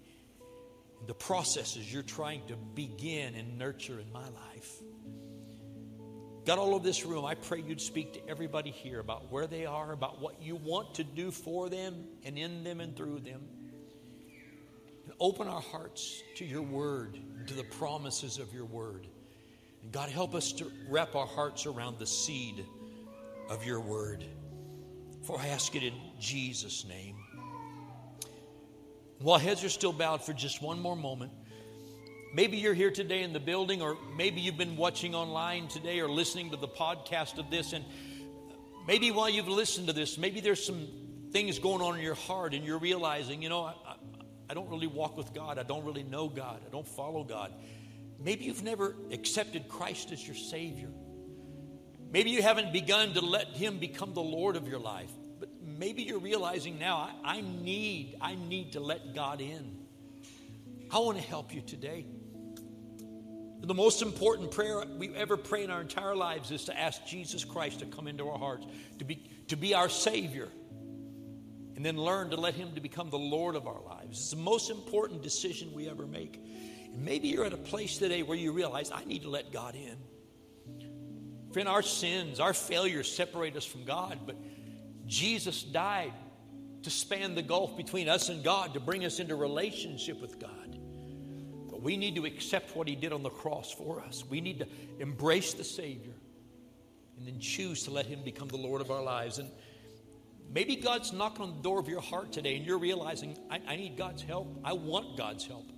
the 1.07 1.16
processes 1.16 1.91
you're 1.91 2.03
trying 2.03 2.41
to 2.47 2.55
begin 2.55 3.34
and 3.36 3.57
nurture 3.57 3.99
in 3.99 4.11
my 4.11 4.26
life. 4.26 4.53
God, 6.46 6.60
all 6.60 6.76
over 6.76 6.84
this 6.84 7.06
room, 7.06 7.24
I 7.24 7.36
pray 7.36 7.62
you'd 7.62 7.80
speak 7.80 8.14
to 8.14 8.30
everybody 8.30 8.70
here 8.70 9.00
about 9.00 9.32
where 9.32 9.48
they 9.48 9.66
are, 9.66 9.94
about 9.94 10.20
what 10.20 10.41
you 10.41 10.58
want 10.58 10.96
to 10.96 11.04
do 11.04 11.32
for 11.32 11.70
them 11.70 12.06
and 12.26 12.38
in 12.38 12.66
them 12.66 12.82
and 12.82 12.96
through 12.98 13.20
them. 13.20 13.41
And 15.06 15.14
open 15.22 15.48
our 15.48 15.62
hearts 15.62 16.22
to 16.36 16.46
your 16.46 16.62
word, 16.62 17.18
to 17.48 17.54
the 17.54 17.64
promises 17.64 18.39
of 18.39 18.54
your 18.54 18.66
word. 18.66 19.08
And 19.84 19.91
God, 19.91 20.10
help 20.10 20.36
us 20.36 20.52
to 20.54 20.70
wrap 20.89 21.16
our 21.16 21.28
hearts 21.28 21.66
around 21.66 21.98
the 21.98 22.08
seed 22.08 22.66
of 23.50 23.66
your 23.66 23.80
word. 23.80 24.26
For 25.24 25.39
I 25.39 25.48
ask 25.48 25.74
it 25.78 25.84
in 25.84 25.94
Jesus' 26.20 26.86
name. 26.86 27.16
While 29.20 29.39
heads 29.39 29.64
are 29.64 29.70
still 29.70 29.94
bowed 29.94 30.26
for 30.26 30.34
just 30.34 30.62
one 30.62 30.80
more 30.80 30.98
moment, 30.98 31.32
Maybe 32.36 32.57
you're 32.57 32.73
here 32.73 32.89
today 32.89 33.21
in 33.21 33.31
the 33.31 33.39
building, 33.39 33.84
or 33.84 33.95
maybe 34.17 34.41
you've 34.41 34.57
been 34.57 34.75
watching 34.75 35.13
online 35.13 35.67
today 35.67 35.99
or 35.99 36.09
listening 36.09 36.49
to 36.49 36.57
the 36.57 36.67
podcast 36.67 37.38
of 37.38 37.51
this. 37.51 37.73
And 37.73 37.86
maybe 38.88 39.11
while 39.11 39.29
you've 39.29 39.47
listened 39.47 39.86
to 39.86 39.93
this, 39.93 40.17
maybe 40.17 40.39
there's 40.39 40.65
some 40.65 40.88
things 41.31 41.59
going 41.59 41.84
on 41.84 41.95
in 41.95 42.03
your 42.03 42.15
heart, 42.15 42.55
and 42.55 42.65
you're 42.65 42.79
realizing, 42.79 43.43
you 43.43 43.49
know, 43.49 43.61
I, 43.61 43.75
I, 43.86 43.95
I 44.49 44.53
don't 44.55 44.67
really 44.67 44.88
walk 44.88 45.15
with 45.15 45.31
God. 45.31 45.59
I 45.59 45.63
don't 45.63 45.86
really 45.86 46.01
know 46.01 46.27
God. 46.27 46.59
I 46.65 46.71
don't 46.71 46.88
follow 46.88 47.23
God. 47.23 47.53
Maybe 48.19 48.45
you've 48.45 48.63
never 48.63 48.95
accepted 49.11 49.67
Christ 49.67 50.11
as 50.11 50.25
your 50.25 50.36
Savior. 50.36 50.89
Maybe 52.11 52.31
you 52.31 52.41
haven't 52.41 52.73
begun 52.73 53.13
to 53.13 53.21
let 53.21 53.49
Him 53.49 53.77
become 53.77 54.15
the 54.15 54.23
Lord 54.23 54.55
of 54.55 54.67
your 54.67 54.79
life. 54.79 55.11
But 55.39 55.49
maybe 55.61 56.01
you're 56.01 56.17
realizing 56.17 56.79
now, 56.79 56.97
I, 56.97 57.38
I 57.38 57.41
need, 57.41 58.17
I 58.19 58.34
need 58.34 58.71
to 58.71 58.79
let 58.79 59.13
God 59.13 59.39
in. 59.39 59.77
I 60.89 60.97
want 60.97 61.19
to 61.19 61.23
help 61.23 61.53
you 61.53 61.61
today. 61.61 62.07
The 63.64 63.74
most 63.74 64.01
important 64.01 64.51
prayer 64.51 64.84
we 64.97 65.16
ever 65.16 65.38
pray 65.38 65.64
in 65.64 65.72
our 65.72 65.80
entire 65.80 66.18
lives 66.18 66.51
is 66.51 66.66
to 66.66 66.78
ask 66.78 67.05
Jesus 67.05 67.45
Christ 67.45 67.80
to 67.80 67.86
come 67.86 68.09
into 68.09 68.28
our 68.28 68.38
hearts, 68.38 68.66
to 68.99 69.05
be, 69.05 69.24
to 69.47 69.55
be 69.55 69.74
our 69.74 69.88
Savior, 69.88 70.49
and 71.78 71.86
then 71.86 71.95
learn 71.95 72.30
to 72.32 72.36
let 72.36 72.55
Him 72.55 72.76
to 72.76 72.82
become 72.82 73.09
the 73.09 73.18
Lord 73.18 73.55
of 73.55 73.66
our 73.66 73.82
lives. 73.82 74.20
It's 74.20 74.32
the 74.32 74.36
most 74.36 74.70
important 74.70 75.24
decision 75.24 75.72
we 75.74 75.88
ever 75.88 76.05
make. 76.05 76.43
And 76.93 77.05
maybe 77.05 77.30
you're 77.30 77.45
at 77.45 77.53
a 77.53 77.57
place 77.57 77.97
today 77.97 78.22
where 78.22 78.38
you 78.38 78.51
realize, 78.51 78.91
I 78.91 79.05
need 79.05 79.22
to 79.22 79.30
let 79.30 79.53
God 79.53 79.76
in. 79.76 79.95
Friend, 81.53 81.70
our 81.70 81.84
sins, 81.84 82.41
our 82.41 82.53
failures 82.53 83.09
separate 83.09 83.55
us 83.55 83.66
from 83.66 83.86
God, 83.86 84.20
but 84.26 84.36
Jesus 85.07 85.64
died 85.64 86.11
to 86.82 86.89
span 86.89 87.34
the 87.34 87.41
gulf 87.41 87.78
between 87.78 88.09
us 88.09 88.28
and 88.28 88.43
God, 88.43 88.74
to 88.74 88.82
bring 88.82 89.05
us 89.05 89.22
into 89.22 89.38
relationship 89.38 90.20
with 90.20 90.38
God 90.38 90.62
we 91.84 91.97
need 91.97 92.15
to 92.15 92.25
accept 92.25 92.75
what 92.75 92.88
he 92.88 92.95
did 92.95 93.11
on 93.11 93.21
the 93.23 93.29
cross 93.29 93.71
for 93.71 93.99
us. 93.99 94.23
We 94.29 94.41
need 94.41 94.59
to 94.59 94.67
embrace 94.99 95.53
the 95.53 95.63
Savior 95.63 96.13
and 97.17 97.27
then 97.27 97.39
choose 97.39 97.84
to 97.84 97.91
let 97.91 98.05
him 98.05 98.23
become 98.23 98.47
the 98.47 98.57
Lord 98.57 98.81
of 98.81 98.89
our 98.89 99.03
lives. 99.03 99.38
And 99.38 99.51
maybe 100.51 100.77
God's 100.77 101.11
knocking 101.11 101.43
on 101.43 101.57
the 101.57 101.61
door 101.61 101.79
of 101.79 101.89
your 101.89 102.01
heart 102.01 102.31
today 102.31 102.55
and 102.55 102.65
you're 102.65 102.79
realizing, 102.79 103.38
I, 103.51 103.59
I 103.67 103.75
need 103.75 103.97
God's 103.97 104.21
help. 104.21 104.59
I 104.63 104.73
want 104.73 105.17
God's 105.17 105.45
help. 105.45 105.69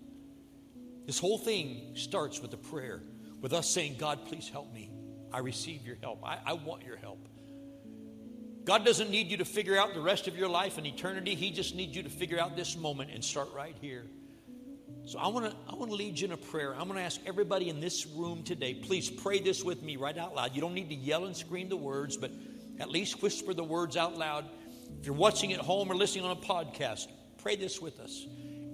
This 1.05 1.19
whole 1.19 1.37
thing 1.37 1.95
starts 1.95 2.39
with 2.41 2.53
a 2.53 2.57
prayer, 2.57 3.01
with 3.41 3.53
us 3.53 3.69
saying, 3.69 3.95
God, 3.97 4.25
please 4.25 4.47
help 4.47 4.73
me. 4.73 4.91
I 5.33 5.39
receive 5.39 5.85
your 5.85 5.97
help. 6.01 6.23
I, 6.23 6.39
I 6.45 6.53
want 6.53 6.83
your 6.83 6.97
help. 6.97 7.27
God 8.63 8.85
doesn't 8.85 9.11
need 9.11 9.29
you 9.29 9.37
to 9.37 9.45
figure 9.45 9.77
out 9.77 9.93
the 9.93 10.01
rest 10.01 10.27
of 10.27 10.35
your 10.35 10.49
life 10.49 10.77
and 10.77 10.87
eternity. 10.87 11.35
He 11.35 11.51
just 11.51 11.75
needs 11.75 11.95
you 11.95 12.03
to 12.03 12.09
figure 12.09 12.39
out 12.39 12.55
this 12.55 12.75
moment 12.75 13.11
and 13.13 13.23
start 13.23 13.49
right 13.53 13.75
here. 13.81 14.05
So 15.05 15.19
I 15.19 15.27
want 15.27 15.45
to 15.45 15.55
I 15.69 15.75
want 15.75 15.91
to 15.91 15.95
lead 15.95 16.19
you 16.19 16.25
in 16.25 16.31
a 16.31 16.37
prayer. 16.37 16.73
I'm 16.73 16.87
going 16.87 16.95
to 16.95 17.05
ask 17.05 17.21
everybody 17.25 17.69
in 17.69 17.79
this 17.79 18.07
room 18.07 18.43
today, 18.43 18.73
please 18.73 19.09
pray 19.09 19.39
this 19.39 19.63
with 19.63 19.83
me 19.83 19.97
right 19.97 20.17
out 20.17 20.35
loud. 20.35 20.55
You 20.55 20.61
don't 20.61 20.73
need 20.73 20.89
to 20.89 20.95
yell 20.95 21.25
and 21.25 21.35
scream 21.35 21.69
the 21.69 21.77
words, 21.77 22.17
but 22.17 22.31
at 22.79 22.89
least 22.89 23.21
whisper 23.21 23.53
the 23.53 23.63
words 23.63 23.97
out 23.97 24.17
loud. 24.17 24.45
If 24.99 25.05
you're 25.05 25.15
watching 25.15 25.53
at 25.53 25.59
home 25.59 25.91
or 25.91 25.95
listening 25.95 26.25
on 26.25 26.31
a 26.31 26.39
podcast, 26.39 27.07
pray 27.37 27.55
this 27.55 27.79
with 27.79 27.99
us. 27.99 28.25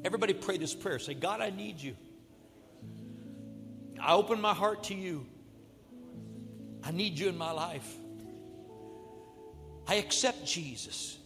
Everybody 0.06 0.34
pray 0.34 0.58
this 0.58 0.74
prayer. 0.74 1.00
Say, 1.00 1.14
God, 1.14 1.42
I 1.42 1.50
need 1.50 1.80
you. 1.80 1.96
I 4.02 4.14
open 4.14 4.42
my 4.42 4.54
heart 4.54 4.86
to 4.86 4.96
you. 4.96 5.26
I 6.84 6.92
need 6.92 7.20
you 7.20 7.30
in 7.30 7.38
my 7.38 7.52
life. 7.52 7.88
I 9.88 9.96
accept 9.96 10.46
Jesus 10.46 11.18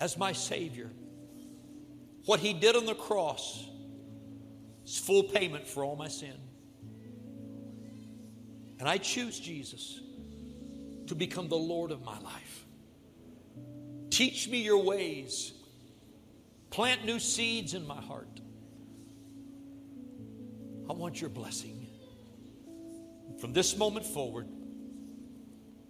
as 0.00 0.16
my 0.16 0.32
Savior. 0.32 0.90
What 2.24 2.40
he 2.40 2.52
did 2.52 2.76
on 2.76 2.86
the 2.86 2.94
cross 2.94 3.64
is 4.84 4.98
full 4.98 5.24
payment 5.24 5.66
for 5.66 5.84
all 5.84 5.96
my 5.96 6.08
sin. 6.08 6.34
And 8.78 8.88
I 8.88 8.98
choose 8.98 9.38
Jesus 9.40 10.00
to 11.06 11.14
become 11.14 11.48
the 11.48 11.56
Lord 11.56 11.90
of 11.90 12.04
my 12.04 12.18
life. 12.20 12.66
Teach 14.10 14.48
me 14.48 14.62
your 14.62 14.82
ways. 14.82 15.52
Plant 16.70 17.04
new 17.04 17.18
seeds 17.18 17.74
in 17.74 17.86
my 17.86 18.00
heart. 18.00 18.40
I 20.88 20.92
want 20.92 21.20
your 21.20 21.30
blessing. 21.30 21.86
From 23.40 23.52
this 23.52 23.76
moment 23.76 24.06
forward, 24.06 24.48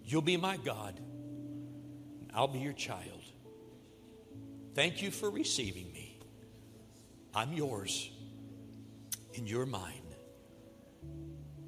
you'll 0.05 0.23
be 0.23 0.37
my 0.37 0.57
God. 0.57 1.01
I'll 2.35 2.49
be 2.49 2.59
your 2.59 2.73
child. 2.73 3.23
Thank 4.75 5.03
you 5.03 5.11
for 5.11 5.31
receiving 5.31 5.91
me. 5.93 5.98
I'm 7.39 7.53
yours 7.53 8.11
and 9.37 9.49
you're 9.49 9.65
mine. 9.65 9.93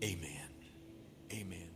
Amen. 0.03 0.49
Amen. 1.33 1.69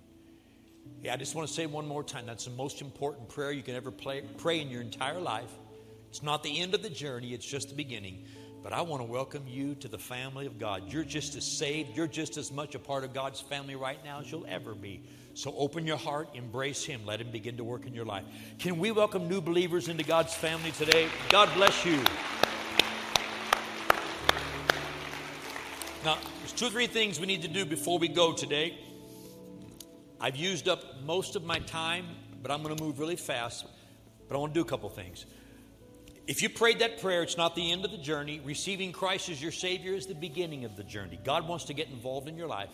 Yeah, 1.00 1.14
I 1.14 1.16
just 1.16 1.36
want 1.36 1.46
to 1.46 1.54
say 1.54 1.66
one 1.66 1.86
more 1.86 2.02
time 2.02 2.26
that's 2.26 2.46
the 2.46 2.50
most 2.50 2.80
important 2.80 3.28
prayer 3.28 3.52
you 3.52 3.62
can 3.62 3.76
ever 3.76 3.92
play, 3.92 4.24
pray 4.38 4.60
in 4.60 4.68
your 4.68 4.80
entire 4.80 5.20
life. 5.20 5.52
It's 6.08 6.24
not 6.24 6.42
the 6.42 6.58
end 6.60 6.74
of 6.74 6.82
the 6.82 6.90
journey, 6.90 7.34
it's 7.34 7.46
just 7.46 7.68
the 7.68 7.76
beginning. 7.76 8.24
But 8.64 8.72
I 8.72 8.80
want 8.80 9.00
to 9.00 9.06
welcome 9.06 9.44
you 9.46 9.76
to 9.76 9.86
the 9.86 9.98
family 9.98 10.46
of 10.46 10.58
God. 10.58 10.92
You're 10.92 11.04
just 11.04 11.36
as 11.36 11.44
saved, 11.44 11.96
you're 11.96 12.08
just 12.08 12.36
as 12.36 12.50
much 12.50 12.74
a 12.74 12.80
part 12.80 13.04
of 13.04 13.14
God's 13.14 13.40
family 13.40 13.76
right 13.76 14.02
now 14.04 14.18
as 14.18 14.32
you'll 14.32 14.46
ever 14.48 14.74
be. 14.74 15.04
So 15.34 15.54
open 15.56 15.86
your 15.86 15.98
heart, 15.98 16.30
embrace 16.34 16.84
Him, 16.84 17.06
let 17.06 17.20
Him 17.20 17.30
begin 17.30 17.58
to 17.58 17.64
work 17.64 17.86
in 17.86 17.94
your 17.94 18.06
life. 18.06 18.24
Can 18.58 18.80
we 18.80 18.90
welcome 18.90 19.28
new 19.28 19.40
believers 19.40 19.86
into 19.86 20.02
God's 20.02 20.34
family 20.34 20.72
today? 20.72 21.06
God 21.28 21.48
bless 21.54 21.84
you. 21.84 22.02
Now, 26.04 26.18
there's 26.40 26.52
two 26.52 26.66
or 26.66 26.70
three 26.70 26.86
things 26.86 27.18
we 27.18 27.24
need 27.24 27.40
to 27.42 27.48
do 27.48 27.64
before 27.64 27.98
we 27.98 28.08
go 28.08 28.34
today. 28.34 28.78
I've 30.20 30.36
used 30.36 30.68
up 30.68 31.02
most 31.02 31.34
of 31.34 31.44
my 31.44 31.60
time, 31.60 32.04
but 32.42 32.50
I'm 32.50 32.62
going 32.62 32.76
to 32.76 32.84
move 32.84 32.98
really 32.98 33.16
fast. 33.16 33.64
But 34.28 34.34
I 34.34 34.38
want 34.38 34.52
to 34.52 34.60
do 34.60 34.62
a 34.62 34.68
couple 34.68 34.90
things. 34.90 35.24
If 36.26 36.42
you 36.42 36.50
prayed 36.50 36.80
that 36.80 37.00
prayer, 37.00 37.22
it's 37.22 37.38
not 37.38 37.56
the 37.56 37.72
end 37.72 37.86
of 37.86 37.90
the 37.90 37.96
journey. 37.96 38.42
Receiving 38.44 38.92
Christ 38.92 39.30
as 39.30 39.40
your 39.40 39.50
Savior 39.50 39.94
is 39.94 40.06
the 40.06 40.14
beginning 40.14 40.66
of 40.66 40.76
the 40.76 40.84
journey. 40.84 41.18
God 41.24 41.48
wants 41.48 41.64
to 41.66 41.74
get 41.74 41.88
involved 41.88 42.28
in 42.28 42.36
your 42.36 42.48
life. 42.48 42.70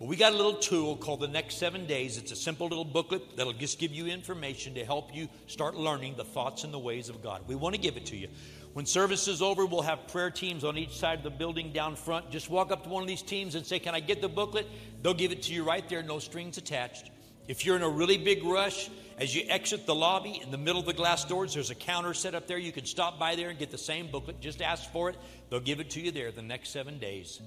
But 0.00 0.08
we 0.08 0.16
got 0.16 0.32
a 0.32 0.36
little 0.36 0.54
tool 0.54 0.96
called 0.96 1.20
the 1.20 1.28
Next 1.28 1.58
Seven 1.58 1.84
Days. 1.84 2.16
It's 2.16 2.32
a 2.32 2.36
simple 2.36 2.66
little 2.66 2.86
booklet 2.86 3.36
that'll 3.36 3.52
just 3.52 3.78
give 3.78 3.92
you 3.92 4.06
information 4.06 4.72
to 4.76 4.84
help 4.86 5.14
you 5.14 5.28
start 5.46 5.74
learning 5.74 6.14
the 6.16 6.24
thoughts 6.24 6.64
and 6.64 6.72
the 6.72 6.78
ways 6.78 7.10
of 7.10 7.22
God. 7.22 7.42
We 7.46 7.54
want 7.54 7.74
to 7.74 7.80
give 7.80 7.98
it 7.98 8.06
to 8.06 8.16
you. 8.16 8.28
When 8.72 8.86
service 8.86 9.28
is 9.28 9.42
over, 9.42 9.66
we'll 9.66 9.82
have 9.82 10.08
prayer 10.08 10.30
teams 10.30 10.64
on 10.64 10.78
each 10.78 10.96
side 10.96 11.18
of 11.18 11.24
the 11.24 11.30
building 11.30 11.70
down 11.72 11.96
front. 11.96 12.30
Just 12.30 12.48
walk 12.48 12.72
up 12.72 12.84
to 12.84 12.88
one 12.88 13.02
of 13.02 13.08
these 13.08 13.20
teams 13.20 13.54
and 13.56 13.66
say, 13.66 13.78
Can 13.78 13.94
I 13.94 14.00
get 14.00 14.22
the 14.22 14.28
booklet? 14.30 14.66
They'll 15.02 15.12
give 15.12 15.32
it 15.32 15.42
to 15.42 15.52
you 15.52 15.64
right 15.64 15.86
there, 15.86 16.02
no 16.02 16.18
strings 16.18 16.56
attached. 16.56 17.10
If 17.46 17.66
you're 17.66 17.76
in 17.76 17.82
a 17.82 17.88
really 17.88 18.16
big 18.16 18.42
rush, 18.42 18.88
as 19.18 19.34
you 19.34 19.42
exit 19.50 19.84
the 19.84 19.94
lobby 19.94 20.40
in 20.42 20.50
the 20.50 20.56
middle 20.56 20.80
of 20.80 20.86
the 20.86 20.94
glass 20.94 21.26
doors, 21.26 21.52
there's 21.52 21.68
a 21.68 21.74
counter 21.74 22.14
set 22.14 22.34
up 22.34 22.46
there. 22.46 22.56
You 22.56 22.72
can 22.72 22.86
stop 22.86 23.18
by 23.18 23.34
there 23.34 23.50
and 23.50 23.58
get 23.58 23.70
the 23.70 23.76
same 23.76 24.10
booklet. 24.10 24.40
Just 24.40 24.62
ask 24.62 24.90
for 24.92 25.10
it, 25.10 25.16
they'll 25.50 25.60
give 25.60 25.78
it 25.78 25.90
to 25.90 26.00
you 26.00 26.10
there 26.10 26.32
the 26.32 26.40
next 26.40 26.70
seven 26.70 26.98
days. 26.98 27.38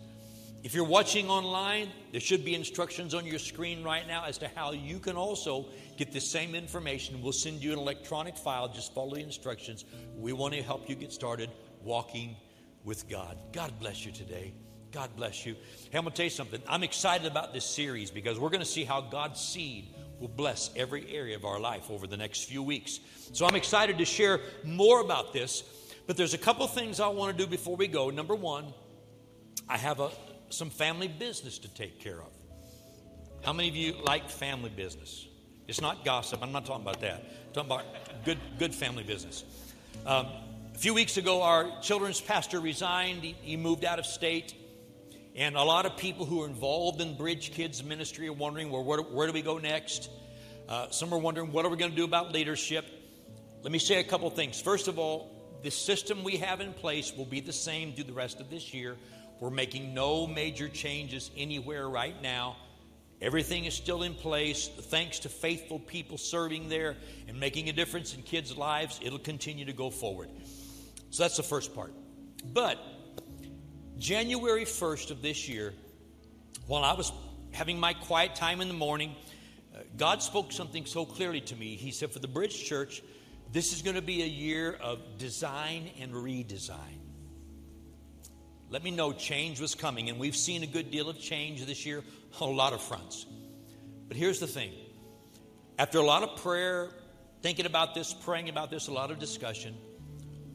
If 0.63 0.73
you're 0.73 0.85
watching 0.85 1.29
online, 1.29 1.89
there 2.13 2.21
should 2.21 2.45
be 2.45 2.55
instructions 2.55 3.13
on 3.13 3.25
your 3.25 3.37
screen 3.37 3.83
right 3.83 4.07
now 4.07 4.23
as 4.23 4.37
to 4.37 4.49
how 4.55 4.71
you 4.71 4.97
can 4.97 5.17
also 5.17 5.65
get 5.97 6.13
the 6.13 6.21
same 6.21 6.55
information. 6.55 7.21
We'll 7.21 7.33
send 7.33 7.61
you 7.61 7.73
an 7.73 7.79
electronic 7.79 8.37
file. 8.37 8.69
Just 8.69 8.93
follow 8.93 9.15
the 9.15 9.21
instructions. 9.21 9.83
We 10.15 10.31
want 10.31 10.53
to 10.53 10.61
help 10.61 10.87
you 10.87 10.95
get 10.95 11.11
started 11.11 11.49
walking 11.83 12.37
with 12.85 13.09
God. 13.09 13.37
God 13.51 13.73
bless 13.81 14.05
you 14.05 14.13
today. 14.13 14.53
God 14.93 15.09
bless 15.17 15.45
you. 15.45 15.55
Hey, 15.91 15.97
I'm 15.97 16.05
going 16.05 16.13
to 16.13 16.15
tell 16.15 16.25
you 16.25 16.29
something. 16.29 16.61
I'm 16.65 16.83
excited 16.83 17.27
about 17.27 17.53
this 17.53 17.65
series 17.65 18.09
because 18.09 18.39
we're 18.39 18.49
going 18.49 18.61
to 18.61 18.65
see 18.65 18.85
how 18.85 19.01
God's 19.01 19.41
seed 19.41 19.93
will 20.21 20.29
bless 20.29 20.69
every 20.77 21.13
area 21.13 21.35
of 21.35 21.43
our 21.43 21.59
life 21.59 21.91
over 21.91 22.07
the 22.07 22.15
next 22.15 22.45
few 22.45 22.63
weeks. 22.63 23.01
So 23.33 23.45
I'm 23.45 23.55
excited 23.55 23.97
to 23.97 24.05
share 24.05 24.39
more 24.63 25.01
about 25.01 25.33
this. 25.33 25.63
But 26.07 26.15
there's 26.15 26.33
a 26.33 26.37
couple 26.37 26.65
things 26.67 27.01
I 27.01 27.09
want 27.09 27.35
to 27.35 27.43
do 27.43 27.49
before 27.49 27.75
we 27.75 27.87
go. 27.87 28.09
Number 28.09 28.35
one, 28.35 28.73
I 29.67 29.77
have 29.77 29.99
a, 29.99 30.11
some 30.53 30.69
family 30.69 31.07
business 31.07 31.57
to 31.59 31.67
take 31.67 31.99
care 31.99 32.21
of. 32.21 32.31
How 33.43 33.53
many 33.53 33.69
of 33.69 33.75
you 33.75 33.95
like 34.03 34.29
family 34.29 34.69
business? 34.69 35.27
It's 35.67 35.81
not 35.81 36.05
gossip. 36.05 36.41
I'm 36.41 36.51
not 36.51 36.65
talking 36.65 36.83
about 36.83 37.01
that. 37.01 37.25
I'm 37.47 37.53
talking 37.53 37.71
about 37.71 37.85
good, 38.25 38.37
good 38.59 38.75
family 38.75 39.03
business. 39.03 39.43
Um, 40.05 40.27
a 40.73 40.77
few 40.77 40.93
weeks 40.93 41.17
ago, 41.17 41.41
our 41.41 41.81
children's 41.81 42.19
pastor 42.19 42.59
resigned. 42.59 43.23
He, 43.23 43.35
he, 43.41 43.57
moved 43.57 43.85
out 43.85 43.99
of 43.99 44.05
state. 44.05 44.55
And 45.35 45.55
a 45.55 45.63
lot 45.63 45.85
of 45.85 45.97
people 45.97 46.25
who 46.25 46.43
are 46.43 46.47
involved 46.47 47.01
in 47.01 47.17
Bridge 47.17 47.51
Kids 47.51 47.83
ministry 47.83 48.27
are 48.27 48.33
wondering, 48.33 48.69
well, 48.69 48.83
where, 48.83 49.01
where 49.01 49.27
do 49.27 49.33
we 49.33 49.41
go 49.41 49.57
next? 49.57 50.09
Uh, 50.69 50.89
some 50.89 51.13
are 51.13 51.17
wondering, 51.17 51.51
what 51.51 51.65
are 51.65 51.69
we 51.69 51.77
going 51.77 51.91
to 51.91 51.97
do 51.97 52.03
about 52.03 52.31
leadership? 52.31 52.85
Let 53.61 53.71
me 53.71 53.79
say 53.79 53.99
a 53.99 54.03
couple 54.03 54.29
things. 54.29 54.61
First 54.61 54.87
of 54.87 54.99
all, 54.99 55.59
the 55.63 55.71
system 55.71 56.23
we 56.23 56.37
have 56.37 56.59
in 56.59 56.73
place 56.73 57.13
will 57.15 57.25
be 57.25 57.39
the 57.39 57.53
same 57.53 57.93
through 57.93 58.03
the 58.05 58.13
rest 58.13 58.39
of 58.39 58.49
this 58.49 58.73
year. 58.73 58.97
We're 59.39 59.49
making 59.49 59.93
no 59.93 60.27
major 60.27 60.69
changes 60.69 61.31
anywhere 61.35 61.89
right 61.89 62.19
now. 62.21 62.55
Everything 63.21 63.65
is 63.65 63.73
still 63.73 64.03
in 64.03 64.13
place. 64.13 64.67
Thanks 64.67 65.19
to 65.19 65.29
faithful 65.29 65.79
people 65.79 66.17
serving 66.17 66.69
there 66.69 66.97
and 67.27 67.39
making 67.39 67.69
a 67.69 67.73
difference 67.73 68.13
in 68.13 68.21
kids' 68.21 68.57
lives, 68.57 68.99
it'll 69.01 69.19
continue 69.19 69.65
to 69.65 69.73
go 69.73 69.89
forward. 69.89 70.29
So 71.09 71.23
that's 71.23 71.37
the 71.37 71.43
first 71.43 71.73
part. 71.73 71.93
But 72.43 72.77
January 73.97 74.65
1st 74.65 75.11
of 75.11 75.21
this 75.21 75.47
year, 75.47 75.73
while 76.67 76.83
I 76.83 76.93
was 76.93 77.11
having 77.51 77.79
my 77.79 77.93
quiet 77.93 78.35
time 78.35 78.59
in 78.59 78.67
the 78.67 78.73
morning, 78.73 79.15
uh, 79.73 79.79
God 79.95 80.21
spoke 80.21 80.51
something 80.51 80.85
so 80.85 81.05
clearly 81.05 81.41
to 81.41 81.55
me. 81.55 81.75
He 81.75 81.91
said, 81.91 82.11
For 82.11 82.19
the 82.19 82.27
Bridge 82.27 82.65
Church, 82.65 83.01
this 83.51 83.71
is 83.71 83.81
going 83.81 83.95
to 83.95 84.01
be 84.01 84.23
a 84.23 84.27
year 84.27 84.73
of 84.73 84.99
design 85.17 85.89
and 86.01 86.11
redesign. 86.13 86.99
Let 88.73 88.83
me 88.83 88.89
know 88.89 89.13
change 89.13 89.61
was 89.61 89.75
coming, 89.75 90.09
and 90.09 90.17
we've 90.17 90.35
seen 90.35 90.63
a 90.63 90.65
good 90.65 90.89
deal 90.89 91.07
of 91.07 91.19
change 91.19 91.63
this 91.63 91.85
year 91.85 92.03
on 92.41 92.49
a 92.49 92.51
lot 92.51 92.73
of 92.73 92.81
fronts. 92.81 93.27
But 94.07 94.17
here's 94.17 94.39
the 94.39 94.47
thing 94.47 94.71
after 95.77 95.99
a 95.99 96.03
lot 96.03 96.23
of 96.23 96.41
prayer, 96.41 96.89
thinking 97.43 97.67
about 97.67 97.93
this, 97.93 98.15
praying 98.15 98.49
about 98.49 98.71
this, 98.71 98.87
a 98.87 98.91
lot 98.91 99.11
of 99.11 99.19
discussion, 99.19 99.75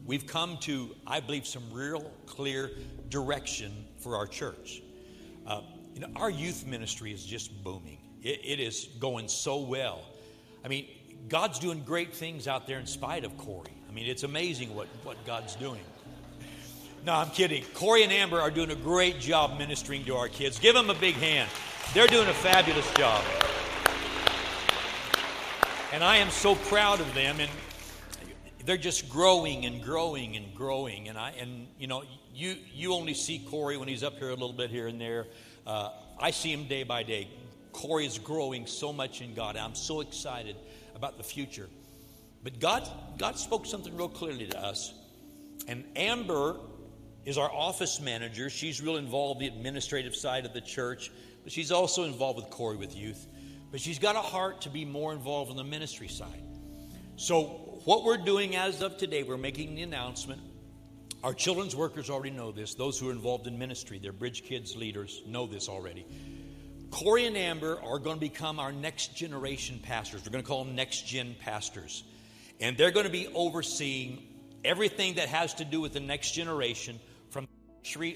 we've 0.05 0.27
come 0.27 0.57
to, 0.63 0.93
I 1.07 1.21
believe, 1.21 1.47
some 1.47 1.63
real 1.71 2.11
clear 2.25 2.71
direction 3.07 3.85
for 3.99 4.17
our 4.17 4.27
church. 4.27 4.81
Uh, 5.47 5.61
you 5.93 6.01
know, 6.01 6.09
our 6.17 6.29
youth 6.29 6.67
ministry 6.67 7.13
is 7.13 7.25
just 7.25 7.63
booming. 7.63 7.99
It, 8.21 8.41
it 8.43 8.59
is 8.59 8.89
going 8.99 9.29
so 9.29 9.59
well. 9.59 10.01
I 10.65 10.67
mean, 10.67 10.87
God's 11.29 11.57
doing 11.57 11.83
great 11.85 12.13
things 12.13 12.49
out 12.49 12.67
there 12.67 12.79
in 12.79 12.85
spite 12.85 13.23
of 13.23 13.37
Corey. 13.37 13.71
I 13.87 13.93
mean, 13.93 14.07
it's 14.07 14.23
amazing 14.23 14.75
what, 14.75 14.87
what 15.05 15.25
God's 15.25 15.55
doing. 15.55 15.79
No, 17.05 17.13
I'm 17.13 17.29
kidding. 17.29 17.63
Corey 17.73 18.03
and 18.03 18.11
Amber 18.11 18.41
are 18.41 18.51
doing 18.51 18.71
a 18.71 18.75
great 18.75 19.19
job 19.19 19.57
ministering 19.57 20.03
to 20.05 20.15
our 20.15 20.27
kids. 20.27 20.59
Give 20.59 20.75
them 20.75 20.89
a 20.89 20.93
big 20.93 21.15
hand. 21.15 21.49
They're 21.93 22.07
doing 22.07 22.27
a 22.27 22.33
fabulous 22.33 22.91
job. 22.93 23.23
And 25.93 26.03
I 26.03 26.17
am 26.17 26.29
so 26.29 26.55
proud 26.55 26.99
of 26.99 27.11
them. 27.13 27.39
And 27.39 27.49
they're 28.65 28.77
just 28.77 29.09
growing 29.09 29.65
and 29.65 29.81
growing 29.81 30.35
and 30.35 30.53
growing. 30.53 31.07
And 31.07 31.17
I 31.17 31.31
and 31.39 31.67
you 31.79 31.87
know, 31.87 32.03
you 32.33 32.57
you 32.73 32.93
only 32.93 33.13
see 33.13 33.39
Corey 33.39 33.77
when 33.77 33.87
he's 33.87 34.03
up 34.03 34.17
here 34.17 34.29
a 34.29 34.33
little 34.33 34.53
bit 34.53 34.69
here 34.69 34.87
and 34.87 34.99
there. 34.99 35.27
Uh, 35.65 35.91
I 36.19 36.31
see 36.31 36.51
him 36.51 36.67
day 36.67 36.83
by 36.83 37.03
day. 37.03 37.29
Corey 37.71 38.05
is 38.05 38.19
growing 38.19 38.65
so 38.65 38.91
much 38.91 39.21
in 39.21 39.33
God. 39.33 39.55
I'm 39.55 39.75
so 39.75 40.01
excited 40.01 40.57
about 40.95 41.17
the 41.17 41.23
future. 41.23 41.69
But 42.43 42.59
God 42.59 42.87
God 43.17 43.39
spoke 43.39 43.65
something 43.65 43.95
real 43.95 44.09
clearly 44.09 44.47
to 44.47 44.59
us. 44.59 44.93
And 45.67 45.85
Amber 45.95 46.57
is 47.29 47.37
our 47.37 47.51
office 47.51 48.01
manager. 48.01 48.49
She's 48.49 48.81
real 48.81 48.97
involved 48.97 49.43
in 49.43 49.51
the 49.51 49.55
administrative 49.55 50.15
side 50.15 50.47
of 50.47 50.53
the 50.53 50.61
church, 50.61 51.11
but 51.43 51.53
she's 51.53 51.71
also 51.71 52.05
involved 52.05 52.37
with 52.37 52.49
Corey 52.49 52.75
with 52.75 52.97
youth. 52.97 53.27
But 53.69 53.79
she's 53.79 53.99
got 53.99 54.15
a 54.15 54.21
heart 54.21 54.61
to 54.61 54.69
be 54.69 54.83
more 54.83 55.13
involved 55.13 55.51
on 55.51 55.57
the 55.57 55.63
ministry 55.63 56.07
side. 56.07 56.41
So, 57.17 57.81
what 57.85 58.03
we're 58.03 58.17
doing 58.17 58.55
as 58.55 58.81
of 58.81 58.97
today, 58.97 59.21
we're 59.21 59.37
making 59.37 59.75
the 59.75 59.83
announcement. 59.83 60.41
Our 61.23 61.35
children's 61.35 61.75
workers 61.75 62.09
already 62.09 62.31
know 62.31 62.51
this. 62.51 62.73
Those 62.73 62.97
who 62.97 63.09
are 63.09 63.11
involved 63.11 63.45
in 63.45 63.59
ministry, 63.59 63.99
they're 63.99 64.11
Bridge 64.11 64.43
Kids 64.43 64.75
leaders, 64.75 65.21
know 65.27 65.45
this 65.45 65.69
already. 65.69 66.07
Corey 66.89 67.27
and 67.27 67.37
Amber 67.37 67.79
are 67.79 67.99
going 67.99 68.15
to 68.15 68.21
become 68.21 68.59
our 68.59 68.71
next 68.71 69.15
generation 69.15 69.79
pastors. 69.83 70.25
We're 70.25 70.31
going 70.31 70.43
to 70.43 70.47
call 70.47 70.63
them 70.63 70.75
next 70.75 71.05
gen 71.05 71.35
pastors. 71.39 72.03
And 72.59 72.75
they're 72.75 72.89
going 72.89 73.05
to 73.05 73.11
be 73.11 73.27
overseeing 73.35 74.23
everything 74.65 75.15
that 75.15 75.29
has 75.29 75.53
to 75.55 75.65
do 75.65 75.79
with 75.79 75.93
the 75.93 75.99
next 75.99 76.31
generation 76.31 76.99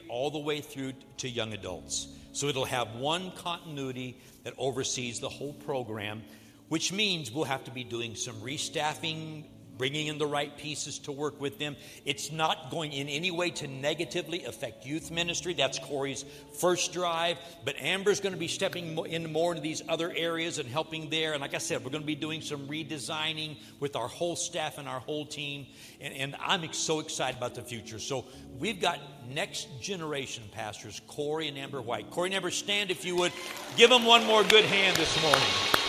all 0.09 0.32
the 0.32 0.39
way 0.39 0.61
through 0.61 0.93
to 1.17 1.30
young 1.30 1.53
adults. 1.53 2.07
So 2.32 2.47
it'll 2.47 2.65
have 2.65 2.95
one 2.95 3.32
continuity 3.32 4.17
that 4.43 4.53
oversees 4.57 5.19
the 5.19 5.30
whole 5.30 5.53
program, 5.53 6.24
which 6.69 6.91
means 6.91 7.32
we'll 7.32 7.43
have 7.45 7.63
to 7.65 7.71
be 7.71 7.84
doing 7.84 8.15
some 8.15 8.36
restaffing, 8.41 9.45
bringing 9.78 10.07
in 10.07 10.17
the 10.17 10.26
right 10.26 10.55
pieces 10.57 10.99
to 10.99 11.11
work 11.11 11.39
with 11.41 11.59
them. 11.59 11.76
It's 12.05 12.32
not 12.32 12.69
going 12.71 12.93
in 12.93 13.07
any 13.07 13.32
way 13.32 13.49
to 13.51 13.67
negatively 13.67 14.45
affect 14.45 14.86
youth 14.86 15.11
ministry. 15.11 15.53
That's 15.53 15.80
Corey's 15.80 16.26
first 16.59 16.93
drive. 16.93 17.38
But 17.65 17.76
Amber's 17.80 18.19
going 18.19 18.34
to 18.34 18.39
be 18.39 18.47
stepping 18.47 18.97
in 19.05 19.32
more 19.32 19.51
into 19.51 19.61
these 19.61 19.82
other 19.89 20.13
areas 20.15 20.59
and 20.59 20.67
helping 20.67 21.09
there. 21.09 21.34
And 21.34 21.41
like 21.41 21.53
I 21.53 21.59
said, 21.59 21.84
we're 21.84 21.91
going 21.91 22.03
to 22.03 22.07
be 22.07 22.15
doing 22.15 22.41
some 22.41 22.67
redesigning 22.67 23.57
with 23.80 23.95
our 23.95 24.07
whole 24.07 24.36
staff 24.36 24.78
and 24.78 24.88
our 24.88 24.99
whole 24.99 25.26
team. 25.26 25.67
And, 26.01 26.13
and 26.13 26.36
I'm 26.39 26.71
so 26.74 26.99
excited 26.99 27.38
about 27.38 27.55
the 27.55 27.61
future. 27.61 27.99
So 27.99 28.26
we've 28.59 28.80
got 28.80 28.99
next 29.30 29.82
generation 29.82 30.43
pastors, 30.51 31.01
Corey 31.07 31.47
and 31.47 31.57
Amber 31.57 31.82
White. 31.82 32.09
Corey 32.11 32.28
and 32.28 32.36
Amber, 32.36 32.51
stand 32.51 32.91
if 32.91 33.05
you 33.05 33.15
would. 33.17 33.32
Give 33.76 33.89
them 33.89 34.05
one 34.05 34.26
more 34.26 34.43
good 34.43 34.65
hand 34.65 34.95
this 34.97 35.21
morning. 35.21 35.83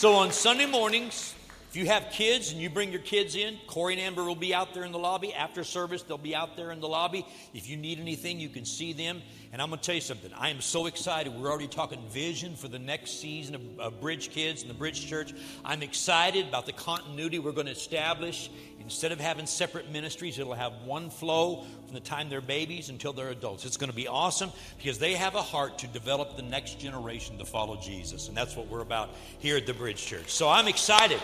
So 0.00 0.14
on 0.14 0.32
Sunday 0.32 0.64
mornings, 0.64 1.34
if 1.68 1.76
you 1.76 1.84
have 1.84 2.08
kids 2.10 2.52
and 2.52 2.58
you 2.58 2.70
bring 2.70 2.90
your 2.90 3.02
kids 3.02 3.34
in, 3.34 3.58
Corey 3.66 3.92
and 3.92 4.00
Amber 4.00 4.24
will 4.24 4.34
be 4.34 4.54
out 4.54 4.72
there 4.72 4.84
in 4.84 4.92
the 4.92 4.98
lobby. 4.98 5.34
After 5.34 5.62
service, 5.62 6.02
they'll 6.02 6.16
be 6.16 6.34
out 6.34 6.56
there 6.56 6.70
in 6.70 6.80
the 6.80 6.88
lobby. 6.88 7.26
If 7.52 7.68
you 7.68 7.76
need 7.76 8.00
anything, 8.00 8.40
you 8.40 8.48
can 8.48 8.64
see 8.64 8.94
them. 8.94 9.20
And 9.52 9.60
I'm 9.60 9.68
going 9.68 9.80
to 9.80 9.84
tell 9.84 9.96
you 9.96 10.00
something. 10.00 10.30
I 10.36 10.50
am 10.50 10.60
so 10.60 10.86
excited. 10.86 11.32
We're 11.32 11.50
already 11.50 11.66
talking 11.66 12.00
vision 12.08 12.54
for 12.54 12.68
the 12.68 12.78
next 12.78 13.20
season 13.20 13.56
of, 13.56 13.80
of 13.80 14.00
Bridge 14.00 14.30
Kids 14.30 14.62
and 14.62 14.70
the 14.70 14.74
Bridge 14.74 15.08
Church. 15.08 15.34
I'm 15.64 15.82
excited 15.82 16.46
about 16.46 16.66
the 16.66 16.72
continuity 16.72 17.40
we're 17.40 17.50
going 17.50 17.66
to 17.66 17.72
establish 17.72 18.48
Instead 18.90 19.12
of 19.12 19.20
having 19.20 19.46
separate 19.46 19.90
ministries, 19.92 20.38
it'll 20.38 20.54
have 20.54 20.72
one 20.84 21.10
flow 21.10 21.64
from 21.86 21.94
the 21.94 22.00
time 22.00 22.28
they're 22.28 22.40
babies 22.40 22.88
until 22.88 23.12
they're 23.12 23.28
adults. 23.28 23.64
It's 23.64 23.76
going 23.76 23.90
to 23.90 23.96
be 23.96 24.08
awesome 24.08 24.50
because 24.78 24.98
they 24.98 25.14
have 25.14 25.34
a 25.34 25.42
heart 25.42 25.78
to 25.78 25.86
develop 25.86 26.36
the 26.36 26.42
next 26.42 26.80
generation 26.80 27.38
to 27.38 27.44
follow 27.44 27.76
Jesus. 27.76 28.28
And 28.28 28.36
that's 28.36 28.56
what 28.56 28.68
we're 28.68 28.80
about 28.80 29.10
here 29.38 29.56
at 29.56 29.66
the 29.66 29.74
Bridge 29.74 30.04
Church. 30.04 30.30
So 30.30 30.48
I'm 30.48 30.66
excited. 30.66 31.20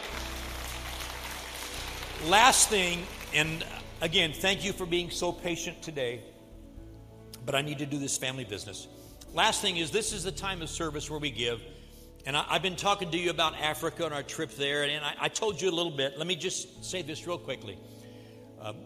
Last 2.26 2.68
thing, 2.68 3.02
and 3.34 3.64
again, 4.00 4.32
thank 4.32 4.64
you 4.64 4.72
for 4.72 4.86
being 4.86 5.10
so 5.10 5.32
patient 5.32 5.82
today, 5.82 6.20
but 7.46 7.54
I 7.54 7.62
need 7.62 7.78
to 7.78 7.86
do 7.86 7.98
this 7.98 8.18
family 8.18 8.44
business. 8.44 8.88
Last 9.32 9.62
thing 9.62 9.76
is 9.76 9.90
this 9.90 10.12
is 10.12 10.24
the 10.24 10.32
time 10.32 10.60
of 10.60 10.68
service 10.68 11.08
where 11.08 11.20
we 11.20 11.30
give. 11.30 11.62
And 12.26 12.36
I, 12.36 12.42
have 12.54 12.62
been 12.62 12.74
talking 12.74 13.12
to 13.12 13.18
you 13.18 13.30
about 13.30 13.54
Africa 13.54 14.04
and 14.04 14.12
our 14.12 14.24
trip 14.24 14.50
there, 14.56 14.82
and 14.82 15.04
I, 15.04 15.14
I, 15.20 15.28
told 15.28 15.62
you 15.62 15.70
a 15.70 15.76
little 15.76 15.92
bit. 15.92 16.18
Let 16.18 16.26
me 16.26 16.34
just 16.34 16.84
say 16.84 17.02
this 17.02 17.24
real 17.24 17.38
quickly. 17.38 17.78
Um, 18.60 18.76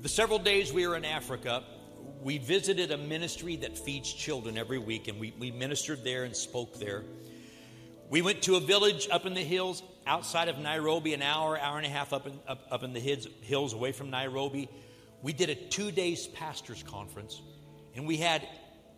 the 0.00 0.08
several 0.08 0.38
days 0.38 0.72
we 0.72 0.86
were 0.86 0.96
in 0.96 1.04
Africa, 1.04 1.64
we 2.22 2.38
visited 2.38 2.92
a 2.92 2.96
ministry 2.96 3.56
that 3.56 3.76
feeds 3.76 4.12
children 4.12 4.56
every 4.56 4.78
week, 4.78 5.08
and 5.08 5.18
we, 5.18 5.34
we 5.36 5.50
ministered 5.50 6.04
there 6.04 6.22
and 6.22 6.36
spoke 6.36 6.78
there. 6.78 7.02
We 8.08 8.22
went 8.22 8.42
to 8.42 8.54
a 8.54 8.60
village 8.60 9.08
up 9.10 9.26
in 9.26 9.34
the 9.34 9.40
hills 9.40 9.82
outside 10.06 10.48
of 10.48 10.58
Nairobi, 10.58 11.14
an 11.14 11.22
hour, 11.22 11.58
hour 11.58 11.76
and 11.76 11.86
a 11.86 11.88
half 11.88 12.12
up 12.12 12.28
in, 12.28 12.38
up, 12.46 12.66
up 12.70 12.84
in 12.84 12.92
the 12.92 13.00
hills 13.00 13.72
away 13.72 13.90
from 13.90 14.10
Nairobi. 14.10 14.68
We 15.22 15.32
did 15.32 15.50
a 15.50 15.54
two 15.54 15.90
days 15.90 16.26
pastors 16.26 16.82
conference, 16.82 17.40
and 17.94 18.06
we 18.06 18.16
had 18.16 18.46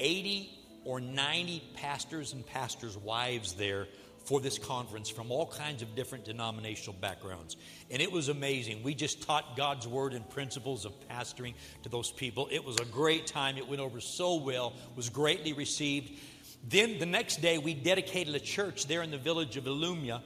80 0.01 0.51
or 0.85 1.01
90 1.01 1.63
pastors 1.75 2.33
and 2.33 2.45
pastors' 2.47 2.97
wives 2.97 3.53
there 3.55 3.87
for 4.25 4.41
this 4.41 4.59
conference 4.59 5.11
from 5.11 5.31
all 5.31 5.47
kinds 5.47 5.83
of 5.83 5.95
different 5.95 6.25
denominational 6.25 6.97
backgrounds. 6.99 7.57
And 7.91 8.01
it 8.01 8.11
was 8.11 8.29
amazing. 8.29 8.83
We 8.83 8.95
just 8.95 9.23
taught 9.23 9.57
God's 9.57 9.87
word 9.87 10.15
and 10.15 10.29
principles 10.31 10.87
of 10.87 10.93
pastoring 11.09 11.55
to 11.83 11.89
those 11.91 12.11
people. 12.11 12.49
It 12.51 12.65
was 12.65 12.77
a 12.81 12.87
great 12.87 13.27
time. 13.27 13.59
It 13.59 13.69
went 13.69 13.83
over 13.83 14.01
so 14.01 14.37
well, 14.37 14.73
was 14.97 15.11
greatly 15.11 15.53
received. 15.53 16.19
Then 16.67 16.99
the 16.99 17.07
next 17.07 17.43
day, 17.43 17.59
we 17.59 17.75
dedicated 17.75 18.35
a 18.35 18.41
church 18.41 18.87
there 18.87 19.03
in 19.03 19.11
the 19.11 19.19
village 19.19 19.59
of 19.59 19.65
Illumia. 19.65 20.23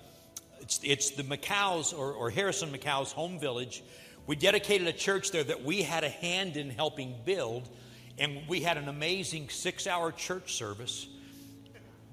It's, 0.61 0.81
it's 0.85 1.11
the 1.11 1.25
McCows 1.25 1.97
or, 1.97 2.13
or 2.13 2.31
Harrison 2.31 2.71
McCow's 2.71 3.11
home 3.11 3.41
village. 3.41 3.83
We 4.29 4.37
dedicated 4.37 4.87
a 4.87 4.93
church 4.93 5.31
there 5.31 5.43
that 5.43 5.65
we 5.65 5.83
had 5.83 6.05
a 6.05 6.11
hand 6.11 6.59
in 6.59 6.69
helping 6.69 7.15
build 7.25 7.67
and 8.19 8.43
we 8.47 8.61
had 8.61 8.77
an 8.77 8.87
amazing 8.87 9.49
six 9.49 9.87
hour 9.87 10.13
church 10.13 10.55
service. 10.55 11.09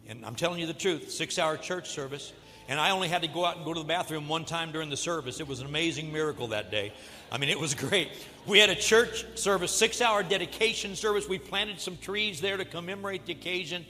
And 0.07 0.25
I'm 0.25 0.35
telling 0.35 0.61
you 0.61 0.65
the 0.65 0.73
truth, 0.73 1.11
six 1.11 1.37
hour 1.37 1.57
church 1.57 1.89
service. 1.89 2.31
And 2.69 2.79
I 2.79 2.91
only 2.91 3.09
had 3.09 3.23
to 3.23 3.27
go 3.27 3.43
out 3.43 3.57
and 3.57 3.65
go 3.65 3.73
to 3.73 3.81
the 3.81 3.85
bathroom 3.85 4.29
one 4.29 4.45
time 4.45 4.71
during 4.71 4.89
the 4.89 4.95
service. 4.95 5.41
It 5.41 5.47
was 5.47 5.59
an 5.59 5.67
amazing 5.67 6.13
miracle 6.13 6.47
that 6.47 6.71
day. 6.71 6.93
I 7.33 7.37
mean, 7.37 7.49
it 7.49 7.59
was 7.59 7.73
great. 7.75 8.11
We 8.47 8.59
had 8.59 8.69
a 8.69 8.75
church 8.75 9.25
service, 9.37 9.73
six 9.73 9.99
hour 9.99 10.23
dedication 10.23 10.95
service. 10.95 11.27
We 11.27 11.37
planted 11.37 11.81
some 11.81 11.97
trees 11.97 12.39
there 12.39 12.55
to 12.55 12.63
commemorate 12.63 13.25
the 13.25 13.33
occasion. 13.33 13.85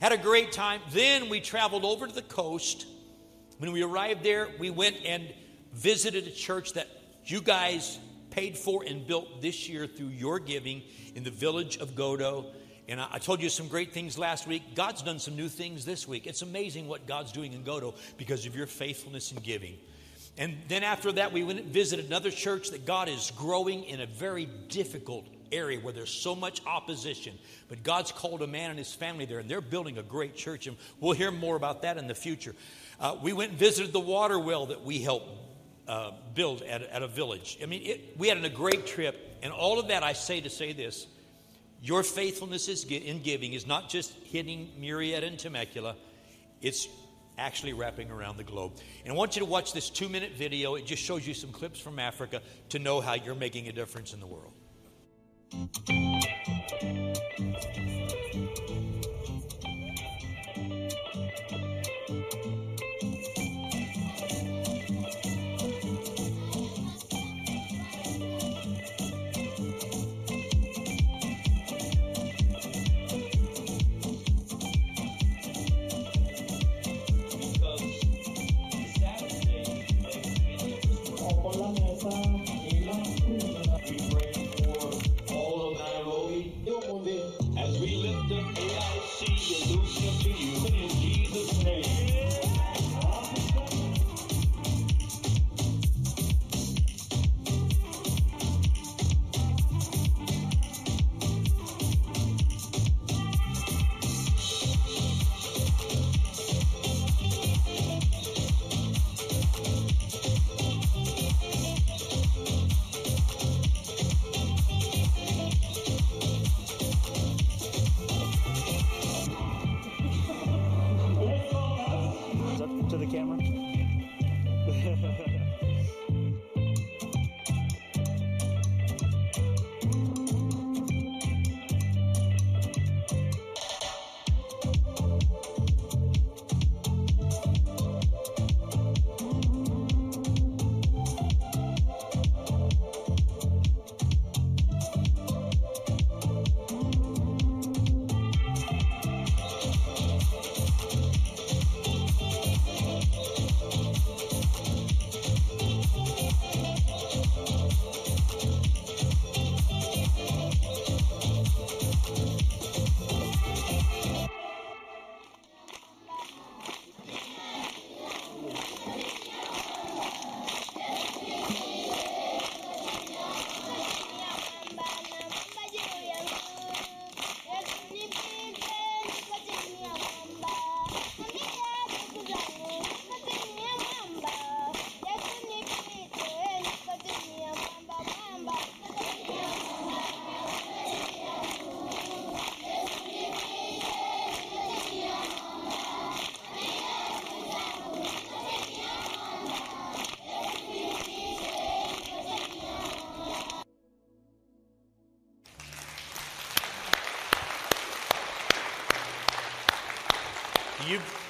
Had 0.00 0.12
a 0.12 0.18
great 0.18 0.50
time. 0.50 0.80
Then 0.92 1.28
we 1.28 1.40
traveled 1.40 1.84
over 1.84 2.06
to 2.06 2.14
the 2.14 2.22
coast. 2.22 2.86
When 3.58 3.70
we 3.70 3.82
arrived 3.82 4.22
there, 4.22 4.48
we 4.58 4.70
went 4.70 4.96
and 5.04 5.30
visited 5.74 6.26
a 6.26 6.30
church 6.30 6.72
that 6.72 6.95
you 7.30 7.40
guys 7.40 7.98
paid 8.30 8.58
for 8.58 8.84
and 8.84 9.06
built 9.06 9.40
this 9.40 9.68
year 9.68 9.86
through 9.86 10.08
your 10.08 10.38
giving 10.38 10.82
in 11.14 11.24
the 11.24 11.30
village 11.30 11.78
of 11.78 11.94
Godo. 11.94 12.46
And 12.88 13.00
I, 13.00 13.18
told 13.18 13.40
you 13.40 13.48
some 13.48 13.66
great 13.66 13.92
things 13.92 14.16
last 14.16 14.46
week. 14.46 14.62
God's 14.74 15.02
done 15.02 15.18
some 15.18 15.34
new 15.34 15.48
things 15.48 15.84
this 15.84 16.06
week. 16.06 16.26
It's 16.26 16.42
amazing 16.42 16.86
what 16.86 17.06
God's 17.06 17.32
doing 17.32 17.52
in 17.52 17.64
Godo 17.64 17.96
because 18.16 18.46
of 18.46 18.54
your 18.54 18.66
faithfulness 18.66 19.32
in 19.32 19.38
giving. 19.38 19.76
And 20.38 20.56
then 20.68 20.84
after 20.84 21.10
that, 21.12 21.32
we 21.32 21.42
went 21.42 21.58
and 21.58 21.68
visited 21.68 22.06
another 22.06 22.30
church 22.30 22.70
that 22.70 22.84
God 22.84 23.08
is 23.08 23.32
growing 23.36 23.84
in 23.84 24.00
a 24.00 24.06
very 24.06 24.46
difficult 24.68 25.26
area 25.50 25.80
where 25.80 25.92
there's 25.92 26.12
so 26.12 26.36
much 26.36 26.60
opposition. 26.66 27.32
But 27.68 27.82
God's 27.82 28.12
called 28.12 28.42
a 28.42 28.46
man 28.46 28.70
and 28.70 28.78
his 28.78 28.92
family 28.92 29.24
there, 29.24 29.38
and 29.38 29.48
they're 29.48 29.60
building 29.60 29.98
a 29.98 30.02
great 30.02 30.36
church. 30.36 30.66
And 30.66 30.76
we'll 31.00 31.14
hear 31.14 31.30
more 31.30 31.56
about 31.56 31.82
that 31.82 31.96
in 31.96 32.06
the 32.06 32.14
future. 32.14 32.54
Uh, 33.00 33.16
we 33.22 33.32
went 33.32 33.52
and 33.52 33.58
visited 33.58 33.92
the 33.92 34.00
water 34.00 34.38
well 34.38 34.66
that 34.66 34.84
we 34.84 35.00
helped 35.00 35.55
uh, 35.88 36.12
build 36.34 36.62
at, 36.62 36.82
at 36.82 37.02
a 37.02 37.08
village. 37.08 37.58
I 37.62 37.66
mean, 37.66 37.82
it, 37.84 38.18
we 38.18 38.28
had 38.28 38.42
a 38.44 38.48
great 38.48 38.86
trip. 38.86 39.38
And 39.42 39.52
all 39.52 39.78
of 39.78 39.88
that 39.88 40.02
I 40.02 40.12
say 40.12 40.40
to 40.40 40.50
say 40.50 40.72
this 40.72 41.06
your 41.82 42.02
faithfulness 42.02 42.68
is 42.68 42.84
in 42.84 43.22
giving 43.22 43.52
is 43.52 43.66
not 43.66 43.88
just 43.88 44.12
hitting 44.24 44.70
Murrieta 44.80 45.26
and 45.26 45.38
Temecula, 45.38 45.94
it's 46.60 46.88
actually 47.38 47.74
wrapping 47.74 48.10
around 48.10 48.38
the 48.38 48.44
globe. 48.44 48.72
And 49.04 49.12
I 49.12 49.16
want 49.16 49.36
you 49.36 49.40
to 49.40 49.46
watch 49.46 49.72
this 49.72 49.90
two 49.90 50.08
minute 50.08 50.32
video. 50.32 50.74
It 50.74 50.86
just 50.86 51.02
shows 51.02 51.26
you 51.26 51.34
some 51.34 51.52
clips 51.52 51.78
from 51.78 51.98
Africa 51.98 52.40
to 52.70 52.78
know 52.78 53.00
how 53.00 53.14
you're 53.14 53.34
making 53.34 53.68
a 53.68 53.72
difference 53.72 54.14
in 54.14 54.20
the 54.20 54.26
world. 54.26 54.52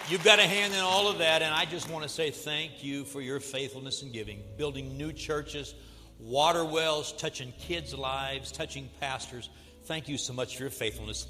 You've, 0.09 0.23
got 0.23 0.39
a 0.39 0.43
hand 0.43 0.73
in 0.73 0.79
all 0.79 1.09
of 1.09 1.19
that, 1.19 1.43
and 1.43 1.53
I 1.53 1.65
just 1.65 1.91
want 1.91 2.05
to 2.05 2.09
say 2.09 2.31
thank 2.31 2.85
you 2.85 3.05
for 3.05 3.21
your 3.21 3.41
faithfulness 3.41 4.03
in 4.03 4.13
giving, 4.13 4.41
building 4.57 4.97
new 4.97 5.13
churches, 5.13 5.75
water 6.21 6.65
wells, 6.65 7.13
touching 7.15 7.53
kids' 7.59 7.93
lives, 7.93 8.53
touching 8.53 8.89
pastors. 9.01 9.51
Thank 9.87 10.09
you 10.09 10.17
so 10.17 10.33
much 10.33 10.57
for 10.57 10.63
your 10.63 10.71
faithfulness. 10.71 11.27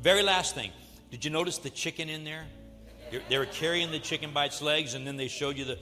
Very 0.00 0.24
last 0.24 0.56
thing 0.56 0.72
did 1.12 1.24
you 1.24 1.30
notice 1.30 1.58
the 1.58 1.70
chicken 1.70 2.08
in 2.08 2.24
there? 2.24 2.46
They 3.28 3.38
were 3.38 3.46
carrying 3.46 3.92
the 3.92 4.00
chicken 4.00 4.32
by 4.32 4.46
its 4.46 4.60
legs, 4.60 4.94
and 4.94 5.06
then 5.06 5.16
they 5.16 5.28
showed 5.28 5.56
you 5.56 5.64
the. 5.64 5.78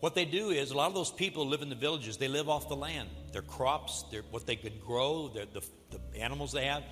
What 0.00 0.14
they 0.14 0.26
do 0.26 0.50
is 0.50 0.72
a 0.72 0.76
lot 0.76 0.88
of 0.88 0.94
those 0.94 1.10
people 1.10 1.46
live 1.46 1.62
in 1.62 1.70
the 1.70 1.74
villages. 1.74 2.18
They 2.18 2.28
live 2.28 2.50
off 2.50 2.68
the 2.68 2.76
land. 2.76 3.08
Their 3.32 3.40
crops, 3.40 4.04
their, 4.10 4.22
what 4.30 4.46
they 4.46 4.56
could 4.56 4.84
grow, 4.84 5.28
the, 5.28 5.62
the 5.90 6.20
animals 6.20 6.52
they 6.52 6.66
have. 6.66 6.82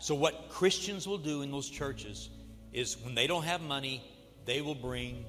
So 0.00 0.16
what 0.16 0.48
Christians 0.48 1.06
will 1.06 1.18
do 1.18 1.42
in 1.42 1.52
those 1.52 1.70
churches 1.70 2.28
is 2.72 2.96
when 2.98 3.14
they 3.14 3.28
don't 3.28 3.44
have 3.44 3.60
money, 3.60 4.02
they 4.46 4.62
will 4.62 4.74
bring 4.74 5.24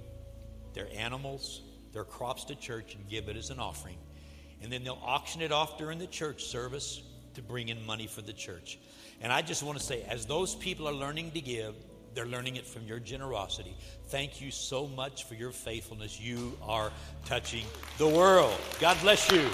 their 0.74 0.88
animals, 0.96 1.62
their 1.92 2.04
crops 2.04 2.46
to 2.46 2.56
church 2.56 2.96
and 2.96 3.10
give 3.10 3.28
it 3.28 3.36
as 3.36 3.50
an 3.50 3.60
offering. 3.60 3.98
And 4.62 4.72
then 4.72 4.84
they'll 4.84 5.02
auction 5.04 5.42
it 5.42 5.52
off 5.52 5.78
during 5.78 6.00
the 6.00 6.08
church 6.08 6.46
service 6.46 7.02
to 7.34 7.42
bring 7.42 7.70
in 7.70 7.86
money 7.86 8.08
for 8.08 8.22
the 8.22 8.34
church. 8.34 8.80
And 9.22 9.34
I 9.34 9.42
just 9.42 9.64
want 9.64 9.78
to 9.78 9.84
say, 9.84 10.04
as 10.04 10.26
those 10.26 10.56
people 10.56 10.88
are 10.88 10.94
learning 10.94 11.32
to 11.32 11.42
give, 11.42 11.76
they're 12.14 12.26
learning 12.26 12.56
it 12.56 12.66
from 12.66 12.88
your 12.88 13.00
generosity. 13.00 13.76
Thank 14.08 14.42
you 14.42 14.50
so 14.50 14.88
much 14.88 15.26
for 15.26 15.36
your 15.36 15.52
faithfulness. 15.52 16.20
You 16.20 16.58
are 16.64 16.92
touching 17.26 17.66
the 17.98 18.08
world. 18.08 18.60
God 18.80 18.98
bless 19.02 19.32
you. 19.32 19.48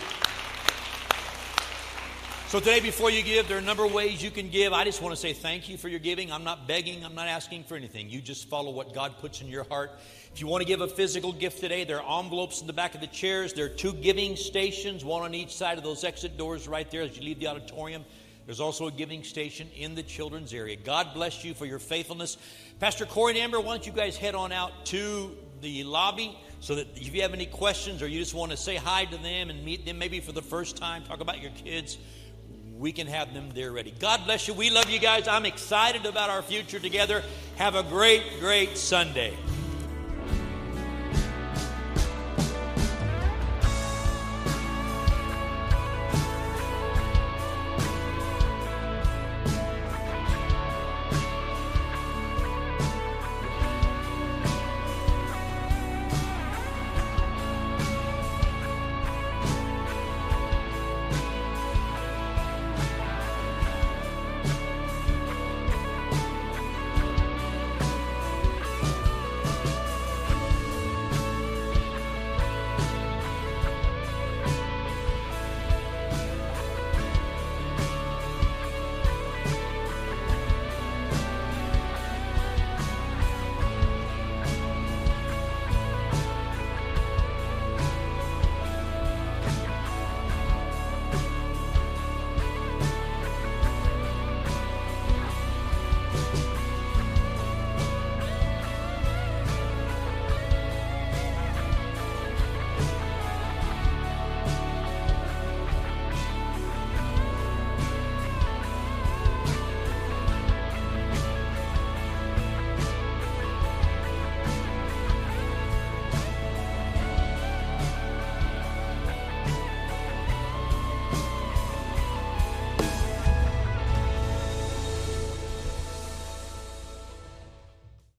So, 2.54 2.60
today, 2.60 2.82
before 2.82 3.10
you 3.10 3.24
give, 3.24 3.47
there 3.47 3.58
are 3.58 3.62
a 3.62 3.64
number 3.64 3.84
of 3.84 3.95
ways 3.95 4.22
you 4.22 4.30
can 4.30 4.47
give. 4.47 4.74
I 4.74 4.84
just 4.84 5.01
want 5.01 5.16
to 5.16 5.20
say 5.20 5.34
thank 5.34 5.70
you 5.70 5.76
for 5.76 5.88
your 5.88 5.99
giving. 5.99 6.32
I'm 6.32 6.43
not 6.43 6.68
begging, 6.68 7.04
I'm 7.04 7.16
not 7.16 7.28
asking 7.28 7.64
for 7.64 7.76
anything. 7.76 8.12
You 8.12 8.22
just 8.22 8.47
follow 8.47 8.70
what 8.70 8.93
God 8.93 9.18
puts 9.18 9.41
in 9.41 9.47
your 9.47 9.64
heart. 9.64 9.89
If 10.32 10.39
you 10.39 10.45
want 10.45 10.62
to 10.62 10.68
give 10.68 10.80
a 10.80 10.88
physical 10.88 11.34
gift 11.34 11.62
today, 11.62 11.84
there 11.84 11.99
are 11.99 12.20
envelopes 12.20 12.62
in 12.62 12.68
the 12.68 12.74
back 12.74 12.93
of 12.93 13.01
the 13.01 13.08
chairs. 13.08 13.54
There 13.54 13.66
are 13.66 13.70
two 13.70 13.91
giving 13.93 14.36
stations, 14.36 15.04
one 15.04 15.24
on 15.24 15.34
each 15.34 15.51
side 15.51 15.80
of 15.80 15.84
those 15.84 16.04
exit 16.04 16.38
doors 16.38 16.68
right 16.68 16.91
there 16.91 17.01
as 17.01 17.18
you 17.18 17.24
leave 17.24 17.39
the 17.39 17.47
auditorium. 17.47 18.06
There's 18.45 18.60
also 18.60 18.86
a 18.86 18.91
giving 18.91 19.24
station 19.24 19.68
in 19.76 19.95
the 19.95 20.04
children's 20.04 20.54
area. 20.54 20.76
God 20.76 21.16
bless 21.16 21.43
you 21.43 21.56
for 21.56 21.66
your 21.66 21.80
faithfulness. 21.80 22.38
Pastor 22.80 23.08
Corey 23.08 23.32
and 23.32 23.39
Amber, 23.39 23.62
why 23.62 23.74
don't 23.74 23.88
you 23.88 23.93
guys 23.93 24.16
head 24.16 24.36
on 24.36 24.51
out 24.51 24.86
to 24.88 25.36
the 25.62 25.84
lobby 25.86 26.38
so 26.60 26.76
that 26.76 26.86
if 26.97 27.16
you 27.16 27.24
have 27.24 27.34
any 27.34 27.47
questions 27.47 28.04
or 28.04 28.08
you 28.08 28.20
just 28.20 28.36
want 28.36 28.51
to 28.51 28.58
say 28.58 28.76
hi 28.76 29.06
to 29.06 29.18
them 29.18 29.49
and 29.49 29.66
meet 29.66 29.88
them 29.88 29.97
maybe 29.97 30.20
for 30.20 30.34
the 30.34 30.41
first 30.43 30.78
time, 30.78 31.04
talk 31.04 31.20
about 31.20 31.41
your 31.41 31.51
kids, 31.51 31.97
we 32.84 32.91
can 32.91 33.07
have 33.07 33.34
them 33.34 33.49
there 33.53 33.71
ready. 33.71 33.93
God 33.97 34.25
bless 34.25 34.45
you. 34.49 34.53
We 34.53 34.69
love 34.69 34.89
you 34.89 34.99
guys. 34.99 35.25
I'm 35.25 35.45
excited 35.45 36.05
about 36.05 36.29
our 36.29 36.41
future 36.41 36.79
together. 36.79 37.23
Have 37.55 37.75
a 37.75 37.84
great, 37.84 38.41
great 38.41 38.77
Sunday. 38.77 39.34